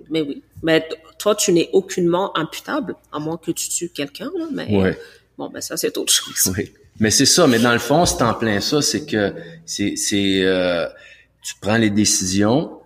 mais 0.09 0.21
oui. 0.21 0.43
Mais 0.63 0.89
toi 1.19 1.35
tu 1.35 1.53
n'es 1.53 1.69
aucunement 1.73 2.37
imputable 2.37 2.95
à 3.13 3.19
moins 3.19 3.37
que 3.37 3.51
tu 3.51 3.69
tues 3.69 3.89
quelqu'un 3.89 4.31
là 4.39 4.47
mais 4.53 4.97
bon 5.37 5.49
ben 5.49 5.61
ça 5.61 5.77
c'est 5.77 5.97
autre 5.99 6.13
chose. 6.13 6.55
Oui. 6.57 6.73
Mais 7.01 7.11
c'est 7.11 7.27
ça 7.27 7.47
mais 7.47 7.59
dans 7.59 7.73
le 7.73 7.81
fond 7.81 8.07
c'est 8.07 8.23
en 8.23 8.35
plein 8.35 8.61
ça 8.61 8.81
c'est 8.83 9.05
que 9.05 9.35
c'est 9.65 9.97
c'est 9.97 10.43
euh, 10.45 10.87
tu 11.43 11.55
prends 11.61 11.77
les 11.77 11.91
décisions 11.91 12.81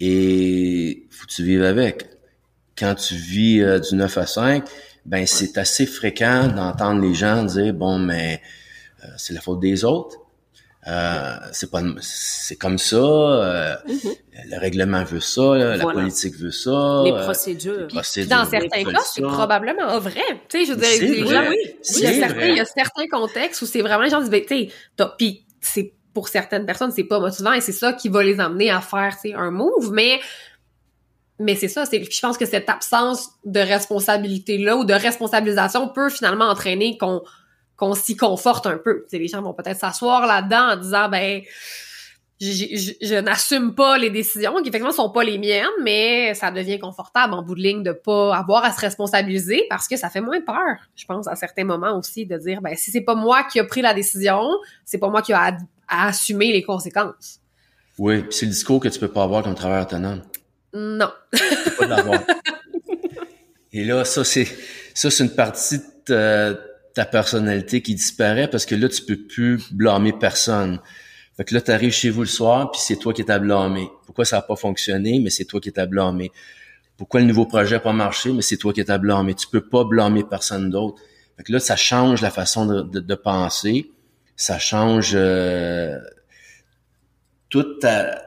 et 0.00 1.06
faut 1.10 1.26
que 1.26 1.32
tu 1.32 1.44
vives 1.44 1.64
avec. 1.64 2.08
Quand 2.76 2.94
tu 2.94 3.14
vis 3.14 3.62
euh, 3.62 3.78
du 3.78 3.94
9 3.94 4.18
à 4.18 4.26
5, 4.26 4.64
ben 5.06 5.26
c'est 5.26 5.58
assez 5.58 5.86
fréquent 5.86 6.48
d'entendre 6.48 7.02
les 7.02 7.14
gens 7.14 7.44
dire 7.44 7.74
bon 7.74 7.98
mais 7.98 8.40
euh, 9.04 9.08
c'est 9.18 9.34
la 9.34 9.40
faute 9.40 9.60
des 9.60 9.84
autres. 9.84 10.23
Euh, 10.86 11.36
c'est 11.52 11.70
pas 11.70 11.80
c'est 12.02 12.56
comme 12.56 12.76
ça 12.76 12.96
euh, 12.96 13.74
mm-hmm. 13.88 14.16
le 14.50 14.60
règlement 14.60 15.02
veut 15.02 15.20
ça 15.20 15.54
la 15.54 15.82
politique 15.82 16.36
veut 16.36 16.50
ça 16.50 17.00
les 17.04 17.12
procédures, 17.12 17.88
dans 17.88 18.44
certains 18.44 18.84
cas 18.84 19.00
c'est 19.14 19.22
probablement 19.22 19.98
vrai. 19.98 20.20
Tu 20.50 20.58
sais 20.58 20.64
je 20.66 20.72
veux 20.72 20.78
dire 20.78 20.88
les 21.00 21.22
oui, 21.22 21.56
il, 21.96 22.02
y 22.02 22.06
a 22.06 22.12
certains, 22.12 22.46
il 22.48 22.56
y 22.56 22.60
a 22.60 22.64
certains 22.66 23.06
contextes 23.10 23.62
où 23.62 23.66
c'est 23.66 23.80
vraiment 23.80 24.02
les 24.02 24.10
gens 24.10 24.20
disent 24.20 24.28
ben, 24.28 24.44
tu 24.44 24.68
sais 24.68 25.06
puis 25.16 25.46
c'est 25.62 25.94
pour 26.12 26.28
certaines 26.28 26.66
personnes 26.66 26.92
c'est 26.94 27.04
pas 27.04 27.18
motivant 27.18 27.54
et 27.54 27.62
c'est 27.62 27.72
ça 27.72 27.94
qui 27.94 28.10
va 28.10 28.22
les 28.22 28.38
amener 28.38 28.70
à 28.70 28.82
faire 28.82 29.16
un 29.36 29.50
move 29.50 29.90
mais 29.90 30.20
mais 31.38 31.56
c'est 31.56 31.68
ça, 31.68 31.84
c'est 31.84 32.04
je 32.04 32.20
pense 32.20 32.38
que 32.38 32.46
cette 32.46 32.68
absence 32.68 33.30
de 33.44 33.60
responsabilité 33.60 34.58
là 34.58 34.76
ou 34.76 34.84
de 34.84 34.94
responsabilisation 34.94 35.88
peut 35.88 36.08
finalement 36.08 36.44
entraîner 36.44 36.96
qu'on 36.96 37.22
qu'on 37.84 37.94
s'y 37.94 38.16
conforte 38.16 38.66
un 38.66 38.78
peu. 38.78 39.04
T'sais, 39.06 39.18
les 39.18 39.28
gens 39.28 39.42
vont 39.42 39.54
peut-être 39.54 39.78
s'asseoir 39.78 40.26
là-dedans 40.26 40.72
en 40.72 40.76
disant 40.76 41.08
ben 41.08 41.42
je, 42.40 42.94
je, 43.00 43.14
n'assume 43.14 43.74
pas 43.74 43.96
les 43.96 44.10
décisions 44.10 44.54
qui 44.54 44.68
effectivement 44.68 44.92
sont 44.92 45.10
pas 45.10 45.22
les 45.22 45.38
miennes, 45.38 45.66
mais 45.82 46.34
ça 46.34 46.50
devient 46.50 46.78
confortable 46.78 47.32
en 47.32 47.42
bout 47.42 47.54
de 47.54 47.60
ligne 47.60 47.82
de 47.82 47.92
pas 47.92 48.36
avoir 48.36 48.64
à 48.64 48.72
se 48.72 48.80
responsabiliser 48.80 49.64
parce 49.70 49.86
que 49.86 49.96
ça 49.96 50.10
fait 50.10 50.20
moins 50.20 50.40
peur, 50.40 50.76
je 50.96 51.04
pense 51.06 51.28
à 51.28 51.36
certains 51.36 51.64
moments 51.64 51.96
aussi 51.96 52.26
de 52.26 52.36
dire 52.36 52.60
ben 52.60 52.74
si 52.76 52.90
c'est 52.90 53.02
pas 53.02 53.14
moi 53.14 53.44
qui 53.44 53.60
a 53.60 53.64
pris 53.64 53.82
la 53.82 53.94
décision, 53.94 54.42
c'est 54.84 54.98
pas 54.98 55.08
moi 55.08 55.22
qui 55.22 55.32
a 55.32 55.56
à, 55.88 56.08
assumer 56.08 56.52
les 56.52 56.62
conséquences. 56.62 57.40
Oui, 57.98 58.24
c'est 58.30 58.46
le 58.46 58.50
discours 58.52 58.80
que 58.80 58.88
tu 58.88 58.98
peux 58.98 59.08
pas 59.08 59.22
avoir 59.22 59.44
comme 59.44 59.54
travailleur 59.54 59.86
autonome. 59.86 60.22
Non. 60.72 61.12
Et 63.72 63.84
là, 63.84 64.04
ça, 64.04 64.24
c'est, 64.24 64.46
ça, 64.92 65.10
c'est 65.10 65.24
une 65.24 65.34
partie 65.34 65.80
de 66.08 66.58
ta, 66.94 67.04
personnalité 67.04 67.82
qui 67.82 67.94
disparaît 67.94 68.48
parce 68.48 68.66
que 68.66 68.74
là, 68.74 68.88
tu 68.88 69.02
peux 69.02 69.16
plus 69.16 69.72
blâmer 69.72 70.12
personne. 70.12 70.80
Fait 71.36 71.44
que 71.44 71.54
là, 71.54 71.60
tu 71.60 71.70
arrives 71.70 71.92
chez 71.92 72.10
vous 72.10 72.20
le 72.20 72.28
soir, 72.28 72.70
puis 72.70 72.80
c'est 72.84 72.96
toi 72.96 73.12
qui 73.12 73.22
es 73.22 73.30
à 73.30 73.38
blâmer. 73.38 73.88
Pourquoi 74.06 74.24
ça 74.24 74.36
n'a 74.36 74.42
pas 74.42 74.56
fonctionné, 74.56 75.18
mais 75.18 75.30
c'est 75.30 75.44
toi 75.44 75.60
qui 75.60 75.72
à 75.76 75.86
blâmer. 75.86 76.30
Pourquoi 76.96 77.20
le 77.20 77.26
nouveau 77.26 77.46
projet 77.46 77.74
n'a 77.74 77.80
pas 77.80 77.92
marché, 77.92 78.32
mais 78.32 78.42
c'est 78.42 78.56
toi 78.56 78.72
qui 78.72 78.80
es 78.80 78.90
à 78.90 78.98
blâmer. 78.98 79.34
Tu 79.34 79.48
peux 79.48 79.66
pas 79.66 79.84
blâmer 79.84 80.22
personne 80.22 80.70
d'autre. 80.70 81.02
Fait 81.36 81.42
que 81.42 81.52
là, 81.52 81.58
ça 81.58 81.74
change 81.74 82.22
la 82.22 82.30
façon 82.30 82.66
de, 82.66 83.14
penser. 83.16 83.90
Ça 84.36 84.58
change 84.58 85.12
euh, 85.14 85.98
toute 87.48 87.80
ta, 87.80 88.20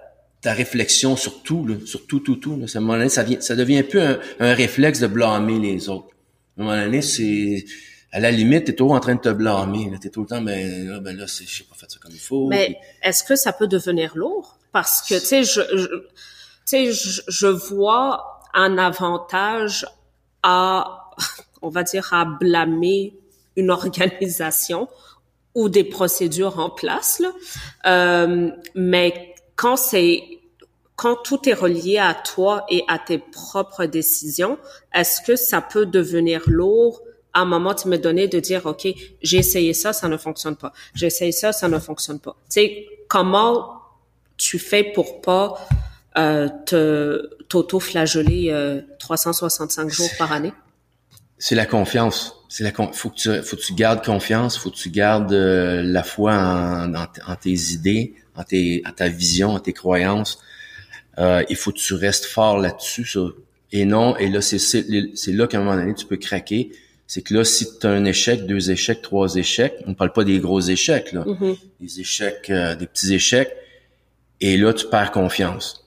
réflexion 0.46 1.18
sur 1.18 1.44
tout, 1.44 1.68
sur 1.86 2.08
tout, 2.08 2.22
tout, 2.22 2.38
tout. 2.38 2.58
Là. 2.58 2.66
À 2.74 2.78
un 2.78 2.82
moment 2.82 2.94
donné, 2.94 3.10
ça, 3.10 3.24
vient, 3.24 3.40
ça 3.42 3.54
devient 3.56 3.80
un 3.80 3.84
peu 3.84 4.20
un, 4.40 4.54
réflexe 4.54 5.02
de 5.02 5.08
blâmer 5.08 5.60
les 5.60 5.90
autres. 5.90 6.08
À 6.58 6.62
un 6.62 6.64
moment 6.64 6.84
donné, 6.84 7.02
c'est... 7.02 7.66
À 8.12 8.20
la 8.20 8.32
limite, 8.32 8.66
t'es 8.66 8.74
toujours 8.74 8.94
en 8.94 9.00
train 9.00 9.16
de 9.16 9.22
te 9.22 9.30
blâmer. 9.30 9.92
T'es 10.02 10.10
tout 10.10 10.22
le 10.22 10.28
temps, 10.28 10.42
ben 10.42 10.90
là, 10.90 11.00
ben 11.00 11.16
là, 11.18 11.26
j'ai 11.28 11.64
pas 11.66 11.76
fait 11.76 11.92
ça 11.92 12.00
comme 12.02 12.14
il 12.14 12.20
faut. 12.20 12.48
Mais 12.48 12.80
est-ce 13.04 13.24
que 13.24 13.36
ça 13.36 13.52
peut 13.52 13.68
devenir 13.68 14.16
lourd? 14.16 14.58
Parce 14.72 15.02
que, 15.02 15.16
tu 15.16 15.26
sais, 15.26 15.44
je, 15.44 15.62
je, 15.76 15.88
sais, 16.66 16.92
je, 16.92 17.22
je 17.28 17.48
vois 17.48 18.42
un 18.54 18.78
avantage 18.78 19.86
à, 20.44 21.12
on 21.62 21.70
va 21.70 21.84
dire, 21.84 22.14
à 22.14 22.26
blâmer 22.26 23.14
une 23.56 23.72
organisation 23.72 24.88
ou 25.56 25.70
des 25.70 25.84
procédures 25.84 26.60
en 26.60 26.70
place. 26.70 27.20
Là. 27.20 27.32
Euh, 27.88 28.52
mais 28.76 29.36
quand 29.56 29.76
c'est 29.76 30.24
quand 30.96 31.16
tout 31.16 31.48
est 31.48 31.54
relié 31.54 32.00
à 32.00 32.16
toi 32.16 32.66
et 32.70 32.84
à 32.88 32.98
tes 32.98 33.20
propres 33.20 33.86
décisions, 33.86 34.58
est-ce 34.94 35.22
que 35.22 35.36
ça 35.36 35.62
peut 35.62 35.86
devenir 35.86 36.42
lourd 36.48 37.02
à 37.38 37.42
un 37.42 37.46
moment 37.46 37.76
tu 37.76 37.88
me 37.88 37.98
donné 37.98 38.28
de 38.28 38.40
dire 38.40 38.66
ok 38.66 38.88
j'ai 39.22 39.38
essayé 39.38 39.74
ça 39.74 39.94
ça 39.94 40.08
ne 40.08 40.18
fonctionne 40.18 40.56
pas. 40.56 40.74
J'ai 40.96 41.06
essayé 41.06 41.32
ça 41.32 41.52
ça 41.54 41.68
ne 41.68 41.78
fonctionne 41.78 42.20
pas. 42.20 42.36
Tu 42.50 42.62
sais 42.62 42.86
comment 43.08 43.80
tu 44.38 44.58
fais 44.58 44.84
pour 44.84 45.22
pas 45.22 45.56
euh, 46.18 46.50
te 46.66 47.30
t'auto-flageller 47.48 48.50
euh, 48.50 48.82
365 48.98 49.90
jours 49.90 50.10
par 50.18 50.32
année? 50.32 50.52
C'est 51.38 51.54
la 51.54 51.68
confiance. 51.68 52.44
C'est 52.50 52.64
la 52.64 52.72
faut 52.72 53.12
que 53.12 53.16
tu 53.16 53.44
faut 53.44 53.56
que 53.56 53.62
tu 53.62 53.74
gardes 53.76 54.04
confiance 54.04 54.58
faut 54.58 54.72
que 54.72 54.76
tu 54.76 54.90
gardes 54.90 55.32
euh, 55.32 55.84
la 55.84 56.02
foi 56.02 56.34
en, 56.34 57.36
tes 57.36 57.52
idées 57.52 58.16
en, 58.36 58.44
ta 58.94 59.08
vision 59.10 59.52
en 59.52 59.60
tes 59.60 59.74
croyances. 59.74 60.40
Euh, 61.20 61.44
il 61.50 61.56
faut 61.56 61.72
que 61.72 61.78
tu 61.78 61.94
restes 61.94 62.26
fort 62.26 62.58
là-dessus 62.58 63.16
et 63.72 63.86
non 63.86 64.18
et 64.18 64.28
là 64.28 64.42
c'est 64.42 64.88
là 65.28 65.46
qu'à 65.46 65.60
un 65.60 65.64
moment 65.64 65.76
donné 65.76 65.94
tu 65.94 66.08
peux 66.08 66.18
craquer 66.18 66.72
c'est 67.08 67.22
que 67.22 67.34
là 67.34 67.44
si 67.44 67.80
tu 67.80 67.88
as 67.88 67.92
un 67.92 68.06
échec 68.06 68.46
deux 68.46 68.70
échecs 68.70 69.02
trois 69.02 69.36
échecs 69.36 69.76
on 69.86 69.92
ne 69.92 69.96
parle 69.96 70.14
pas 70.14 70.24
des 70.24 70.40
gros 70.40 70.60
échecs 70.60 71.14
là 71.14 71.24
mm-hmm. 71.26 71.58
des 71.82 72.00
échecs 72.00 72.50
euh, 72.50 72.76
des 72.76 72.86
petits 72.86 73.14
échecs 73.14 73.52
et 74.42 74.58
là 74.58 74.74
tu 74.74 74.86
perds 74.88 75.12
confiance 75.12 75.86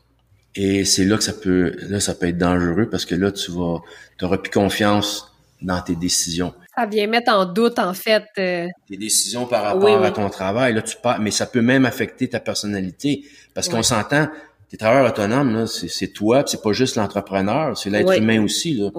et 0.54 0.84
c'est 0.84 1.04
là 1.04 1.16
que 1.16 1.24
ça 1.24 1.32
peut 1.32 1.76
là 1.88 2.00
ça 2.00 2.14
peut 2.14 2.26
être 2.28 2.38
dangereux 2.38 2.88
parce 2.90 3.04
que 3.04 3.14
là 3.14 3.30
tu 3.30 3.50
vas 3.50 3.78
tu 4.18 4.24
auras 4.24 4.38
plus 4.38 4.50
confiance 4.50 5.30
dans 5.62 5.80
tes 5.80 5.96
décisions. 5.96 6.54
Ça 6.76 6.86
vient 6.86 7.06
mettre 7.06 7.32
en 7.32 7.44
doute, 7.44 7.78
en 7.78 7.94
fait. 7.94 8.24
Euh, 8.38 8.66
tes 8.88 8.96
décisions 8.96 9.46
par 9.46 9.62
rapport 9.64 10.02
à 10.02 10.10
ton 10.10 10.28
travail, 10.30 10.74
là, 10.74 10.82
tu 10.82 10.96
pars, 11.02 11.20
mais 11.20 11.30
ça 11.30 11.46
peut 11.46 11.60
même 11.60 11.84
affecter 11.84 12.28
ta 12.28 12.40
personnalité. 12.40 13.24
Parce 13.54 13.68
qu'on 13.68 13.82
s'entend, 13.82 14.28
tes 14.70 14.76
travailleurs 14.76 15.10
autonomes, 15.10 15.54
là, 15.54 15.66
c'est 15.66 16.08
toi, 16.08 16.44
c'est 16.46 16.62
pas 16.62 16.72
juste 16.72 16.96
l'entrepreneur, 16.96 17.76
c'est 17.76 17.90
l'être 17.90 18.16
humain 18.16 18.42
aussi, 18.42 18.74
là. 18.74 18.90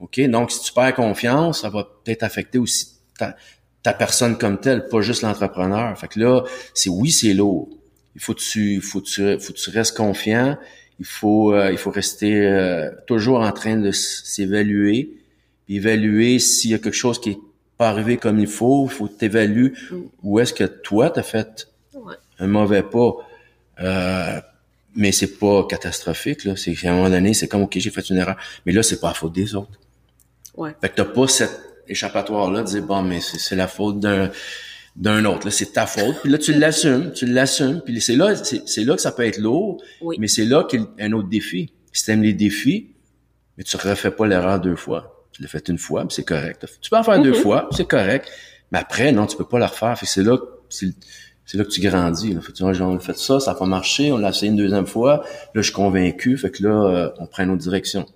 OK? 0.00 0.20
Donc, 0.28 0.50
si 0.50 0.62
tu 0.62 0.72
perds 0.72 0.94
confiance, 0.94 1.62
ça 1.62 1.70
va 1.70 1.84
peut-être 1.84 2.22
affecter 2.22 2.58
aussi 2.58 2.88
ta, 3.18 3.36
ta 3.82 3.92
personne 3.92 4.38
comme 4.38 4.58
telle, 4.58 4.88
pas 4.88 5.00
juste 5.00 5.22
l'entrepreneur. 5.22 5.96
Fait 5.98 6.08
que 6.08 6.18
là, 6.20 6.42
c'est 6.74 6.90
oui, 6.90 7.10
c'est 7.10 7.34
lourd. 7.34 7.68
Il 8.14 8.20
faut 8.20 8.34
que 8.34 8.40
tu, 8.40 8.80
faut 8.80 9.00
que 9.00 9.06
tu, 9.06 9.40
faut 9.40 9.52
que 9.52 9.58
tu 9.58 9.70
restes 9.70 9.96
confiant. 9.96 10.58
Il 10.98 11.06
faut, 11.06 11.54
euh, 11.54 11.70
il 11.70 11.78
faut 11.78 11.90
rester 11.90 12.46
euh, 12.46 12.90
toujours 13.06 13.40
en 13.40 13.52
train 13.52 13.76
de 13.76 13.90
s'évaluer 13.90 15.20
évaluer 15.70 16.38
s'il 16.38 16.72
y 16.72 16.74
a 16.74 16.78
quelque 16.78 16.96
chose 16.96 17.20
qui 17.20 17.30
est 17.30 17.38
pas 17.78 17.88
arrivé 17.88 18.16
comme 18.16 18.38
il 18.38 18.46
faut, 18.46 18.86
il 18.86 18.92
faut 18.92 19.08
t'évaluer 19.08 19.72
mm. 19.90 19.96
où 20.22 20.38
est-ce 20.40 20.52
que 20.52 20.64
toi 20.64 21.10
t'as 21.10 21.22
fait 21.22 21.68
un 22.38 22.46
mauvais 22.46 22.82
pas. 22.82 23.16
Euh, 23.80 24.40
mais 24.96 25.12
c'est 25.12 25.38
pas 25.38 25.66
catastrophique 25.66 26.44
là, 26.44 26.56
c'est 26.56 26.74
à 26.84 26.90
un 26.90 26.96
moment 26.96 27.10
donné, 27.10 27.32
c'est 27.32 27.48
comme 27.48 27.62
OK, 27.62 27.78
j'ai 27.78 27.90
fait 27.90 28.10
une 28.10 28.16
erreur, 28.16 28.36
mais 28.66 28.72
là 28.72 28.82
c'est 28.82 29.00
pas 29.00 29.08
la 29.08 29.14
faute 29.14 29.32
des 29.32 29.54
autres. 29.54 29.79
Ouais. 30.56 30.74
Fait 30.80 30.88
que 30.88 30.96
t'as 30.96 31.04
pas 31.04 31.28
cette 31.28 31.60
échappatoire 31.88 32.50
là 32.50 32.62
de 32.62 32.66
dire 32.66 32.82
bon 32.82 33.02
mais 33.02 33.20
c'est 33.20 33.56
la 33.56 33.66
faute 33.66 34.00
d'un 34.00 34.30
d'un 34.96 35.24
autre 35.24 35.46
là, 35.46 35.50
c'est 35.50 35.72
ta 35.72 35.86
faute. 35.86 36.16
Puis 36.22 36.30
là 36.30 36.38
tu 36.38 36.52
l'assumes, 36.52 37.12
tu 37.12 37.26
l'assumes, 37.26 37.80
puis 37.84 38.00
c'est 38.00 38.16
là 38.16 38.34
c'est 38.34 38.84
là 38.84 38.94
que 38.94 39.02
ça 39.02 39.12
peut 39.12 39.24
être 39.24 39.38
lourd, 39.38 39.82
mais 40.18 40.28
c'est 40.28 40.44
là 40.44 40.64
qu'il 40.64 40.80
y 40.98 41.02
a 41.02 41.04
un 41.04 41.12
autre 41.12 41.28
défi. 41.28 41.72
Si 41.92 42.04
t'aimes 42.04 42.22
les 42.22 42.34
défis, 42.34 42.94
mais 43.60 43.64
tu 43.64 43.76
refais 43.76 44.10
pas 44.10 44.26
l'erreur 44.26 44.60
deux 44.60 44.76
fois. 44.76 45.26
Tu 45.32 45.42
l'as 45.42 45.48
fait 45.48 45.68
une 45.68 45.78
fois, 45.78 46.06
c'est 46.08 46.24
correct. 46.24 46.66
Tu 46.80 46.88
peux 46.88 46.96
en 46.96 47.02
faire 47.02 47.20
deux 47.20 47.30
mhm. 47.30 47.42
fois, 47.42 47.68
c'est 47.72 47.86
correct. 47.86 48.26
Mais 48.72 48.78
après, 48.78 49.12
non, 49.12 49.26
tu 49.26 49.36
peux 49.36 49.44
pas 49.44 49.58
le 49.58 49.66
refaire. 49.66 49.98
Fait 49.98 50.06
c'est 50.06 50.22
là, 50.22 50.38
c'est, 50.68 50.86
là 51.54 51.64
que 51.64 51.68
tu 51.68 51.80
grandis. 51.80 52.32
Là. 52.32 52.40
Fait 52.40 52.52
tu 52.52 52.62
vois, 52.62 52.72
on 52.80 52.96
a 52.96 53.00
fait 53.00 53.16
ça, 53.16 53.38
ça 53.38 53.52
n'a 53.52 53.58
pas 53.58 53.66
marché, 53.66 54.12
on 54.12 54.18
l'a 54.18 54.30
essayé 54.30 54.50
une 54.50 54.56
deuxième 54.56 54.86
fois. 54.86 55.24
Là, 55.54 55.60
je 55.60 55.62
suis 55.62 55.72
convaincu. 55.72 56.36
Fait 56.36 56.50
que 56.50 56.62
là, 56.62 56.70
euh, 56.70 57.10
on 57.18 57.26
prend 57.26 57.42
une 57.42 57.50
autre 57.50 57.62
direction. 57.62 58.06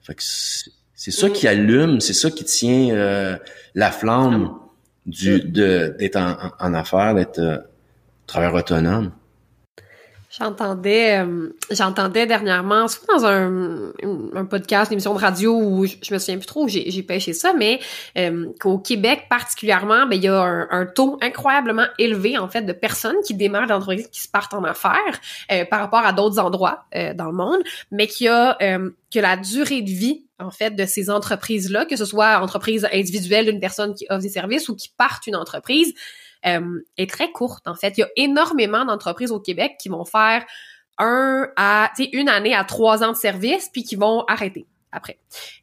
Fait 0.00 0.14
que 0.14 0.22
c'est, 1.02 1.10
ça 1.10 1.28
qui 1.30 1.48
allume, 1.48 2.00
c'est 2.00 2.12
ça 2.12 2.30
qui 2.30 2.44
tient 2.44 2.94
euh, 2.94 3.36
la 3.74 3.90
flamme 3.90 4.54
du 5.04 5.40
de 5.40 5.96
d'être 5.98 6.14
en, 6.14 6.36
en, 6.60 6.74
affaires, 6.74 7.16
d'être 7.16 7.40
euh, 7.40 7.58
travailleur 8.28 8.54
autonome. 8.54 9.10
J'entendais, 10.38 11.18
euh, 11.18 11.54
j'entendais 11.70 12.24
dernièrement, 12.24 12.88
soit 12.88 13.06
dans 13.18 13.26
un, 13.26 13.92
un 14.34 14.44
podcast, 14.46 14.90
une 14.90 14.94
émission 14.94 15.12
de 15.12 15.18
radio 15.18 15.54
où 15.54 15.84
je, 15.84 16.14
me 16.14 16.18
souviens 16.18 16.38
plus 16.38 16.46
trop 16.46 16.64
où 16.64 16.68
j'ai 16.68 17.02
pêché 17.02 17.34
ça, 17.34 17.52
mais 17.52 17.80
euh, 18.16 18.46
qu'au 18.58 18.78
Québec 18.78 19.26
particulièrement, 19.28 20.06
ben 20.06 20.16
il 20.16 20.22
y 20.22 20.28
a 20.28 20.40
un, 20.40 20.86
taux 20.86 21.18
incroyablement 21.20 21.84
élevé 21.98 22.38
en 22.38 22.48
fait 22.48 22.62
de 22.62 22.72
personnes 22.72 23.16
qui 23.26 23.34
démarrent 23.34 23.66
d'entreprises 23.66 24.08
qui 24.08 24.22
se 24.22 24.28
partent 24.28 24.54
en 24.54 24.64
affaires 24.64 25.20
euh, 25.50 25.66
par 25.66 25.80
rapport 25.80 26.06
à 26.06 26.12
d'autres 26.14 26.38
endroits 26.38 26.86
dans 27.14 27.26
le 27.26 27.32
monde, 27.32 27.60
mais 27.90 28.06
qu'il 28.06 28.26
y 28.26 28.30
a 28.30 28.56
que 28.58 29.20
la 29.20 29.36
durée 29.36 29.82
de 29.82 29.90
vie 29.90 30.24
en 30.42 30.50
fait 30.50 30.70
de 30.70 30.84
ces 30.84 31.10
entreprises 31.10 31.70
là, 31.70 31.84
que 31.84 31.96
ce 31.96 32.04
soit 32.04 32.40
entreprise 32.40 32.86
individuelle 32.92 33.46
d'une 33.46 33.60
personne 33.60 33.94
qui 33.94 34.06
offre 34.10 34.22
des 34.22 34.28
services 34.28 34.68
ou 34.68 34.76
qui 34.76 34.90
partent 34.96 35.26
une 35.26 35.36
entreprise, 35.36 35.94
euh, 36.44 36.80
est 36.96 37.08
très 37.08 37.30
courte, 37.30 37.68
en 37.68 37.74
fait. 37.74 37.96
Il 37.96 38.00
y 38.00 38.04
a 38.04 38.08
énormément 38.16 38.84
d'entreprises 38.84 39.30
au 39.30 39.40
Québec 39.40 39.76
qui 39.80 39.88
vont 39.88 40.04
faire 40.04 40.44
un 40.98 41.48
à, 41.56 41.92
une 42.12 42.28
année 42.28 42.54
à 42.54 42.64
trois 42.64 43.02
ans 43.04 43.12
de 43.12 43.16
service, 43.16 43.70
puis 43.72 43.84
qui 43.84 43.96
vont 43.96 44.24
arrêter 44.28 44.66
après. 44.90 45.18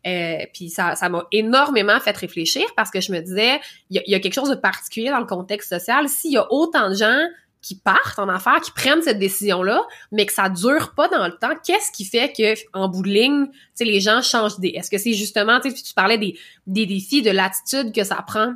Euh, 0.07 0.45
puis 0.53 0.69
ça, 0.69 0.95
ça 0.95 1.07
m'a 1.09 1.25
énormément 1.31 1.99
fait 1.99 2.17
réfléchir 2.17 2.63
parce 2.75 2.89
que 2.89 2.99
je 2.99 3.11
me 3.11 3.19
disais, 3.19 3.59
il 3.89 4.01
y, 4.05 4.15
a, 4.15 4.19
quelque 4.19 4.33
chose 4.33 4.49
de 4.49 4.55
particulier 4.55 5.09
dans 5.09 5.19
le 5.19 5.25
contexte 5.25 5.69
social. 5.69 6.09
S'il 6.09 6.31
y 6.31 6.37
a 6.37 6.51
autant 6.51 6.89
de 6.89 6.95
gens 6.95 7.27
qui 7.61 7.75
partent 7.75 8.19
en 8.19 8.29
affaires, 8.29 8.61
qui 8.61 8.71
prennent 8.71 9.01
cette 9.01 9.19
décision-là, 9.19 9.85
mais 10.11 10.25
que 10.25 10.33
ça 10.33 10.49
dure 10.49 10.93
pas 10.95 11.07
dans 11.09 11.27
le 11.27 11.33
temps, 11.33 11.53
qu'est-ce 11.65 11.91
qui 11.91 12.05
fait 12.05 12.31
que 12.31 12.53
en 12.73 12.87
bout 12.87 13.03
de 13.03 13.09
ligne, 13.09 13.47
les 13.79 13.99
gens 13.99 14.21
changent 14.21 14.59
d'idée? 14.59 14.77
Est-ce 14.77 14.89
que 14.89 14.97
c'est 14.97 15.13
justement, 15.13 15.59
tu 15.59 15.71
parlais 15.95 16.17
des, 16.17 16.37
des 16.67 16.85
défis, 16.85 17.21
de 17.21 17.31
l'attitude 17.31 17.93
que 17.93 18.03
ça 18.03 18.23
prend 18.25 18.53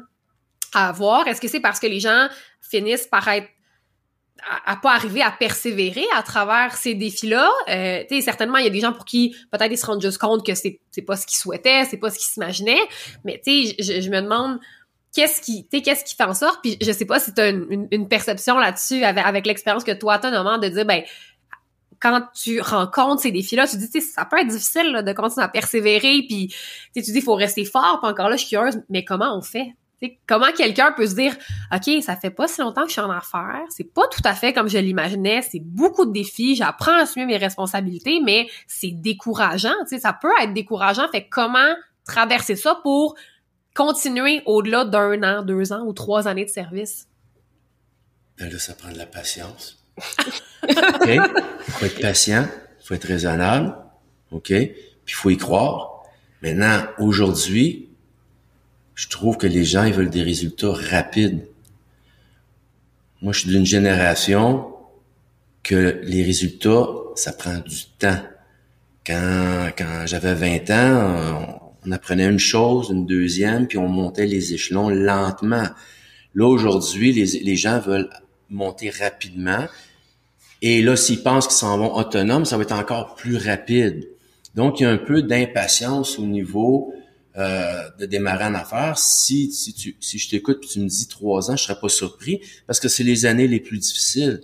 à 0.74 0.90
avoir? 0.90 1.28
Est-ce 1.28 1.42
que 1.42 1.48
c'est 1.48 1.60
parce 1.60 1.80
que 1.80 1.88
les 1.88 2.00
gens 2.00 2.28
finissent 2.62 3.08
par 3.08 3.28
être 3.28 3.50
à, 4.66 4.76
pas 4.76 4.94
arriver 4.94 5.22
à 5.22 5.32
persévérer 5.32 6.06
à 6.16 6.24
travers 6.24 6.76
ces 6.76 6.96
défis-là? 6.96 7.50
Euh, 7.70 8.04
tu 8.10 8.22
certainement, 8.22 8.58
il 8.58 8.66
y 8.66 8.68
a 8.68 8.72
des 8.72 8.80
gens 8.80 8.94
pour 8.94 9.06
qui 9.06 9.36
peut-être 9.52 9.72
ils 9.72 9.78
se 9.78 9.86
rendent 9.86 10.02
juste 10.02 10.18
compte 10.18 10.46
que 10.46 10.56
c'est 10.56 10.80
c'est 10.92 11.02
pas 11.02 11.16
ce 11.16 11.26
qu'ils 11.26 11.38
souhaitaient, 11.38 11.86
c'est 11.86 11.98
pas 11.98 12.10
ce 12.10 12.18
qu'ils 12.18 12.28
s'imaginaient. 12.28 12.82
Mais 13.26 13.42
tu 13.46 13.68
sais, 13.68 14.02
je, 14.02 14.10
me 14.10 14.22
demande 14.22 14.60
qu'est-ce 15.14 15.42
qui, 15.42 15.68
tu 15.68 15.82
qu'est-ce 15.82 16.04
qui 16.04 16.16
fait 16.16 16.24
en 16.24 16.34
sorte. 16.34 16.60
Puis 16.62 16.78
je 16.82 16.92
sais 16.92 17.06
pas 17.06 17.20
si 17.20 17.34
tu 17.34 17.42
as 17.42 17.50
une, 17.50 17.88
une, 17.92 18.08
perception 18.08 18.58
là-dessus 18.58 19.04
avec, 19.04 19.26
avec 19.26 19.46
l'expérience 19.46 19.84
que 19.84 19.92
toi 19.92 20.16
as 20.16 20.32
moment 20.32 20.58
de 20.58 20.68
dire 20.68 20.86
ben 20.86 21.04
quand 22.00 22.22
tu 22.36 22.60
rencontres 22.60 23.22
ces 23.22 23.32
défis-là, 23.32 23.66
tu 23.66 23.78
dis, 23.78 23.90
tu 23.90 24.02
ça 24.02 24.26
peut 24.26 24.38
être 24.38 24.50
difficile 24.50 25.04
de 25.06 25.14
continuer 25.14 25.46
à 25.46 25.48
persévérer, 25.48 26.26
puis 26.28 26.54
tu 26.94 27.00
dis, 27.00 27.14
il 27.16 27.22
faut 27.22 27.36
rester 27.36 27.64
fort, 27.64 28.00
puis 28.02 28.12
encore 28.12 28.28
là, 28.28 28.36
je 28.36 28.44
suis 28.44 28.58
curieuse, 28.58 28.82
mais 28.90 29.06
comment 29.06 29.38
on 29.38 29.42
fait? 29.42 29.74
comment 30.28 30.52
quelqu'un 30.52 30.92
peut 30.92 31.08
se 31.08 31.16
dire, 31.16 31.34
OK, 31.74 32.02
ça 32.02 32.16
fait 32.16 32.30
pas 32.30 32.48
si 32.48 32.60
longtemps 32.60 32.82
que 32.82 32.90
je 32.90 32.94
suis 32.94 33.02
en 33.02 33.10
affaires, 33.10 33.64
c'est 33.70 33.94
pas 33.94 34.06
tout 34.08 34.22
à 34.26 34.34
fait 34.34 34.52
comme 34.52 34.68
je 34.68 34.78
l'imaginais, 34.78 35.42
c'est 35.42 35.62
beaucoup 35.62 36.06
de 36.06 36.12
défis, 36.12 36.56
j'apprends 36.56 36.98
à 36.98 37.04
assumer 37.04 37.26
mes 37.26 37.38
responsabilités, 37.38 38.20
mais 38.22 38.48
c'est 38.68 38.92
décourageant, 38.92 39.74
tu 39.84 39.96
sais, 39.96 40.00
ça 40.00 40.14
peut 40.14 40.32
être 40.42 40.54
décourageant. 40.54 41.08
Fait 41.10 41.28
comment 41.30 41.74
traverser 42.06 42.56
ça 42.56 42.80
pour 42.84 43.16
continuer 43.74 44.42
au-delà 44.46 44.86
d'un 44.86 45.24
an, 45.24 45.44
deux 45.44 45.74
ans 45.74 45.84
ou 45.86 45.94
trois 45.94 46.28
années 46.28 46.46
de 46.46 46.50
service? 46.50 47.08
Ben 48.38 48.52
là, 48.52 48.60
ça 48.60 48.74
prend 48.74 48.92
de 48.92 48.98
la 48.98 49.06
patience. 49.06 49.84
OK? 50.64 51.08
Il 51.08 51.22
faut 51.68 51.86
être 51.86 52.02
patient, 52.02 52.48
il 52.82 52.86
faut 52.86 52.94
être 52.94 53.08
raisonnable, 53.08 53.76
OK? 54.32 54.48
Puis 54.48 54.74
il 55.08 55.14
faut 55.14 55.30
y 55.30 55.38
croire. 55.38 56.04
Maintenant, 56.42 56.84
aujourd'hui, 56.98 57.90
je 58.96 59.08
trouve 59.08 59.38
que 59.38 59.48
les 59.48 59.64
gens, 59.64 59.84
ils 59.84 59.94
veulent 59.94 60.10
des 60.10 60.24
résultats 60.24 60.72
rapides. 60.72 61.48
Moi, 63.22 63.34
je 63.34 63.40
suis 63.40 63.50
d'une 63.50 63.66
génération 63.66 64.74
que 65.64 66.02
les 66.04 66.24
résultats, 66.24 66.88
ça 67.16 67.32
prend 67.32 67.58
du 67.58 67.86
temps. 67.98 68.20
Quand, 69.06 69.70
quand 69.78 70.04
j'avais 70.06 70.34
20 70.34 70.70
ans, 70.72 71.63
on, 71.86 71.92
apprenait 71.92 72.26
une 72.26 72.40
chose, 72.40 72.90
une 72.90 73.06
deuxième, 73.06 73.68
puis 73.68 73.78
on 73.78 73.88
montait 73.88 74.26
les 74.26 74.54
échelons 74.54 74.90
lentement. 74.90 75.68
Là, 76.36 76.48
aujourd'hui, 76.48 77.12
les, 77.12 77.26
les 77.40 77.56
gens 77.56 77.80
veulent 77.80 78.10
monter 78.50 78.90
rapidement. 78.90 79.66
Et 80.62 80.82
là, 80.82 80.96
s'ils 80.96 81.24
pensent 81.24 81.48
qu'ils 81.48 81.58
s'en 81.58 81.78
vont 81.78 81.96
autonomes, 81.96 82.46
ça 82.46 82.58
va 82.58 82.64
être 82.64 82.72
encore 82.72 83.16
plus 83.16 83.38
rapide. 83.38 84.08
Donc, 84.56 84.80
il 84.80 84.84
y 84.84 84.86
a 84.86 84.90
un 84.90 84.98
peu 84.98 85.22
d'impatience 85.22 86.20
au 86.20 86.26
niveau 86.26 86.94
euh, 87.36 87.90
de 88.00 88.06
démarrer 88.06 88.46
en 88.46 88.54
affaires. 88.54 88.98
Si, 88.98 89.52
si, 89.52 89.74
tu, 89.74 89.98
si 90.00 90.20
je 90.20 90.30
t'écoute 90.30 90.64
et 90.64 90.68
tu 90.68 90.80
me 90.80 90.88
dis 90.88 91.08
trois 91.08 91.50
ans, 91.50 91.58
je 91.58 91.64
serais 91.64 91.80
pas 91.80 91.90
surpris 91.90 92.42
parce 92.68 92.80
que 92.80 92.88
c'est 92.88 93.04
les 93.04 93.26
années 93.26 93.48
les 93.48 93.60
plus 93.60 93.80
difficiles. 93.80 94.42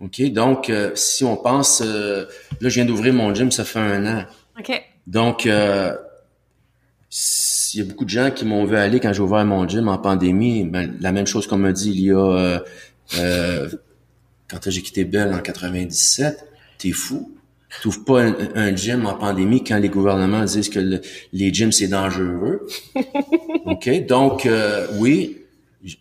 OK? 0.00 0.20
Donc, 0.32 0.68
euh, 0.68 0.90
si 0.96 1.24
on 1.24 1.36
pense... 1.36 1.80
Euh, 1.80 2.26
là, 2.60 2.68
je 2.68 2.74
viens 2.74 2.84
d'ouvrir 2.84 3.14
mon 3.14 3.32
gym, 3.32 3.52
ça 3.52 3.64
fait 3.64 3.78
un 3.78 4.06
an. 4.06 4.24
OK. 4.58 4.72
Donc, 5.06 5.44
il 5.44 5.50
y 5.50 7.80
a 7.80 7.84
beaucoup 7.84 8.04
de 8.04 8.10
gens 8.10 8.30
qui 8.30 8.44
m'ont 8.44 8.64
vu 8.64 8.76
aller 8.76 9.00
quand 9.00 9.12
j'ai 9.12 9.22
ouvert 9.22 9.44
mon 9.44 9.68
gym 9.68 9.88
en 9.88 9.98
pandémie. 9.98 10.64
Ben, 10.64 10.96
la 11.00 11.12
même 11.12 11.26
chose 11.26 11.46
qu'on 11.46 11.58
m'a 11.58 11.72
dit 11.72 11.90
il 11.90 12.00
y 12.00 12.12
a... 12.12 12.62
quand 14.48 14.70
j'ai 14.70 14.82
quitté 14.82 15.04
Bell 15.04 15.32
en 15.32 15.40
97. 15.40 16.48
T'es 16.78 16.92
fou 16.92 17.32
trouve 17.80 18.04
pas 18.04 18.22
un, 18.54 18.76
gym 18.76 19.06
en 19.06 19.14
pandémie 19.14 19.64
quand 19.64 19.78
les 19.78 19.88
gouvernements 19.88 20.44
disent 20.44 20.68
que 20.68 21.00
les 21.32 21.54
gyms 21.54 21.72
c'est 21.72 21.88
dangereux. 21.88 22.66
OK? 23.66 24.06
Donc 24.06 24.46
euh, 24.46 24.86
oui, 24.98 25.38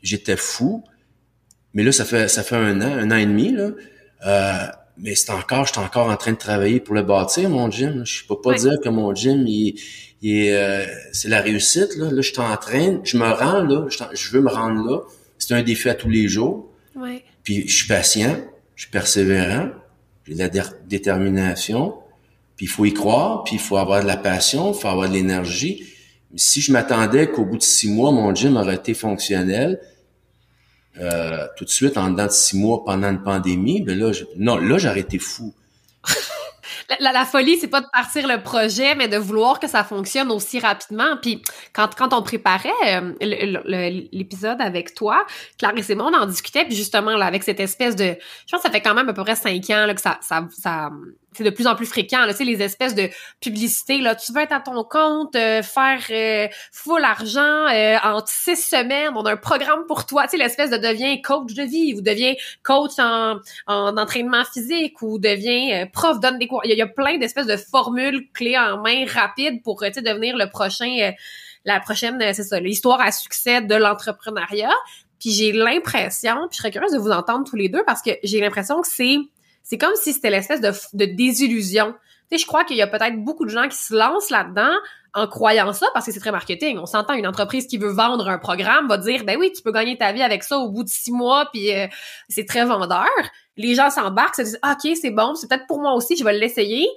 j'étais 0.03 0.37
fou. 0.37 0.83
Mais 1.73 1.83
là 1.83 1.91
ça 1.91 2.05
fait 2.05 2.27
ça 2.27 2.43
fait 2.43 2.55
un 2.55 2.81
an, 2.81 2.91
un 2.91 3.11
an 3.11 3.15
et 3.15 3.25
demi 3.25 3.53
là. 3.53 3.71
Mais 5.01 5.15
c'est 5.15 5.31
encore, 5.31 5.65
je 5.65 5.73
suis 5.73 5.81
encore 5.81 6.09
en 6.09 6.15
train 6.15 6.31
de 6.31 6.37
travailler 6.37 6.79
pour 6.79 6.95
le 6.95 7.01
bâtir 7.01 7.49
mon 7.49 7.69
gym. 7.71 8.05
Je 8.05 8.25
peux 8.25 8.39
pas 8.39 8.53
dire 8.53 8.77
que 8.83 8.89
mon 8.89 9.13
gym 9.15 9.45
il, 9.47 9.75
euh, 10.23 10.85
c'est 11.11 11.29
la 11.29 11.41
réussite 11.41 11.95
là. 11.97 12.11
Là 12.11 12.21
je 12.21 12.31
suis 12.31 12.39
en 12.39 12.55
train, 12.57 12.99
je 13.03 13.17
me 13.17 13.29
rends 13.29 13.63
là, 13.63 13.87
je, 13.89 14.31
veux 14.31 14.41
me 14.41 14.49
rendre 14.49 14.87
là. 14.87 15.01
C'est 15.39 15.53
un 15.55 15.63
défi 15.63 15.89
à 15.89 15.95
tous 15.95 16.09
les 16.09 16.27
jours. 16.27 16.71
Puis 17.43 17.67
je 17.67 17.75
suis 17.75 17.87
patient, 17.87 18.37
je 18.75 18.83
suis 18.83 18.91
persévérant 18.91 19.71
j'ai 20.27 20.35
de 20.35 20.57
la 20.57 20.63
détermination, 20.87 21.95
puis 22.55 22.65
il 22.65 22.69
faut 22.69 22.85
y 22.85 22.93
croire, 22.93 23.43
puis 23.43 23.55
il 23.55 23.59
faut 23.59 23.77
avoir 23.77 24.01
de 24.01 24.07
la 24.07 24.17
passion, 24.17 24.73
il 24.73 24.79
faut 24.79 24.87
avoir 24.87 25.09
de 25.09 25.13
l'énergie. 25.13 25.83
Si 26.35 26.61
je 26.61 26.71
m'attendais 26.71 27.29
qu'au 27.29 27.43
bout 27.43 27.57
de 27.57 27.63
six 27.63 27.89
mois, 27.89 28.11
mon 28.11 28.33
gym 28.33 28.55
aurait 28.55 28.75
été 28.75 28.93
fonctionnel, 28.93 29.79
euh, 30.99 31.47
tout 31.57 31.65
de 31.65 31.69
suite, 31.69 31.97
en 31.97 32.11
dedans 32.11 32.25
de 32.25 32.31
six 32.31 32.57
mois, 32.57 32.83
pendant 32.83 33.09
une 33.09 33.23
pandémie, 33.23 33.81
ben 33.81 33.97
là, 33.97 34.11
non, 34.37 34.57
là, 34.57 34.77
j'aurais 34.77 34.99
été 34.99 35.19
fou. 35.19 35.53
la, 36.99 37.11
la, 37.11 37.25
folie, 37.25 37.57
c'est 37.57 37.67
pas 37.67 37.81
de 37.81 37.87
partir 37.91 38.27
le 38.27 38.41
projet, 38.41 38.95
mais 38.95 39.07
de 39.07 39.17
vouloir 39.17 39.59
que 39.59 39.67
ça 39.67 39.83
fonctionne 39.83 40.31
aussi 40.31 40.59
rapidement. 40.59 41.17
Puis 41.21 41.41
quand, 41.73 41.95
quand 41.95 42.13
on 42.13 42.21
préparait 42.21 42.69
euh, 42.87 43.13
l'épisode 44.11 44.59
avec 44.59 44.93
toi, 44.93 45.25
Clarisse 45.57 45.89
et 45.89 45.95
moi, 45.95 46.11
on 46.13 46.17
en 46.17 46.25
discutait, 46.25 46.65
puis 46.65 46.75
justement, 46.75 47.15
là, 47.15 47.25
avec 47.25 47.43
cette 47.43 47.59
espèce 47.59 47.95
de... 47.95 48.15
Je 48.45 48.51
pense 48.51 48.61
que 48.61 48.67
ça 48.67 48.71
fait 48.71 48.81
quand 48.81 48.93
même 48.93 49.09
à 49.09 49.13
peu 49.13 49.23
près 49.23 49.35
cinq 49.35 49.69
ans 49.69 49.85
là, 49.85 49.93
que 49.93 50.01
ça, 50.01 50.19
ça, 50.21 50.47
ça 50.57 50.89
c'est 51.33 51.43
de 51.43 51.49
plus 51.49 51.67
en 51.67 51.75
plus 51.75 51.85
fréquent, 51.85 52.25
là, 52.25 52.33
tu 52.33 52.39
sais, 52.39 52.43
les 52.43 52.61
espèces 52.61 52.93
de 52.93 53.09
publicités, 53.39 53.99
là, 53.99 54.15
tu 54.15 54.33
veux 54.33 54.41
être 54.41 54.51
à 54.51 54.59
ton 54.59 54.83
compte, 54.83 55.35
euh, 55.35 55.61
faire 55.61 56.01
euh, 56.09 56.47
full 56.71 57.03
argent 57.03 57.67
euh, 57.67 57.97
en 58.03 58.21
six 58.25 58.57
semaines, 58.57 59.13
on 59.15 59.23
a 59.23 59.33
un 59.33 59.37
programme 59.37 59.85
pour 59.87 60.05
toi, 60.05 60.23
tu 60.23 60.31
sais, 60.31 60.37
l'espèce 60.37 60.69
de 60.69 60.77
deviens 60.77 61.17
coach 61.21 61.53
de 61.53 61.63
vie, 61.63 61.93
ou 61.93 62.01
deviens 62.01 62.33
coach 62.63 62.99
en, 62.99 63.37
en 63.67 63.97
entraînement 63.97 64.43
physique, 64.43 65.01
ou 65.01 65.19
deviens 65.19 65.87
prof, 65.87 66.19
donne 66.19 66.37
des 66.37 66.47
cours. 66.47 66.61
Il 66.65 66.77
y, 66.77 66.81
a, 66.81 66.87
plein 66.87 67.17
d'espèces 67.17 67.47
de 67.47 67.55
formules 67.55 68.27
clés 68.33 68.57
en 68.57 68.81
main 68.81 69.05
rapides 69.05 69.63
pour, 69.63 69.81
tu 69.81 69.93
sais, 69.93 70.01
devenir 70.01 70.35
le 70.35 70.49
prochain, 70.49 71.13
la 71.63 71.79
prochaine, 71.79 72.19
c'est 72.33 72.43
ça, 72.43 72.59
l'histoire 72.59 72.99
à 72.99 73.11
succès 73.11 73.61
de 73.61 73.75
l'entrepreneuriat. 73.75 74.73
Puis 75.19 75.31
j'ai 75.31 75.51
l'impression, 75.51 76.35
puis 76.49 76.53
je 76.53 76.57
serais 76.57 76.71
curieuse 76.71 76.91
de 76.91 76.97
vous 76.97 77.11
entendre 77.11 77.47
tous 77.49 77.55
les 77.55 77.69
deux, 77.69 77.83
parce 77.85 78.01
que 78.01 78.11
j'ai 78.23 78.41
l'impression 78.41 78.81
que 78.81 78.87
c'est 78.87 79.17
c'est 79.63 79.77
comme 79.77 79.95
si 79.95 80.13
c'était 80.13 80.29
l'espèce 80.29 80.61
de, 80.61 80.71
de 80.93 81.05
désillusion. 81.05 81.93
Tu 82.31 82.37
je 82.37 82.45
crois 82.45 82.63
qu'il 82.63 82.77
y 82.77 82.81
a 82.81 82.87
peut-être 82.87 83.17
beaucoup 83.23 83.45
de 83.45 83.49
gens 83.49 83.67
qui 83.67 83.77
se 83.77 83.93
lancent 83.93 84.29
là-dedans 84.29 84.73
en 85.13 85.27
croyant 85.27 85.73
ça 85.73 85.87
parce 85.93 86.05
que 86.05 86.11
c'est 86.11 86.19
très 86.19 86.31
marketing. 86.31 86.77
On 86.77 86.85
s'entend 86.85 87.13
une 87.13 87.27
entreprise 87.27 87.67
qui 87.67 87.77
veut 87.77 87.91
vendre 87.91 88.29
un 88.29 88.37
programme 88.37 88.87
va 88.87 88.97
dire 88.97 89.25
ben 89.25 89.37
oui, 89.37 89.51
tu 89.53 89.61
peux 89.61 89.71
gagner 89.71 89.97
ta 89.97 90.13
vie 90.13 90.21
avec 90.21 90.43
ça 90.43 90.57
au 90.57 90.69
bout 90.69 90.83
de 90.83 90.89
six 90.89 91.11
mois 91.11 91.49
puis 91.51 91.73
euh, 91.73 91.87
c'est 92.29 92.45
très 92.45 92.65
vendeur. 92.65 93.09
Les 93.57 93.75
gens 93.75 93.89
s'embarquent, 93.89 94.35
se 94.35 94.41
disent 94.43 94.59
OK, 94.63 94.95
c'est 94.95 95.11
bon, 95.11 95.35
c'est 95.35 95.49
peut-être 95.49 95.67
pour 95.67 95.81
moi 95.81 95.93
aussi, 95.93 96.15
je 96.15 96.23
vais 96.23 96.33
l'essayer. 96.33 96.87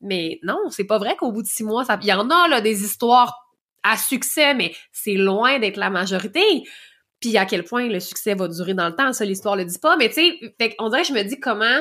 Mais 0.00 0.40
non, 0.42 0.58
c'est 0.70 0.84
pas 0.84 0.98
vrai 0.98 1.14
qu'au 1.16 1.30
bout 1.30 1.42
de 1.42 1.46
six 1.46 1.62
mois, 1.62 1.84
ça 1.84 1.98
il 2.02 2.08
y 2.08 2.12
en 2.12 2.28
a 2.28 2.48
là 2.48 2.60
des 2.60 2.82
histoires 2.82 3.38
à 3.84 3.96
succès 3.96 4.54
mais 4.54 4.74
c'est 4.92 5.14
loin 5.14 5.60
d'être 5.60 5.76
la 5.76 5.90
majorité. 5.90 6.64
Puis 7.20 7.36
à 7.36 7.46
quel 7.46 7.62
point 7.62 7.86
le 7.86 8.00
succès 8.00 8.34
va 8.34 8.48
durer 8.48 8.74
dans 8.74 8.88
le 8.88 8.96
temps, 8.96 9.12
ça 9.12 9.24
l'histoire 9.24 9.54
le 9.54 9.64
dit 9.64 9.78
pas, 9.78 9.96
mais 9.96 10.08
tu 10.08 10.14
sais, 10.14 10.74
on 10.80 10.88
dirait 10.88 11.04
je 11.04 11.12
me 11.12 11.22
dis 11.22 11.38
comment 11.38 11.80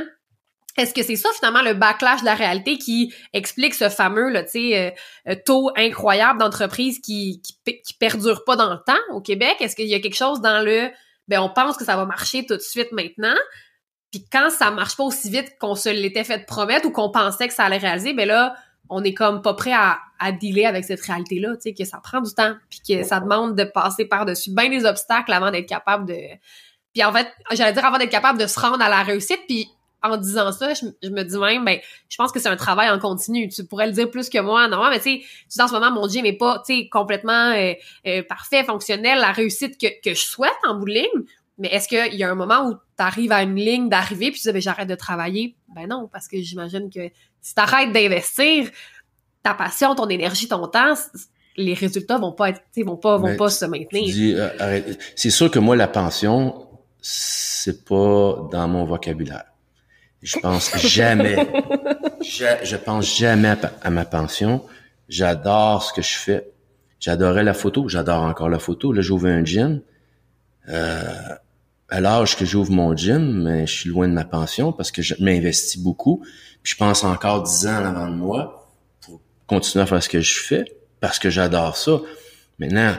est-ce 0.77 0.93
que 0.93 1.03
c'est 1.03 1.15
ça 1.15 1.29
finalement 1.35 1.61
le 1.61 1.73
backlash 1.73 2.21
de 2.21 2.25
la 2.25 2.35
réalité 2.35 2.77
qui 2.77 3.13
explique 3.33 3.73
ce 3.73 3.89
fameux 3.89 4.29
là, 4.29 4.43
euh, 4.55 4.91
euh, 5.27 5.35
taux 5.45 5.71
incroyable 5.75 6.39
d'entreprises 6.39 6.99
qui, 6.99 7.41
qui 7.41 7.81
qui 7.81 7.93
perdurent 7.95 8.43
pas 8.45 8.55
dans 8.55 8.71
le 8.71 8.79
temps 8.85 9.01
au 9.11 9.21
Québec? 9.21 9.57
Est-ce 9.59 9.75
qu'il 9.75 9.87
y 9.87 9.95
a 9.95 9.99
quelque 9.99 10.15
chose 10.15 10.41
dans 10.41 10.63
le 10.63 10.89
ben 11.27 11.39
on 11.41 11.49
pense 11.49 11.77
que 11.77 11.85
ça 11.85 11.95
va 11.95 12.05
marcher 12.05 12.45
tout 12.45 12.55
de 12.55 12.61
suite 12.61 12.91
maintenant 12.91 13.35
Puis 14.11 14.25
quand 14.31 14.49
ça 14.49 14.71
marche 14.71 14.95
pas 14.95 15.03
aussi 15.03 15.29
vite 15.29 15.57
qu'on 15.59 15.75
se 15.75 15.89
l'était 15.89 16.23
fait 16.23 16.45
promettre 16.45 16.87
ou 16.87 16.91
qu'on 16.91 17.11
pensait 17.11 17.47
que 17.47 17.53
ça 17.53 17.65
allait 17.65 17.77
réaliser, 17.77 18.13
ben 18.13 18.27
là, 18.27 18.55
on 18.89 19.03
est 19.03 19.13
comme 19.13 19.41
pas 19.41 19.53
prêt 19.53 19.73
à, 19.73 19.99
à 20.19 20.31
dealer 20.31 20.65
avec 20.65 20.83
cette 20.83 21.01
réalité-là, 21.01 21.55
tu 21.55 21.61
sais, 21.61 21.73
que 21.73 21.85
ça 21.85 21.99
prend 22.03 22.21
du 22.21 22.33
temps, 22.33 22.55
puis 22.69 22.81
que 22.87 23.03
ça 23.03 23.19
demande 23.19 23.55
de 23.55 23.63
passer 23.63 24.05
par-dessus 24.05 24.51
bien 24.51 24.69
des 24.69 24.85
obstacles 24.85 25.31
avant 25.31 25.49
d'être 25.49 25.67
capable 25.67 26.05
de... 26.05 26.17
Puis 26.93 27.03
en 27.03 27.13
fait, 27.13 27.27
j'allais 27.51 27.71
dire 27.71 27.85
avant 27.85 27.97
d'être 27.97 28.11
capable 28.11 28.37
de 28.37 28.47
se 28.47 28.59
rendre 28.59 28.81
à 28.81 28.89
la 28.89 29.01
réussite, 29.01 29.39
puis 29.47 29.69
en 30.03 30.17
disant 30.17 30.51
ça, 30.51 30.73
je, 30.73 31.09
me 31.09 31.23
dis 31.23 31.37
même, 31.37 31.65
ben, 31.65 31.79
je 32.09 32.17
pense 32.17 32.31
que 32.31 32.39
c'est 32.39 32.49
un 32.49 32.55
travail 32.55 32.89
en 32.89 32.99
continu. 32.99 33.47
Tu 33.49 33.63
pourrais 33.63 33.87
le 33.87 33.93
dire 33.93 34.09
plus 34.09 34.29
que 34.29 34.39
moi, 34.39 34.67
non, 34.67 34.89
mais 34.89 34.99
tu 34.99 35.21
sais, 35.47 35.61
en 35.61 35.67
ce 35.67 35.73
moment, 35.73 35.91
mon 35.91 36.07
gym 36.07 36.25
est 36.25 36.37
pas, 36.37 36.61
tu 36.65 36.75
sais, 36.75 36.89
complètement 36.89 37.51
euh, 37.51 37.73
euh, 38.07 38.23
parfait, 38.23 38.63
fonctionnel, 38.63 39.19
la 39.19 39.31
réussite 39.31 39.79
que, 39.79 39.87
que 40.01 40.15
je 40.15 40.21
souhaite 40.21 40.51
en 40.67 40.75
bout 40.75 40.85
de 40.85 40.93
ligne. 40.93 41.25
Mais 41.57 41.67
est-ce 41.67 41.87
qu'il 41.87 42.15
y 42.15 42.23
a 42.23 42.31
un 42.31 42.35
moment 42.35 42.67
où 42.67 42.73
tu 42.73 42.79
arrives 43.03 43.31
à 43.31 43.43
une 43.43 43.55
ligne 43.55 43.89
d'arrivée 43.89 44.31
puis 44.31 44.39
tu 44.39 44.47
dis, 44.47 44.53
ben, 44.53 44.61
j'arrête 44.61 44.87
de 44.87 44.95
travailler? 44.95 45.55
Ben 45.75 45.87
non, 45.87 46.09
parce 46.11 46.27
que 46.27 46.41
j'imagine 46.41 46.89
que 46.89 47.09
si 47.41 47.53
tu 47.53 47.61
arrêtes 47.61 47.91
d'investir 47.91 48.69
ta 49.43 49.53
passion, 49.53 49.93
ton 49.95 50.09
énergie, 50.09 50.47
ton 50.47 50.67
temps, 50.67 50.95
les 51.57 51.73
résultats 51.73 52.17
vont 52.17 52.31
pas 52.31 52.49
être, 52.49 52.61
vont 52.83 52.97
pas, 52.97 53.17
vont 53.17 53.35
pas 53.35 53.49
se 53.49 53.65
maintenir. 53.65 54.39
Euh, 54.61 54.81
c'est 55.15 55.29
sûr 55.29 55.51
que 55.51 55.59
moi, 55.59 55.75
la 55.75 55.87
pension, 55.87 56.67
c'est 57.01 57.85
pas 57.85 58.47
dans 58.51 58.67
mon 58.67 58.85
vocabulaire. 58.85 59.50
Je 60.21 60.39
pense 60.39 60.75
jamais, 60.77 61.35
je, 62.21 62.75
pense 62.75 63.17
jamais 63.17 63.55
à, 63.81 63.89
ma 63.89 64.05
pension. 64.05 64.63
J'adore 65.09 65.83
ce 65.83 65.93
que 65.93 66.01
je 66.01 66.15
fais. 66.15 66.47
J'adorais 66.99 67.43
la 67.43 67.53
photo. 67.53 67.87
J'adore 67.87 68.21
encore 68.23 68.49
la 68.49 68.59
photo. 68.59 68.93
Là, 68.93 69.01
j'ouvre 69.01 69.27
un 69.27 69.43
gym. 69.43 69.81
Euh, 70.69 71.03
à 71.89 71.99
l'âge 71.99 72.37
que 72.37 72.45
j'ouvre 72.45 72.71
mon 72.71 72.95
gym, 72.95 73.43
mais 73.43 73.67
je 73.67 73.73
suis 73.73 73.89
loin 73.89 74.07
de 74.07 74.13
ma 74.13 74.23
pension 74.23 74.71
parce 74.71 74.91
que 74.91 75.01
je 75.01 75.15
m'investis 75.19 75.81
beaucoup. 75.81 76.23
Puis 76.63 76.73
je 76.73 76.77
pense 76.77 77.03
encore 77.03 77.43
dix 77.43 77.67
ans 77.67 77.83
avant 77.83 78.07
de 78.07 78.15
moi 78.15 78.69
pour 79.01 79.21
continuer 79.47 79.83
à 79.83 79.85
faire 79.85 80.01
ce 80.01 80.07
que 80.07 80.21
je 80.21 80.39
fais 80.39 80.65
parce 81.01 81.19
que 81.19 81.29
j'adore 81.29 81.75
ça. 81.75 81.99
Maintenant, 82.59 82.93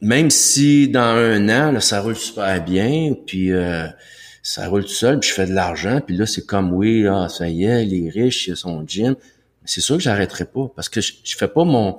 même 0.00 0.30
si 0.30 0.88
dans 0.88 1.16
un 1.16 1.48
an, 1.48 1.72
là, 1.72 1.80
ça 1.80 2.00
roule 2.00 2.16
super 2.16 2.62
bien, 2.62 3.14
puis 3.26 3.52
euh, 3.52 3.86
ça 4.48 4.68
roule 4.68 4.84
tout 4.84 4.90
seul, 4.90 5.18
puis 5.18 5.30
je 5.30 5.34
fais 5.34 5.46
de 5.46 5.52
l'argent, 5.52 6.00
puis 6.00 6.16
là, 6.16 6.24
c'est 6.24 6.46
comme, 6.46 6.72
oui, 6.72 7.04
ah, 7.08 7.28
ça 7.28 7.48
y 7.48 7.64
est, 7.64 7.84
les 7.84 8.08
riches, 8.08 8.46
il 8.46 8.52
a 8.52 8.54
son 8.54 8.86
gym. 8.86 9.16
C'est 9.64 9.80
sûr 9.80 9.96
que 9.96 10.02
j'arrêterai 10.04 10.44
pas, 10.44 10.70
parce 10.76 10.88
que 10.88 11.00
je, 11.00 11.14
je 11.24 11.36
fais 11.36 11.48
pas 11.48 11.64
mon... 11.64 11.98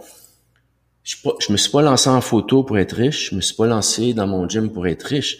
Je, 1.03 1.17
je 1.45 1.51
me 1.51 1.57
suis 1.57 1.69
pas 1.69 1.81
lancé 1.81 2.09
en 2.09 2.21
photo 2.21 2.63
pour 2.63 2.79
être 2.79 2.95
riche, 2.95 3.31
je 3.31 3.35
me 3.35 3.41
suis 3.41 3.53
pas 3.53 3.67
lancé 3.67 4.13
dans 4.13 4.27
mon 4.27 4.47
gym 4.47 4.71
pour 4.71 4.87
être 4.87 5.03
riche. 5.03 5.39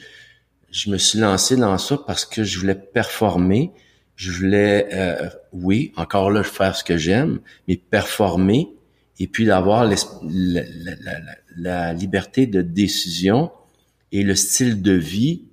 Je 0.70 0.90
me 0.90 0.98
suis 0.98 1.18
lancé 1.18 1.56
dans 1.56 1.78
ça 1.78 1.98
parce 2.06 2.26
que 2.26 2.44
je 2.44 2.60
voulais 2.60 2.76
performer, 2.76 3.72
je 4.18 4.30
voulais, 4.30 4.90
euh, 4.92 5.30
oui, 5.54 5.94
encore 5.96 6.30
là, 6.30 6.44
faire 6.44 6.76
ce 6.76 6.84
que 6.84 6.98
j'aime, 6.98 7.40
mais 7.70 7.78
performer, 7.78 8.68
et 9.18 9.28
puis 9.28 9.46
d'avoir 9.46 9.86
la, 9.86 9.96
la, 10.24 10.62
la, 11.00 11.20
la 11.56 11.94
liberté 11.94 12.48
de 12.48 12.62
décision 12.62 13.50
et 14.12 14.24
le 14.24 14.36
style 14.36 14.82
de 14.82 14.92
vie 14.92 15.47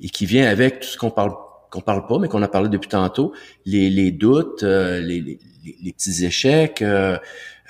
et 0.00 0.08
qui 0.08 0.26
vient 0.26 0.48
avec 0.48 0.80
tout 0.80 0.88
ce 0.88 0.98
qu'on 0.98 1.10
parle 1.10 1.32
qu'on 1.70 1.80
parle 1.80 2.06
pas, 2.06 2.18
mais 2.18 2.28
qu'on 2.28 2.42
a 2.42 2.48
parlé 2.48 2.68
depuis 2.68 2.88
tantôt, 2.88 3.32
les, 3.64 3.90
les 3.90 4.10
doutes, 4.10 4.64
euh, 4.64 5.00
les, 5.00 5.20
les, 5.20 5.38
les, 5.80 5.92
petits 5.92 6.24
échecs, 6.24 6.82
euh, 6.82 7.16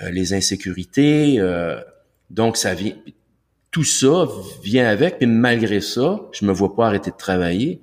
euh, 0.01 0.09
les 0.09 0.33
insécurités. 0.33 1.39
donc, 2.29 2.57
ça 2.57 2.73
vient, 2.73 2.95
tout 3.69 3.83
ça 3.83 4.27
vient 4.63 4.87
avec, 4.87 5.17
mais 5.21 5.27
malgré 5.27 5.81
ça, 5.81 6.19
je 6.31 6.45
me 6.45 6.51
vois 6.51 6.75
pas 6.75 6.87
arrêter 6.87 7.11
de 7.11 7.15
travailler 7.15 7.81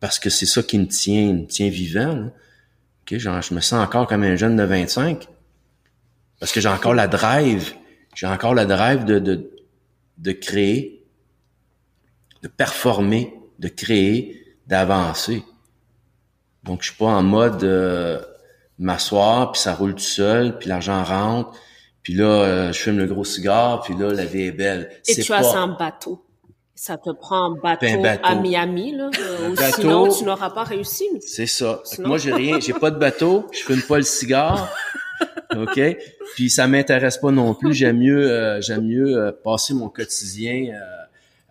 parce 0.00 0.18
que 0.18 0.30
c'est 0.30 0.46
ça 0.46 0.62
qui 0.62 0.78
me 0.78 0.86
tient, 0.86 1.32
me 1.32 1.46
tient 1.46 1.68
vivant. 1.68 2.30
Ok, 3.02 3.18
genre, 3.18 3.40
je 3.40 3.54
me 3.54 3.60
sens 3.60 3.84
encore 3.84 4.06
comme 4.06 4.24
un 4.24 4.36
jeune 4.36 4.56
de 4.56 4.64
25 4.64 5.28
parce 6.38 6.52
que 6.52 6.60
j'ai 6.60 6.68
encore 6.68 6.94
la 6.94 7.06
drive, 7.06 7.74
j'ai 8.14 8.26
encore 8.26 8.54
la 8.54 8.64
drive 8.64 9.04
de, 9.04 9.18
de, 9.18 9.50
de 10.18 10.32
créer, 10.32 11.04
de 12.42 12.48
performer, 12.48 13.34
de 13.60 13.68
créer, 13.68 14.42
d'avancer. 14.66 15.44
Donc, 16.64 16.82
je 16.82 16.88
suis 16.88 16.96
pas 16.96 17.06
en 17.06 17.22
mode 17.22 17.62
euh, 17.62 18.20
m'asseoir, 18.78 19.52
puis 19.52 19.60
ça 19.60 19.74
roule 19.74 19.94
tout 19.94 20.00
seul, 20.00 20.58
puis 20.58 20.68
l'argent 20.68 21.04
rentre, 21.04 21.52
puis 22.02 22.14
là, 22.14 22.24
euh, 22.24 22.72
je 22.72 22.78
fume 22.78 22.98
le 22.98 23.06
gros 23.06 23.24
cigare, 23.24 23.82
puis 23.82 23.94
là, 23.96 24.12
la 24.12 24.24
vie 24.24 24.42
est 24.42 24.52
belle. 24.52 24.90
Et 25.06 25.14
tu 25.14 25.32
as 25.32 25.56
un 25.56 25.68
bateau. 25.68 26.24
Ça 26.74 26.96
te 26.96 27.10
prend 27.10 27.52
un 27.52 27.56
bateau, 27.60 27.86
à 28.22 28.34
Miami, 28.36 28.96
là. 28.96 29.10
Euh, 29.18 29.54
sinon, 29.74 30.08
tu 30.08 30.24
n'auras 30.24 30.48
pas 30.48 30.64
réussi. 30.64 31.04
C'est 31.20 31.46
ça. 31.46 31.82
Moi, 31.98 32.16
j'ai 32.16 32.32
rien, 32.32 32.58
j'ai 32.58 32.72
pas 32.72 32.90
de 32.90 32.98
bateau, 32.98 33.46
je 33.52 33.58
fume 33.58 33.82
pas 33.82 33.98
le 33.98 34.04
cigare. 34.04 34.72
OK? 35.54 35.78
Puis 36.34 36.48
ça 36.48 36.66
m'intéresse 36.66 37.18
pas 37.18 37.30
non 37.30 37.52
plus. 37.52 37.74
J'aime 37.74 37.98
mieux, 37.98 38.60
j'aime 38.62 38.86
mieux 38.86 39.38
passer 39.44 39.74
mon 39.74 39.90
quotidien 39.90 40.72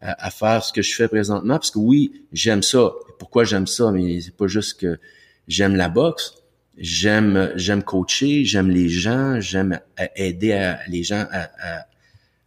à, 0.02 0.32
faire 0.32 0.64
ce 0.64 0.72
que 0.72 0.82
je 0.82 0.96
fais 0.96 1.08
présentement 1.08 1.56
parce 1.56 1.72
que 1.72 1.80
oui, 1.80 2.24
j'aime 2.32 2.64
ça. 2.64 2.92
Pourquoi 3.18 3.44
j'aime 3.44 3.68
ça? 3.68 3.92
Mais 3.92 4.22
c'est 4.22 4.36
pas 4.36 4.48
juste 4.48 4.80
que 4.80 5.00
j'aime 5.48 5.76
la 5.76 5.90
boxe. 5.90 6.36
J'aime 6.78 7.52
j'aime 7.56 7.84
coacher, 7.84 8.46
j'aime 8.46 8.70
les 8.70 8.88
gens, 8.88 9.42
j'aime 9.42 9.80
aider 10.16 10.76
les 10.88 11.04
gens 11.04 11.26
à, 11.32 11.50
à, 11.60 11.86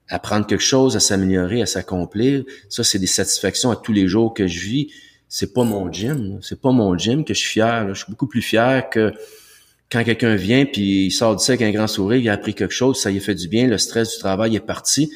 à, 0.09 0.19
prendre 0.19 0.47
quelque 0.47 0.63
chose, 0.63 0.97
à 0.97 1.01
s'améliorer, 1.01 1.61
à 1.61 1.67
s'accomplir. 1.67 2.45
Ça, 2.71 2.83
c'est 2.83 2.99
des 2.99 3.07
satisfactions 3.07 3.71
à 3.71 3.77
tous 3.77 3.93
les 3.93 4.09
jours 4.09 4.33
que 4.33 4.47
je 4.47 4.61
vis. 4.61 4.89
C'est 5.29 5.53
pas 5.53 5.65
mon 5.65 5.93
gym, 5.93 6.39
c'est 6.41 6.61
pas 6.61 6.73
mon 6.73 6.97
gym 6.97 7.25
que 7.25 7.35
je 7.35 7.41
suis 7.41 7.51
fier. 7.51 7.95
Je 7.95 8.03
suis 8.05 8.11
beaucoup 8.11 8.27
plus 8.27 8.43
fier 8.43 8.89
que 8.89 9.13
quand 9.93 10.03
quelqu'un 10.05 10.35
vient 10.35 10.65
puis 10.65 11.07
il 11.07 11.11
sort 11.11 11.37
du 11.37 11.45
avec 11.47 11.61
un 11.61 11.71
grand 11.71 11.87
sourire, 11.87 12.19
il 12.19 12.29
a 12.31 12.33
appris 12.33 12.55
quelque 12.55 12.73
chose, 12.73 12.99
ça 12.99 13.11
a 13.11 13.21
fait 13.21 13.35
du 13.35 13.47
bien, 13.47 13.67
le 13.67 13.77
stress 13.77 14.15
du 14.15 14.19
travail 14.19 14.57
est 14.57 14.61
parti. 14.61 15.13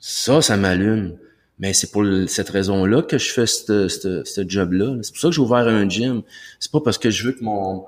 Ça, 0.00 0.42
ça 0.42 0.56
m'allume. 0.56 1.16
Mais 1.58 1.72
c'est 1.72 1.90
pour 1.90 2.04
cette 2.28 2.50
raison-là 2.50 3.02
que 3.02 3.18
je 3.18 3.30
fais 3.30 3.46
ce 3.46 4.44
job-là. 4.46 4.96
C'est 5.02 5.12
pour 5.12 5.20
ça 5.20 5.28
que 5.28 5.34
j'ai 5.34 5.40
ouvert 5.40 5.66
un 5.66 5.88
gym. 5.88 6.22
C'est 6.60 6.70
pas 6.70 6.80
parce 6.80 6.98
que 6.98 7.10
je 7.10 7.24
veux 7.24 7.32
que 7.32 7.42
mon 7.42 7.84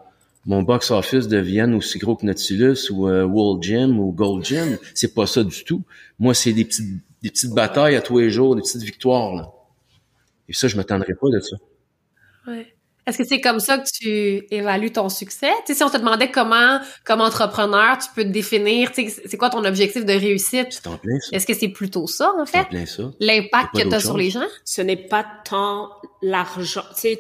mon 0.46 0.62
box 0.62 0.90
office 0.90 1.28
devienne 1.28 1.74
aussi 1.74 1.98
gros 1.98 2.16
que 2.16 2.24
Nautilus 2.24 2.90
ou 2.90 3.08
euh, 3.08 3.24
World 3.24 3.62
Gym 3.62 4.00
ou 4.00 4.10
Gold 4.10 4.44
Gym. 4.44 4.78
C'est 4.94 5.14
pas 5.14 5.26
ça 5.26 5.44
du 5.44 5.64
tout. 5.64 5.82
Moi, 6.18 6.32
c'est 6.32 6.54
des 6.54 6.64
petites 6.64 7.02
des 7.22 7.30
petites 7.30 7.52
batailles 7.52 7.96
à 7.96 8.00
tous 8.00 8.18
les 8.18 8.30
jours, 8.30 8.56
des 8.56 8.62
petites 8.62 8.82
victoires. 8.82 9.34
Là. 9.34 9.52
Et 10.48 10.52
ça, 10.52 10.68
je 10.68 10.76
m'attendrai 10.76 11.14
pas 11.14 11.28
de 11.28 11.40
ça. 11.40 11.56
Ouais. 12.46 12.74
Est-ce 13.10 13.18
que 13.18 13.24
c'est 13.26 13.40
comme 13.40 13.58
ça 13.58 13.78
que 13.78 13.88
tu 13.90 14.46
évalues 14.52 14.92
ton 14.92 15.08
succès? 15.08 15.50
Tu 15.66 15.74
si 15.74 15.82
on 15.82 15.90
te 15.90 15.96
demandait 15.96 16.30
comment, 16.30 16.78
comme 17.04 17.20
entrepreneur, 17.20 17.98
tu 17.98 18.08
peux 18.14 18.22
te 18.22 18.28
définir, 18.28 18.92
tu 18.92 19.10
c'est 19.10 19.36
quoi 19.36 19.50
ton 19.50 19.64
objectif 19.64 20.04
de 20.04 20.12
réussite? 20.12 20.68
C'est 20.70 20.86
en 20.86 20.96
plein 20.96 21.18
ça. 21.18 21.36
Est-ce 21.36 21.44
que 21.44 21.54
c'est 21.54 21.68
plutôt 21.68 22.06
ça, 22.06 22.32
en 22.38 22.46
fait? 22.46 22.68
plein 22.68 22.86
ça. 22.86 23.10
L'impact 23.18 23.74
que 23.76 23.88
tu 23.88 23.94
as 23.94 24.00
sur 24.00 24.16
les 24.16 24.30
gens? 24.30 24.46
Ce 24.64 24.80
n'est 24.80 24.96
pas 24.96 25.26
tant 25.44 25.90
l'argent. 26.22 26.84
Tu 26.96 27.16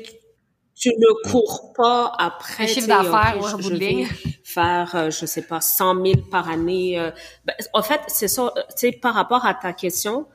tu 0.80 0.88
ne 0.88 1.30
cours 1.30 1.74
pas 1.76 2.10
après. 2.18 2.64
Un 2.64 2.66
chiffre 2.66 2.88
d'affaires, 2.88 3.36
ou 3.38 3.46
je, 3.46 3.68
je 3.68 4.06
faire, 4.42 4.90
euh, 4.94 5.10
je 5.10 5.26
sais 5.26 5.42
pas, 5.42 5.60
100 5.60 6.02
000 6.02 6.20
par 6.30 6.48
année. 6.48 6.98
Euh, 6.98 7.10
ben, 7.44 7.54
en 7.74 7.82
fait, 7.82 8.00
c'est 8.08 8.28
ça, 8.28 8.52
tu 8.56 8.62
sais, 8.76 8.92
par 8.92 9.14
rapport 9.14 9.44
à 9.44 9.52
ta 9.52 9.74
question, 9.74 10.26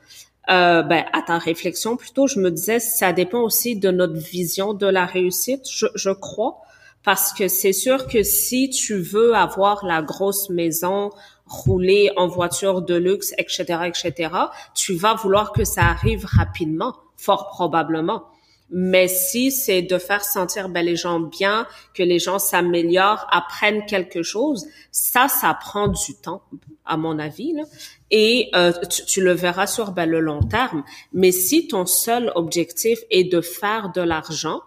euh, 0.48 0.82
ben, 0.82 1.04
à 1.12 1.22
ta 1.22 1.38
réflexion 1.38 1.96
plutôt, 1.96 2.26
je 2.26 2.38
me 2.38 2.50
disais, 2.50 2.78
ça 2.80 3.12
dépend 3.12 3.40
aussi 3.40 3.76
de 3.76 3.90
notre 3.90 4.16
vision 4.16 4.74
de 4.74 4.86
la 4.86 5.04
réussite, 5.04 5.68
je, 5.68 5.86
je 5.94 6.10
crois, 6.10 6.62
parce 7.02 7.32
que 7.32 7.48
c'est 7.48 7.72
sûr 7.72 8.06
que 8.06 8.22
si 8.22 8.70
tu 8.70 8.98
veux 8.98 9.34
avoir 9.34 9.84
la 9.84 10.02
grosse 10.02 10.50
maison, 10.50 11.10
rouler 11.46 12.10
en 12.16 12.26
voiture 12.26 12.82
de 12.82 12.94
luxe, 12.94 13.32
etc., 13.38 13.64
etc., 13.86 14.30
tu 14.74 14.94
vas 14.94 15.14
vouloir 15.14 15.52
que 15.52 15.64
ça 15.64 15.82
arrive 15.82 16.24
rapidement, 16.24 16.94
fort 17.16 17.48
probablement. 17.48 18.24
Mais 18.70 19.06
si 19.08 19.52
c'est 19.52 19.82
de 19.82 19.98
faire 19.98 20.24
sentir 20.24 20.68
ben, 20.68 20.84
les 20.84 20.96
gens 20.96 21.20
bien, 21.20 21.66
que 21.94 22.02
les 22.02 22.18
gens 22.18 22.38
s'améliorent, 22.38 23.26
apprennent 23.30 23.86
quelque 23.86 24.22
chose, 24.22 24.66
ça, 24.90 25.28
ça 25.28 25.54
prend 25.54 25.88
du 25.88 26.14
temps, 26.14 26.42
à 26.84 26.96
mon 26.96 27.18
avis. 27.18 27.52
Là. 27.52 27.62
Et 28.10 28.50
euh, 28.54 28.72
tu, 29.06 29.20
le 29.20 29.32
verras 29.32 29.66
sur 29.66 29.92
ben, 29.92 30.08
le 30.08 30.20
long 30.20 30.42
terme. 30.42 30.84
Mais 31.12 31.32
si 31.32 31.68
ton 31.68 31.86
seul 31.86 32.32
objectif 32.34 32.98
est 33.10 33.24
de 33.24 33.40
faire 33.40 33.92
de 33.92 34.00
l'argent, 34.00 34.62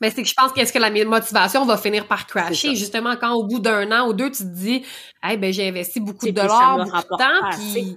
mais 0.00 0.10
c'est 0.10 0.22
que 0.22 0.28
je 0.28 0.34
pense 0.34 0.52
qu'est-ce 0.52 0.72
que 0.72 0.78
la 0.78 0.90
motivation 1.04 1.64
va 1.64 1.76
finir 1.76 2.06
par 2.06 2.26
crasher. 2.26 2.74
Justement, 2.74 3.16
quand 3.16 3.32
au 3.32 3.44
bout 3.44 3.60
d'un 3.60 3.90
an 3.92 4.08
ou 4.08 4.12
deux, 4.12 4.30
tu 4.30 4.42
te 4.42 4.54
dis, 4.54 4.82
hey, 5.22 5.38
ben, 5.38 5.52
j'ai 5.52 5.68
investi 5.68 6.00
beaucoup 6.00 6.26
de 6.26 6.32
dollars, 6.32 6.84
beaucoup 6.84 6.96
de 6.96 7.18
temps, 7.18 7.50
puis 7.58 7.96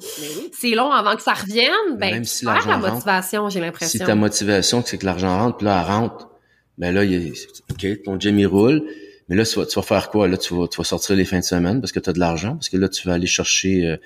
c'est 0.58 0.72
long 0.72 0.91
avant 0.91 1.16
que 1.16 1.22
ça 1.22 1.34
revienne, 1.34 1.97
ben, 1.97 2.12
Même 2.12 2.26
si 2.26 2.45
la 2.45 2.78
motivation, 2.78 3.50
j'ai 3.50 3.60
l'impression. 3.60 4.00
Si 4.00 4.06
ta 4.06 4.16
motivation, 4.16 4.82
c'est 4.86 4.97
que 4.97 5.06
l'argent 5.06 5.38
rentre, 5.38 5.58
puis 5.58 5.66
là, 5.66 5.84
elle 5.84 5.93
rentre, 5.93 6.30
ben 6.78 6.93
là, 6.93 7.04
il 7.04 7.34
OK, 7.70 8.04
ton 8.04 8.18
gym, 8.18 8.39
il 8.39 8.47
roule, 8.47 8.84
mais 9.28 9.36
là, 9.36 9.45
tu 9.45 9.60
vas, 9.60 9.66
tu 9.66 9.76
vas 9.76 9.82
faire 9.82 10.10
quoi? 10.10 10.28
Là, 10.28 10.38
tu 10.38 10.56
vas, 10.56 10.68
tu 10.68 10.78
vas 10.78 10.84
sortir 10.86 11.16
les 11.16 11.26
fins 11.26 11.39
de 11.39 11.43
semaine 11.43 11.82
parce 11.82 11.91
que 11.91 12.00
tu 12.00 12.10
as 12.10 12.14
de 12.14 12.20
l'argent, 12.20 12.54
parce 12.54 12.70
que 12.70 12.78
là, 12.78 12.88
tu 12.88 13.08
vas 13.08 13.16
aller 13.16 13.28
chercher, 13.28 13.86
euh, 13.86 13.97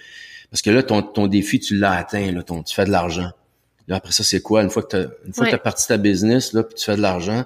parce 0.49 0.61
que 0.61 0.71
là, 0.71 0.81
ton, 0.81 1.03
ton 1.03 1.27
défi, 1.27 1.59
tu 1.59 1.77
l'as 1.77 1.93
atteint, 1.93 2.31
là, 2.31 2.41
ton, 2.41 2.63
tu 2.63 2.73
fais 2.73 2.85
de 2.85 2.91
l'argent. 2.91 3.29
Là, 3.87 3.97
après 3.97 4.11
ça, 4.11 4.23
c'est 4.23 4.41
quoi? 4.41 4.63
Une 4.63 4.69
fois 4.69 4.83
que 4.83 4.97
tu 4.97 5.07
une 5.25 5.33
fois 5.33 5.45
que 5.45 5.55
as 5.55 5.59
parti 5.59 5.87
ta 5.87 5.97
business, 5.97 6.53
là, 6.53 6.63
puis 6.63 6.75
tu 6.75 6.85
fais 6.85 6.95
de 6.95 7.01
l'argent, 7.01 7.45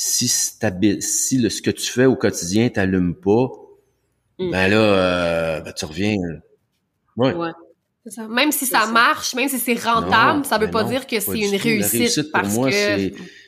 si, 0.00 0.28
si 0.28 1.38
le, 1.38 1.50
ce 1.50 1.60
que 1.60 1.72
tu 1.72 1.90
fais 1.90 2.04
au 2.04 2.14
quotidien 2.14 2.68
t'allume 2.68 3.16
pas, 3.16 3.48
mm. 4.38 4.50
ben 4.52 4.68
là, 4.68 4.76
euh, 4.76 5.60
ben 5.60 5.72
tu 5.72 5.84
reviens. 5.86 6.16
Ouais. 7.16 7.34
ouais. 7.34 7.50
Ça. 8.06 8.28
Même 8.28 8.52
si 8.52 8.64
ça, 8.64 8.86
marche, 8.86 9.34
même 9.34 9.48
si 9.48 9.58
c'est 9.58 9.74
rentable, 9.74 10.46
ça 10.46 10.56
veut 10.56 10.70
pas 10.70 10.84
dire 10.84 11.04
que 11.06 11.18
c'est 11.18 11.40
une 11.40 11.56
réussite. 11.56 11.92
La 11.92 11.98
réussite 11.98 12.32
pour 12.32 12.44
moi, 12.44 12.70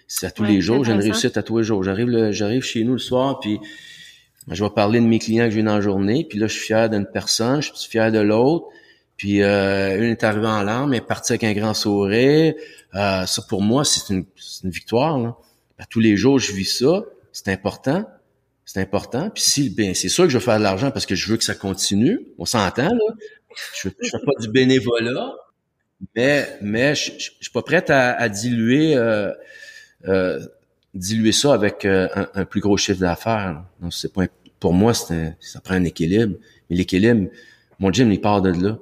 c'est 0.09 0.27
à 0.27 0.31
tous 0.33 0.43
les 0.43 0.61
jours. 0.61 0.85
J'ai 0.85 0.93
une 0.93 1.01
réussite 1.01 1.37
à 1.37 1.43
tous 1.45 1.59
les 1.59 1.65
jours. 1.65 1.85
J'arrive 1.85 2.33
j'arrive 2.33 2.63
chez 2.63 2.83
nous 2.83 2.95
le 2.95 2.99
soir, 2.99 3.39
puis 3.39 3.61
ben, 4.49 4.55
je 4.55 4.65
vais 4.65 4.71
parler 4.71 4.99
de 4.99 5.07
mes 5.07 5.21
clients 5.21 5.45
que 5.45 5.53
j'ai 5.53 5.63
dans 5.63 5.77
la 5.77 5.81
journée, 5.81 6.27
puis 6.29 6.41
là, 6.41 6.49
je 6.49 6.55
suis 6.55 6.67
fier 6.67 6.91
d'une 6.91 7.07
personne, 7.07 7.63
je 7.63 7.71
suis 7.73 7.89
fier 7.89 8.11
de 8.11 8.19
l'autre. 8.19 8.67
Puis 9.17 9.43
euh, 9.43 9.99
une 9.99 10.11
est 10.11 10.25
arrivée 10.25 10.49
en 10.49 10.63
larmes, 10.63 10.93
elle 10.95 10.99
est 10.99 11.07
partie 11.07 11.33
avec 11.33 11.45
un 11.45 11.53
grand 11.53 11.75
sourire. 11.75 12.55
Euh, 12.97 13.25
ça, 13.25 13.43
pour 13.49 13.63
moi, 13.63 13.85
c'est 13.85 14.13
une, 14.13 14.25
une, 14.65 14.71
victoire. 14.71 15.17
Là. 15.17 15.37
À 15.81 15.87
tous 15.87 15.99
les 15.99 16.16
jours, 16.16 16.39
je 16.39 16.53
vis 16.53 16.78
ça. 16.78 17.03
C'est 17.33 17.49
important. 17.49 18.05
C'est 18.64 18.81
important. 18.81 19.31
Puis 19.31 19.43
si, 19.43 19.70
bien, 19.70 19.95
c'est 19.95 20.09
sûr 20.09 20.24
que 20.24 20.31
je 20.31 20.39
vais 20.39 20.45
faire 20.45 20.59
de 20.59 20.62
l'argent 20.62 20.91
parce 20.91 21.07
que 21.07 21.14
je 21.16 21.28
veux 21.28 21.37
que 21.37 21.43
ça 21.43 21.55
continue. 21.55 22.20
On 22.39 22.45
s'entend, 22.45 22.89
là. 22.89 23.14
Je, 23.83 23.89
je 24.01 24.11
fais 24.11 24.18
pas 24.24 24.41
du 24.41 24.49
bénévolat, 24.49 25.35
mais, 26.14 26.49
mais 26.61 26.95
je, 26.95 27.12
je, 27.18 27.31
suis 27.41 27.51
pas 27.53 27.62
prête 27.62 27.91
à, 27.91 28.12
à 28.12 28.28
diluer, 28.28 28.95
euh, 28.95 29.33
euh, 30.07 30.39
diluer 30.95 31.33
ça 31.33 31.53
avec 31.53 31.85
euh, 31.85 32.09
un, 32.14 32.28
un, 32.35 32.45
plus 32.45 32.61
gros 32.61 32.76
chiffre 32.76 33.01
d'affaires. 33.01 33.64
Non, 33.81 33.91
c'est 33.91 34.12
pas, 34.12 34.26
pour 34.61 34.72
moi, 34.72 34.95
c'est 34.95 35.37
ça 35.41 35.61
prend 35.61 35.74
un 35.74 35.85
équilibre. 35.85 36.37
Mais 36.68 36.76
l'équilibre, 36.76 37.28
mon 37.81 37.91
gym, 37.91 38.12
il 38.12 38.20
part 38.20 38.43
de 38.43 38.51
là. 38.51 38.78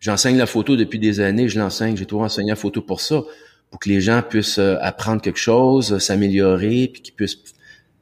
J'enseigne 0.00 0.38
la 0.38 0.46
photo 0.46 0.76
depuis 0.76 1.00
des 1.00 1.20
années, 1.20 1.48
je 1.48 1.58
l'enseigne, 1.58 1.96
j'ai 1.96 2.06
toujours 2.06 2.22
enseigné 2.22 2.50
la 2.50 2.56
photo 2.56 2.80
pour 2.80 3.00
ça, 3.00 3.24
pour 3.70 3.80
que 3.80 3.88
les 3.88 4.00
gens 4.00 4.22
puissent 4.22 4.58
euh, 4.58 4.76
apprendre 4.80 5.20
quelque 5.20 5.38
chose, 5.38 5.92
euh, 5.92 5.98
s'améliorer, 5.98 6.88
puis 6.92 7.02
qu'ils 7.02 7.14
puissent 7.14 7.38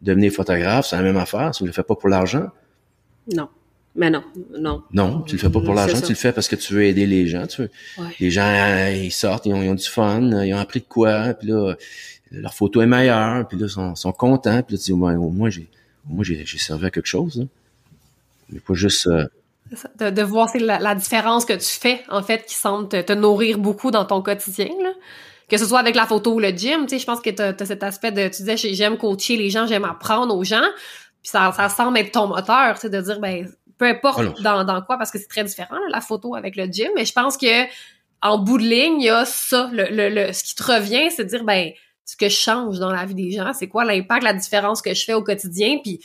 devenir 0.02 0.32
photographe. 0.32 0.86
C'est 0.86 0.96
la 0.96 1.02
même 1.02 1.16
affaire, 1.16 1.50
tu 1.50 1.64
ne 1.64 1.68
le 1.68 1.72
fais 1.72 1.82
pas 1.82 1.94
pour 1.94 2.08
l'argent? 2.08 2.48
Non. 3.32 3.48
Mais 3.96 4.10
non, 4.10 4.22
non. 4.58 4.82
Non, 4.92 5.22
tu 5.22 5.36
le 5.36 5.40
fais 5.40 5.48
pas 5.48 5.60
pour 5.60 5.72
l'argent, 5.72 5.98
tu 6.02 6.10
le 6.10 6.16
fais 6.16 6.30
parce 6.30 6.48
que 6.48 6.56
tu 6.56 6.74
veux 6.74 6.84
aider 6.84 7.06
les 7.06 7.26
gens. 7.26 7.46
Tu 7.46 7.62
veux. 7.62 7.70
Les 8.20 8.30
gens, 8.30 8.46
euh, 8.46 8.92
ils 8.92 9.10
sortent, 9.10 9.46
ils 9.46 9.54
ont, 9.54 9.74
du 9.74 9.88
fun, 9.88 10.44
ils 10.44 10.52
ont 10.52 10.58
appris 10.58 10.80
de 10.80 10.84
quoi, 10.84 11.32
puis 11.32 11.48
là, 11.48 11.74
leur 12.30 12.52
photo 12.52 12.82
est 12.82 12.86
meilleure, 12.86 13.48
puis 13.48 13.58
là, 13.58 13.66
ils 13.66 13.70
sont, 13.70 13.94
sont 13.94 14.12
contents, 14.12 14.62
puis 14.62 14.76
là, 14.76 14.78
tu 14.78 14.84
dis, 14.84 14.92
au 14.92 14.96
moins, 14.96 15.48
j'ai, 15.48 15.66
moi, 16.06 16.24
j'ai, 16.24 16.44
servi 16.58 16.84
à 16.84 16.90
quelque 16.90 17.06
chose. 17.06 17.40
Hein. 17.42 17.48
Mais 18.50 18.60
pas 18.60 18.74
juste... 18.74 19.08
De, 19.08 20.10
de 20.10 20.22
voir 20.22 20.48
c'est 20.50 20.60
la, 20.60 20.94
différence 20.94 21.46
que 21.46 21.54
tu 21.54 21.80
fais, 21.80 22.02
en 22.10 22.22
fait, 22.22 22.44
qui 22.44 22.54
semble 22.54 22.88
te, 22.88 23.12
nourrir 23.14 23.58
beaucoup 23.58 23.90
dans 23.90 24.04
ton 24.04 24.20
quotidien. 24.20 24.68
Là. 24.82 24.90
Que 25.48 25.56
ce 25.56 25.66
soit 25.66 25.78
avec 25.78 25.94
la 25.94 26.06
photo 26.06 26.34
ou 26.34 26.40
le 26.40 26.50
gym, 26.50 26.82
tu 26.82 26.90
sais, 26.90 26.98
je 26.98 27.06
pense 27.06 27.20
que 27.20 27.30
tu 27.30 27.42
as, 27.42 27.66
cet 27.66 27.82
aspect 27.82 28.10
de, 28.10 28.28
tu 28.28 28.42
disais, 28.42 28.56
j'aime 28.56 28.98
coacher 28.98 29.36
les 29.36 29.50
gens, 29.50 29.66
j'aime 29.66 29.84
apprendre 29.84 30.36
aux 30.36 30.44
gens, 30.44 30.66
puis 31.22 31.30
ça, 31.30 31.52
ça 31.52 31.68
semble 31.68 31.98
être 31.98 32.12
ton 32.12 32.26
moteur, 32.26 32.78
c'est 32.78 32.90
de 32.90 33.00
dire, 33.00 33.20
ben, 33.20 33.48
peu 33.78 33.84
importe 33.86 34.40
dans, 34.42 34.64
dans 34.64 34.82
quoi, 34.82 34.98
parce 34.98 35.10
que 35.10 35.18
c'est 35.18 35.28
très 35.28 35.44
différent, 35.44 35.76
la 35.90 36.00
photo 36.00 36.34
avec 36.34 36.56
le 36.56 36.64
gym, 36.64 36.90
mais 36.96 37.04
je 37.04 37.12
pense 37.12 37.36
que 37.36 37.66
en 38.22 38.38
bout 38.38 38.58
de 38.58 38.64
ligne, 38.64 39.00
il 39.00 39.06
y 39.06 39.10
a 39.10 39.24
ça, 39.24 39.70
le, 39.72 39.86
le, 39.90 40.32
ce 40.32 40.42
qui 40.42 40.54
te 40.54 40.62
revient, 40.64 41.10
c'est 41.10 41.24
de 41.24 41.28
dire, 41.28 41.44
ben, 41.44 41.70
ce 42.04 42.16
que 42.16 42.28
je 42.28 42.36
change 42.36 42.78
dans 42.78 42.90
la 42.90 43.04
vie 43.04 43.14
des 43.14 43.32
gens, 43.32 43.52
c'est 43.52 43.68
quoi 43.68 43.84
l'impact, 43.84 44.22
la 44.22 44.32
différence 44.32 44.80
que 44.80 44.94
je 44.94 45.04
fais 45.04 45.14
au 45.14 45.22
quotidien, 45.22 45.78
puis 45.82 46.00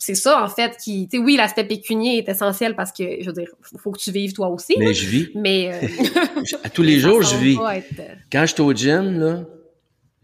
c'est 0.00 0.14
ça 0.14 0.42
en 0.42 0.48
fait 0.48 0.76
qui 0.82 1.06
tu 1.08 1.18
sais 1.18 1.22
oui 1.22 1.36
l'aspect 1.36 1.64
pécunier 1.64 2.18
est 2.18 2.28
essentiel 2.28 2.74
parce 2.74 2.90
que 2.90 3.04
je 3.20 3.26
veux 3.26 3.34
dire 3.34 3.48
faut 3.76 3.92
que 3.92 3.98
tu 3.98 4.10
vives 4.10 4.32
toi 4.32 4.48
aussi 4.48 4.74
mais 4.78 4.94
je 4.94 5.06
vis. 5.06 5.28
Mais 5.34 5.70
euh, 5.72 5.86
à 6.64 6.70
tous 6.70 6.82
les 6.82 6.98
jours 7.04 7.22
je 7.22 7.36
vis. 7.36 7.58
euh, 7.58 7.80
quand 8.32 8.46
je 8.46 8.54
suis 8.54 8.62
au 8.62 8.72
gym 8.72 9.20
là 9.20 9.44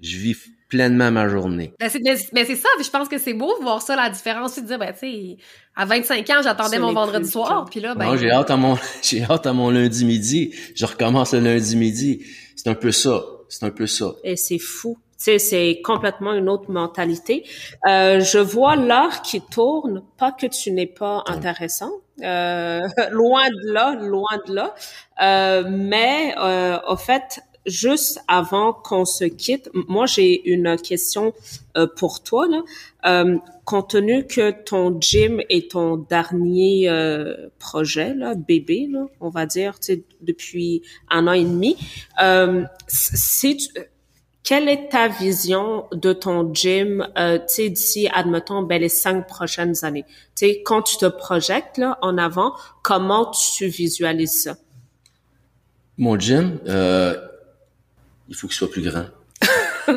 je 0.01 0.17
vis 0.17 0.37
pleinement 0.69 1.13
ma 1.13 1.29
journée. 1.29 1.73
Ben, 1.79 1.89
mais 2.33 2.45
c'est 2.45 2.57
ça 2.57 2.69
je 2.83 2.91
pense 2.91 3.09
que 3.09 3.19
c'est 3.19 3.35
beau 3.35 3.57
de 3.59 3.63
voir 3.63 3.83
ça 3.83 3.95
la 3.97 4.09
différence 4.09 4.57
de 4.57 4.67
dire 4.67 4.79
ben 4.79 4.93
tu 4.93 4.99
sais 5.01 5.37
à 5.77 5.85
25 5.85 6.29
ans 6.31 6.41
j'attendais 6.43 6.79
mon 6.79 6.95
vendredi 6.95 7.31
soir 7.31 7.67
puis 7.71 7.81
là 7.81 7.95
ben 7.95 8.17
j'ai 8.17 8.31
hâte 8.31 8.51
à 8.51 8.57
mon 8.57 8.79
j'ai 9.03 9.23
hâte 9.25 9.47
à 9.47 9.53
mon 9.53 9.69
lundi 9.71 10.07
midi. 10.07 10.55
Je 10.75 10.87
recommence 10.87 11.35
le 11.35 11.41
lundi 11.41 11.77
midi. 11.77 12.25
C'est 12.57 12.69
un 12.69 12.75
peu 12.75 12.93
ça. 12.93 13.23
C'est 13.49 13.65
un 13.65 13.71
peu 13.71 13.87
ça. 13.87 14.15
Et 14.25 14.37
c'est 14.37 14.59
fou 14.59 14.97
sais, 15.17 15.39
c'est 15.39 15.81
complètement 15.83 16.33
une 16.33 16.49
autre 16.49 16.71
mentalité. 16.71 17.45
Euh, 17.89 18.21
je 18.21 18.39
vois 18.39 18.77
l'heure 18.77 19.23
qui 19.23 19.41
tourne, 19.41 20.03
pas 20.19 20.33
que 20.33 20.47
tu 20.47 20.71
n'es 20.73 20.87
pas 20.87 21.25
intéressant, 21.27 21.91
euh, 22.23 22.81
loin 23.11 23.49
de 23.49 23.73
là, 23.73 23.95
loin 23.95 24.39
de 24.47 24.55
là. 24.55 24.75
Euh, 25.23 25.65
mais 25.69 26.35
euh, 26.39 26.79
au 26.89 26.97
fait, 26.97 27.41
juste 27.67 28.21
avant 28.29 28.73
qu'on 28.73 29.05
se 29.05 29.25
quitte, 29.25 29.71
moi 29.89 30.07
j'ai 30.07 30.49
une 30.49 30.77
question 30.77 31.33
euh, 31.77 31.87
pour 31.87 32.23
toi. 32.23 32.47
Là. 32.47 32.63
Euh, 33.07 33.39
compte 33.65 33.91
tenu 33.91 34.27
que 34.27 34.53
ton 34.53 34.99
gym 35.01 35.43
est 35.51 35.73
ton 35.73 35.97
dernier 35.97 36.89
euh, 36.89 37.49
projet, 37.59 38.15
là, 38.15 38.35
bébé, 38.35 38.89
là, 38.91 39.07
on 39.21 39.29
va 39.29 39.45
dire, 39.45 39.75
depuis 40.21 40.83
un 41.11 41.27
an 41.27 41.33
et 41.33 41.45
demi, 41.45 41.77
euh, 42.23 42.65
si 42.87 43.57
tu, 43.57 43.69
quelle 44.47 44.69
est 44.69 44.91
ta 44.91 45.09
vision 45.09 45.89
de 45.91 46.13
ton 46.13 46.55
gym, 46.55 47.05
euh, 47.19 47.39
tu 47.39 47.45
sais, 47.49 47.69
d'ici, 47.69 48.09
admettons, 48.15 48.63
ben, 48.63 48.81
les 48.81 48.89
cinq 48.89 49.27
prochaines 49.27 49.85
années? 49.85 50.05
Tu 50.37 50.47
sais, 50.47 50.63
quand 50.65 50.83
tu 50.83 50.99
te 50.99 51.07
projettes, 51.07 51.79
là, 51.79 51.99
en 52.01 52.17
avant, 52.17 52.55
comment 52.83 53.33
tu 53.33 53.67
visualises 53.67 54.45
ça? 54.45 54.57
Mon 55.99 56.17
gym, 56.17 56.61
euh, 56.69 57.17
il 58.29 58.37
faut 58.37 58.47
qu'il 58.47 58.55
soit 58.55 58.71
plus 58.71 58.83
grand. 58.83 59.07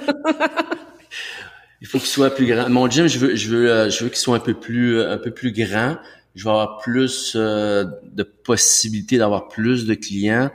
il 1.82 1.88
faut 1.88 2.00
qu'il 2.00 2.08
soit 2.08 2.32
plus 2.32 2.48
grand. 2.48 2.70
Mon 2.70 2.90
gym, 2.90 3.06
je 3.06 3.20
veux, 3.20 3.36
je 3.36 3.50
veux, 3.50 3.72
euh, 3.72 3.90
je 3.92 4.04
veux 4.04 4.10
qu'il 4.10 4.18
soit 4.18 4.38
un 4.38 4.40
peu 4.40 4.56
plus, 4.56 5.00
un 5.00 5.20
peu 5.20 5.30
plus 5.30 5.52
grand. 5.52 5.98
Je 6.34 6.46
veux 6.46 6.50
avoir 6.50 6.80
plus 6.80 7.34
euh, 7.36 7.86
de 8.02 8.24
possibilités 8.24 9.20
d'avoir 9.20 9.48
plus 9.48 9.86
de 9.86 9.94
clients 9.94 10.50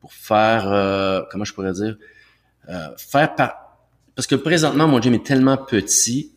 pour 0.00 0.12
faire, 0.12 0.72
euh, 0.72 1.22
comment 1.32 1.44
je 1.44 1.52
pourrais 1.52 1.72
dire, 1.72 1.96
euh, 1.96 2.19
faire 2.96 3.34
par... 3.34 3.78
Parce 4.14 4.26
que 4.26 4.34
présentement, 4.34 4.86
mon 4.86 5.00
gym 5.00 5.14
est 5.14 5.24
tellement 5.24 5.56
petit 5.56 6.32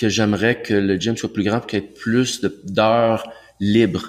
que 0.00 0.08
j'aimerais 0.08 0.62
que 0.62 0.72
le 0.72 0.98
gym 0.98 1.16
soit 1.16 1.32
plus 1.32 1.44
grand 1.44 1.58
pour 1.58 1.66
qu'il 1.66 1.78
y 1.78 1.82
ait 1.82 1.86
plus 1.86 2.40
d'heures 2.64 3.30
libres. 3.60 4.08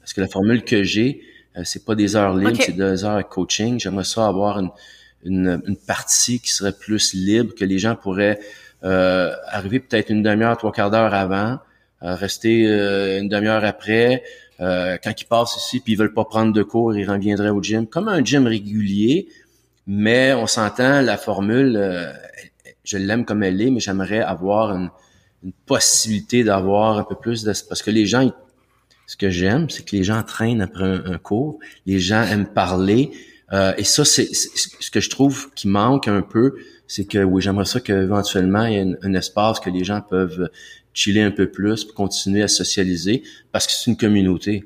Parce 0.00 0.14
que 0.14 0.22
la 0.22 0.28
formule 0.28 0.64
que 0.64 0.82
j'ai, 0.82 1.20
euh, 1.56 1.62
c'est 1.64 1.84
pas 1.84 1.94
des 1.94 2.16
heures 2.16 2.34
libres, 2.34 2.58
c'est 2.58 2.76
des 2.76 3.04
heures 3.04 3.18
de 3.18 3.22
coaching. 3.22 3.78
J'aimerais 3.78 4.04
ça 4.04 4.26
avoir 4.26 4.58
une, 4.58 4.70
une, 5.24 5.62
une, 5.66 5.76
partie 5.76 6.40
qui 6.40 6.52
serait 6.52 6.72
plus 6.72 7.12
libre, 7.12 7.54
que 7.54 7.64
les 7.64 7.78
gens 7.78 7.96
pourraient 7.96 8.38
euh, 8.84 9.32
arriver 9.48 9.78
peut-être 9.80 10.10
une 10.10 10.22
demi-heure, 10.22 10.56
trois 10.56 10.72
quarts 10.72 10.90
d'heure 10.90 11.12
avant, 11.12 11.58
rester 12.00 12.64
une 13.18 13.28
demi-heure 13.28 13.64
après. 13.64 14.22
quand 14.58 15.14
ils 15.20 15.26
passent 15.28 15.56
ici 15.56 15.80
puis 15.80 15.94
ils 15.94 15.96
veulent 15.96 16.14
pas 16.14 16.24
prendre 16.24 16.52
de 16.52 16.62
cours, 16.62 16.94
ils 16.96 17.10
reviendraient 17.10 17.50
au 17.50 17.62
gym. 17.62 17.86
Comme 17.86 18.08
un 18.08 18.24
gym 18.24 18.46
régulier 18.46 19.28
mais 19.86 20.34
on 20.34 20.46
s'entend, 20.46 21.00
la 21.00 21.16
formule, 21.16 21.76
euh, 21.76 22.12
je 22.84 22.98
l'aime 22.98 23.24
comme 23.24 23.42
elle 23.42 23.60
est, 23.60 23.70
mais 23.70 23.80
j'aimerais 23.80 24.20
avoir 24.20 24.72
une, 24.72 24.90
possibilité 25.64 26.42
d'avoir 26.42 26.98
un 26.98 27.04
peu 27.04 27.14
plus 27.14 27.44
de... 27.44 27.52
Parce 27.68 27.80
que 27.80 27.92
les 27.92 28.04
gens, 28.06 28.32
ce 29.06 29.16
que 29.16 29.30
j'aime, 29.30 29.70
c'est 29.70 29.84
que 29.84 29.94
les 29.94 30.02
gens 30.02 30.20
traînent 30.24 30.60
après 30.60 30.84
un, 30.84 31.18
cours, 31.18 31.60
les 31.84 32.00
gens 32.00 32.22
aiment 32.22 32.48
parler, 32.48 33.12
euh, 33.52 33.72
et 33.76 33.84
ça, 33.84 34.04
c'est 34.04 34.28
ce 34.34 34.90
que 34.90 35.00
je 35.00 35.08
trouve 35.08 35.52
qui 35.54 35.68
manque 35.68 36.08
un 36.08 36.22
peu, 36.22 36.56
c'est 36.88 37.04
que 37.04 37.18
oui, 37.18 37.42
j'aimerais 37.42 37.64
ça 37.64 37.78
qu'éventuellement, 37.78 38.64
il 38.64 38.72
y 38.72 38.76
ait 38.76 38.96
un, 39.02 39.14
espace 39.14 39.60
que 39.60 39.70
les 39.70 39.84
gens 39.84 40.00
peuvent 40.00 40.50
chiller 40.92 41.22
un 41.22 41.30
peu 41.30 41.48
plus, 41.48 41.84
pour 41.84 41.94
continuer 41.94 42.42
à 42.42 42.48
socialiser, 42.48 43.22
parce 43.52 43.68
que 43.68 43.72
c'est 43.72 43.88
une 43.88 43.96
communauté. 43.96 44.64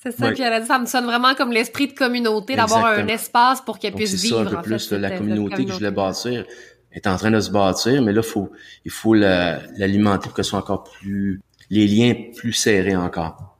C'est 0.00 0.12
ça, 0.12 0.30
puis 0.30 0.42
elle 0.42 0.52
a 0.52 0.60
dit, 0.60 0.66
ça 0.66 0.78
me 0.78 0.86
sonne 0.86 1.06
vraiment 1.06 1.34
comme 1.34 1.50
l'esprit 1.50 1.88
de 1.88 1.92
communauté, 1.92 2.54
d'avoir 2.54 2.86
un 2.86 3.08
espace 3.08 3.60
pour 3.60 3.78
qu'elle 3.78 3.94
puisse 3.94 4.14
vivre. 4.14 4.38
C'est 4.38 4.44
ça 4.44 4.50
un 4.50 4.62
peu 4.62 4.62
plus, 4.62 4.92
la 4.92 5.10
communauté, 5.10 5.64
que 5.64 5.72
je 5.72 5.76
voulais 5.76 5.90
bâtir 5.90 6.44
est 6.92 7.06
en 7.06 7.16
train 7.16 7.30
de 7.30 7.40
se 7.40 7.50
bâtir, 7.50 8.02
mais 8.02 8.12
là, 8.12 8.22
faut, 8.22 8.50
il 8.84 8.90
faut 8.90 9.14
l'alimenter 9.14 10.28
pour 10.28 10.34
que 10.34 10.42
ce 10.42 10.50
soit 10.50 10.58
encore 10.60 10.84
plus, 10.84 11.40
les 11.70 11.86
liens 11.86 12.14
plus 12.36 12.52
serrés 12.52 12.96
encore. 12.96 13.56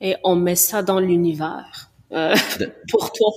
Et 0.00 0.16
on 0.24 0.36
met 0.36 0.56
ça 0.56 0.82
dans 0.82 1.00
l'univers. 1.00 1.90
Euh, 2.12 2.34
pour 2.90 3.12
toi, 3.12 3.30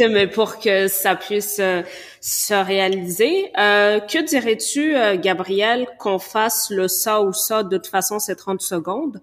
mais 0.00 0.26
pour 0.26 0.58
que 0.58 0.88
ça 0.88 1.14
puisse 1.14 1.58
euh, 1.60 1.82
se 2.20 2.54
réaliser. 2.54 3.52
Euh, 3.58 4.00
que 4.00 4.24
dirais-tu, 4.24 4.94
Gabriel, 5.20 5.86
qu'on 5.98 6.18
fasse 6.18 6.70
le 6.70 6.88
ça 6.88 7.22
ou 7.22 7.32
ça, 7.32 7.62
de 7.62 7.76
toute 7.76 7.86
façon, 7.86 8.18
c'est 8.18 8.36
30 8.36 8.60
secondes? 8.62 9.20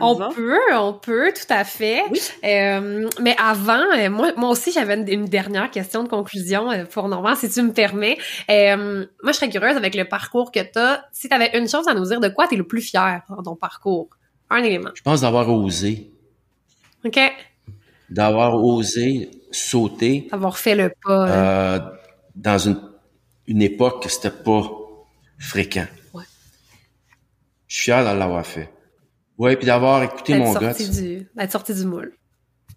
On 0.00 0.30
peut, 0.30 0.58
on 0.74 0.92
peut, 0.92 1.32
tout 1.32 1.52
à 1.52 1.64
fait. 1.64 2.02
Euh, 2.44 3.08
mais 3.20 3.34
avant, 3.38 3.82
euh, 3.96 4.10
moi, 4.10 4.32
moi 4.36 4.50
aussi, 4.50 4.72
j'avais 4.72 4.94
une, 4.94 5.24
dernière 5.24 5.70
question 5.70 6.02
de 6.02 6.08
conclusion 6.08 6.70
euh, 6.70 6.84
pour 6.84 7.08
Normand, 7.08 7.34
si 7.34 7.48
tu 7.48 7.62
me 7.62 7.72
permets. 7.72 8.18
moi, 8.48 9.32
je 9.32 9.32
serais 9.32 9.48
curieuse 9.48 9.76
avec 9.76 9.94
le 9.94 10.04
parcours 10.04 10.52
que 10.52 10.60
tu 10.60 10.78
as. 10.78 11.04
Si 11.12 11.28
tu 11.28 11.34
avais 11.34 11.56
une 11.58 11.68
chose 11.68 11.88
à 11.88 11.94
nous 11.94 12.04
dire, 12.04 12.20
de 12.20 12.28
quoi 12.28 12.46
tu 12.46 12.54
es 12.54 12.58
le 12.58 12.66
plus 12.66 12.82
fier 12.82 13.22
dans 13.28 13.42
ton 13.42 13.56
parcours? 13.56 14.10
Un 14.50 14.62
élément. 14.62 14.90
Je 14.94 15.02
pense 15.02 15.22
d'avoir 15.22 15.48
osé. 15.50 16.10
OK. 17.04 17.18
D'avoir 18.10 18.54
osé 18.62 19.30
sauté. 19.50 20.28
Avoir 20.32 20.58
fait 20.58 20.74
le 20.74 20.92
pas. 21.04 21.28
Euh, 21.28 21.78
dans 22.34 22.58
une, 22.58 22.80
une 23.46 23.62
époque 23.62 24.02
que 24.02 24.08
c'était 24.08 24.30
pas 24.30 24.62
fréquent. 25.38 25.86
Ouais. 26.12 26.24
Je 27.66 27.76
suis 27.76 27.84
fier 27.84 28.00
de 28.00 28.18
l'avoir 28.18 28.46
fait. 28.46 28.70
Ouais, 29.38 29.56
puis 29.56 29.66
d'avoir 29.66 30.02
écouté 30.02 30.36
mon 30.36 30.52
gars. 30.52 30.72
D'être 30.72 31.52
sorti 31.52 31.74
du 31.74 31.84
moule. 31.84 32.16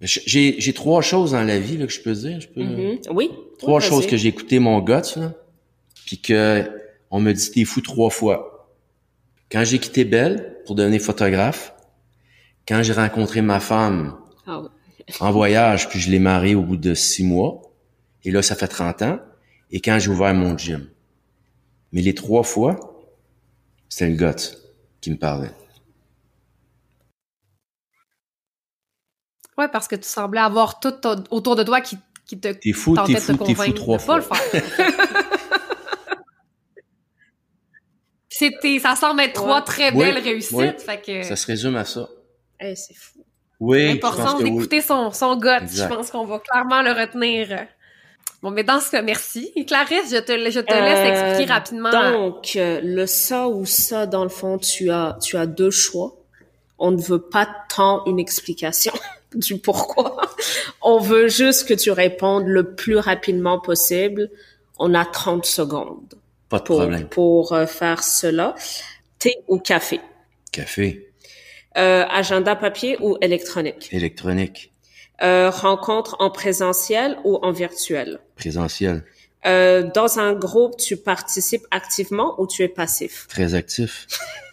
J'ai, 0.02 0.60
j'ai 0.60 0.74
trois 0.74 1.02
choses 1.02 1.32
dans 1.32 1.44
la 1.44 1.60
vie 1.60 1.78
là, 1.78 1.88
que 1.88 1.94
je 1.94 2.02
peux 2.02 2.14
dire. 2.14 2.40
Je 2.40 2.48
peux, 2.48 2.62
mm-hmm. 2.62 3.12
Oui. 3.12 3.32
Trois 3.58 3.80
choses 3.80 4.06
que 4.06 4.16
j'ai 4.16 4.30
écouté 4.30 4.60
mon 4.60 4.80
gars, 4.80 5.02
là, 5.16 5.34
puis 6.06 6.20
que 6.20 6.70
on 7.10 7.20
me 7.20 7.34
dit 7.34 7.52
t'es 7.52 7.64
fou 7.64 7.82
trois 7.82 8.10
fois. 8.10 8.70
Quand 9.52 9.64
j'ai 9.64 9.80
quitté 9.80 10.06
Belle 10.06 10.58
pour 10.66 10.76
devenir 10.76 11.02
photographe, 11.02 11.74
quand 12.68 12.84
j'ai 12.84 12.94
rencontré 12.94 13.42
ma 13.42 13.60
femme 13.60 14.18
ah 14.46 14.64
en 15.20 15.32
voyage, 15.32 15.90
puis 15.90 16.00
je 16.00 16.12
l'ai 16.12 16.20
mariée 16.20 16.54
au 16.54 16.64
bout 16.64 16.78
de 16.78 16.94
six 16.94 17.24
mois, 17.24 17.62
et 18.24 18.32
là 18.32 18.42
ça 18.42 18.56
fait 18.56 18.68
30 18.68 19.02
ans, 19.04 19.20
et 19.72 19.80
quand 19.80 19.98
j'ai 20.00 20.10
ouvert 20.10 20.34
mon 20.34 20.58
gym. 20.58 20.88
Mais 21.94 22.02
les 22.02 22.14
trois 22.14 22.44
fois, 22.44 22.76
c'était 23.88 24.10
le 24.10 24.18
gars 24.18 24.36
qui 25.00 25.12
me 25.12 25.16
parlait. 25.16 25.52
Ouais, 29.58 29.68
parce 29.68 29.88
que 29.88 29.96
tu 29.96 30.08
semblais 30.08 30.42
avoir 30.42 30.80
tout 30.80 30.94
autour 31.32 31.56
de 31.56 31.64
toi 31.64 31.82
qui, 31.82 31.98
qui 32.28 32.40
te 32.40 32.50
T'es 32.50 32.72
fou, 32.74 32.96
t'es 33.06 33.20
fou, 33.20 33.38
t'es 33.38 33.56
fou 33.56 33.72
trois 33.72 33.98
fois. 33.98 34.22
C'était, 38.30 38.80
ça 38.80 38.96
semble 38.96 39.22
être 39.22 39.34
trois 39.34 39.62
très 39.62 39.92
belles 39.92 40.20
réussites. 40.20 40.82
Fait 40.82 41.02
que... 41.02 41.24
Ça 41.24 41.36
se 41.36 41.48
résume 41.48 41.76
à 41.76 41.86
ça. 41.86 42.08
Eh, 42.60 42.76
c'est 42.76 42.96
fou. 42.96 43.24
Oui. 43.60 43.88
L'importance 43.88 44.44
d'écouter 44.44 44.82
son, 44.82 45.12
son 45.12 45.38
gut. 45.38 45.68
Je 45.72 45.86
pense 45.86 46.12
qu'on 46.12 46.26
va 46.26 46.40
clairement 46.40 46.82
le 46.84 46.92
retenir. 46.92 47.68
Bon, 48.44 48.52
mais 48.52 48.64
dans 48.64 48.80
ce 48.80 48.92
cas, 48.92 49.02
merci. 49.02 49.52
Clarisse, 49.66 50.12
je 50.12 50.18
te, 50.18 50.32
je 50.32 50.60
te 50.60 50.74
laisse 50.74 51.00
euh, 51.00 51.30
expliquer 51.30 51.52
rapidement. 51.52 51.90
Donc, 51.90 52.56
euh, 52.56 52.80
le 52.84 53.08
ça 53.08 53.48
ou 53.48 53.66
ça, 53.66 54.06
dans 54.06 54.22
le 54.24 54.30
fond, 54.30 54.60
tu 54.60 54.92
as, 54.92 55.18
tu 55.22 55.38
as 55.38 55.48
deux 55.48 55.72
choix. 55.72 56.16
On 56.78 56.92
ne 56.92 57.02
veut 57.02 57.22
pas 57.22 57.48
tant 57.76 58.06
une 58.06 58.20
explication 58.20 58.94
du 59.46 59.58
pourquoi. 59.58 60.22
On 60.82 61.00
veut 61.00 61.28
juste 61.28 61.68
que 61.68 61.74
tu 61.74 61.92
répondes 61.92 62.48
le 62.48 62.76
plus 62.76 62.98
rapidement 62.98 63.60
possible. 63.60 64.30
On 64.80 64.94
a 64.94 65.06
30 65.06 65.46
secondes. 65.46 66.14
Pas 66.50 66.60
de 66.60 66.64
pour, 66.64 66.78
problème. 66.78 67.08
Pour 67.08 67.54
euh, 67.54 67.66
faire 67.66 68.04
cela. 68.04 68.56
Thé 69.20 69.36
ou 69.48 69.60
café? 69.60 70.00
Café. 70.52 71.12
Euh, 71.78 72.06
agenda 72.10 72.56
papier 72.56 72.98
ou 73.02 73.18
électronique? 73.22 73.90
Électronique. 73.92 74.72
Euh, 75.22 75.50
rencontre 75.50 76.16
en 76.20 76.30
présentiel 76.30 77.18
ou 77.24 77.38
en 77.38 77.52
virtuel? 77.52 78.20
Présentiel. 78.36 79.04
Euh, 79.46 79.90
dans 79.94 80.20
un 80.20 80.34
groupe, 80.34 80.78
tu 80.78 80.98
participes 80.98 81.66
activement 81.72 82.40
ou 82.40 82.48
tu 82.48 82.64
es 82.64 82.68
passif? 82.68 83.28
Très 83.30 83.54
actif. 83.54 84.08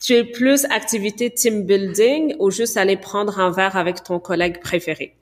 tu 0.00 0.14
es 0.14 0.24
plus 0.24 0.64
activité 0.66 1.30
team 1.30 1.64
building 1.64 2.36
ou 2.38 2.50
juste 2.50 2.76
aller 2.76 2.96
prendre 2.96 3.40
un 3.40 3.50
verre 3.50 3.76
avec 3.76 4.02
ton 4.02 4.18
collègue 4.18 4.60
préféré? 4.60 5.16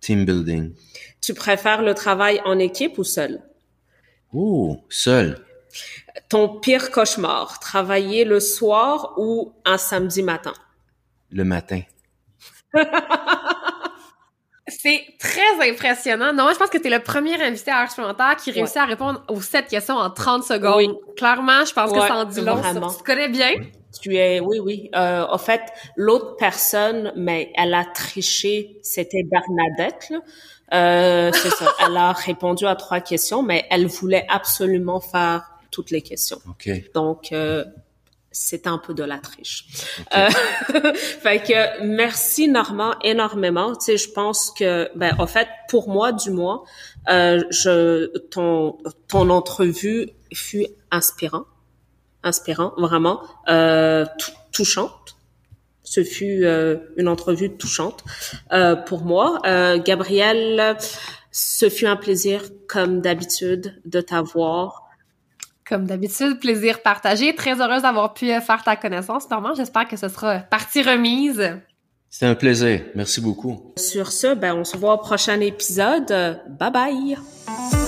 Team 0.00 0.24
building. 0.24 0.72
Tu 1.20 1.34
préfères 1.34 1.82
le 1.82 1.94
travail 1.94 2.40
en 2.44 2.58
équipe 2.58 2.98
ou 2.98 3.04
seul? 3.04 3.40
Oh, 4.32 4.78
seul. 4.88 5.38
Ton 6.28 6.60
pire 6.60 6.90
cauchemar, 6.90 7.60
travailler 7.60 8.24
le 8.24 8.40
soir 8.40 9.14
ou 9.16 9.52
un 9.64 9.78
samedi 9.78 10.22
matin? 10.22 10.54
Le 11.30 11.44
matin. 11.44 11.82
C'est 14.80 15.04
très 15.18 15.70
impressionnant. 15.70 16.32
Non, 16.32 16.48
je 16.52 16.58
pense 16.58 16.70
que 16.70 16.78
tu 16.78 16.86
es 16.86 16.90
le 16.90 17.02
premier 17.02 17.40
invité 17.42 17.70
à 17.70 17.78
Art 17.78 18.36
qui 18.36 18.50
réussit 18.50 18.76
à 18.76 18.84
répondre 18.84 19.22
aux 19.28 19.40
sept 19.40 19.68
questions 19.68 19.96
en 19.96 20.10
30 20.10 20.44
secondes. 20.44 20.76
Oui. 20.76 20.88
Clairement, 21.16 21.64
je 21.64 21.72
pense 21.72 21.92
que 21.92 22.00
ça 22.00 22.16
en 22.16 22.24
dit 22.24 22.40
long. 22.40 22.60
Tu 22.60 22.98
te 22.98 23.02
connais 23.02 23.28
bien? 23.28 23.50
Tu 24.00 24.16
es, 24.16 24.40
oui, 24.40 24.58
oui. 24.58 24.90
Euh, 24.94 25.26
en 25.28 25.38
fait, 25.38 25.60
l'autre 25.96 26.36
personne, 26.36 27.12
mais 27.14 27.52
elle 27.56 27.74
a 27.74 27.84
triché, 27.84 28.78
c'était 28.82 29.22
Bernadette. 29.22 30.08
Là. 30.10 30.18
Euh, 30.72 31.30
c'est 31.34 31.50
ça. 31.50 31.74
Elle 31.86 31.96
a 31.98 32.12
répondu 32.12 32.64
à 32.64 32.74
trois 32.74 33.00
questions, 33.00 33.42
mais 33.42 33.66
elle 33.70 33.86
voulait 33.86 34.24
absolument 34.30 35.00
faire 35.00 35.44
toutes 35.70 35.90
les 35.90 36.00
questions. 36.00 36.38
OK. 36.48 36.70
Donc, 36.94 37.32
euh, 37.32 37.64
c'est 38.32 38.66
un 38.66 38.78
peu 38.78 38.94
de 38.94 39.04
la 39.04 39.18
triche. 39.18 39.66
Euh, 40.16 40.28
fait 40.94 41.42
que 41.42 41.84
merci 41.84 42.48
Normand 42.48 42.94
énormément. 43.02 43.74
Tu 43.74 43.84
sais, 43.84 43.96
je 43.96 44.10
pense 44.10 44.50
que, 44.50 44.90
ben, 44.96 45.14
en 45.18 45.26
fait, 45.26 45.48
pour 45.68 45.88
moi, 45.88 46.12
du 46.12 46.30
moins, 46.30 46.62
euh, 47.08 47.42
je, 47.50 48.16
ton, 48.30 48.78
ton 49.08 49.30
entrevue 49.30 50.10
fut 50.32 50.66
inspirant, 50.90 51.44
inspirant, 52.22 52.72
vraiment, 52.76 53.22
euh, 53.48 54.04
touchante. 54.52 55.16
Ce 55.82 56.04
fut 56.04 56.44
euh, 56.44 56.78
une 56.96 57.08
entrevue 57.08 57.54
touchante 57.56 58.04
euh, 58.52 58.76
pour 58.76 59.02
moi. 59.02 59.40
Euh, 59.46 59.78
Gabrielle, 59.82 60.76
ce 61.30 61.68
fut 61.68 61.86
un 61.86 61.96
plaisir, 61.96 62.42
comme 62.68 63.00
d'habitude, 63.00 63.80
de 63.84 64.00
t'avoir. 64.00 64.81
Comme 65.72 65.86
d'habitude, 65.86 66.38
plaisir 66.38 66.82
partagé. 66.82 67.34
Très 67.34 67.58
heureuse 67.58 67.80
d'avoir 67.80 68.12
pu 68.12 68.26
faire 68.26 68.62
ta 68.62 68.76
connaissance. 68.76 69.30
Normand, 69.30 69.54
j'espère 69.54 69.88
que 69.88 69.96
ce 69.96 70.08
sera 70.08 70.40
partie 70.40 70.82
remise. 70.82 71.42
C'était 72.10 72.26
un 72.26 72.34
plaisir. 72.34 72.82
Merci 72.94 73.22
beaucoup. 73.22 73.72
Sur 73.78 74.12
ce, 74.12 74.34
ben, 74.34 74.54
on 74.54 74.64
se 74.64 74.76
voit 74.76 74.92
au 74.92 74.98
prochain 74.98 75.40
épisode. 75.40 76.12
Bye 76.60 76.70
bye! 76.70 77.81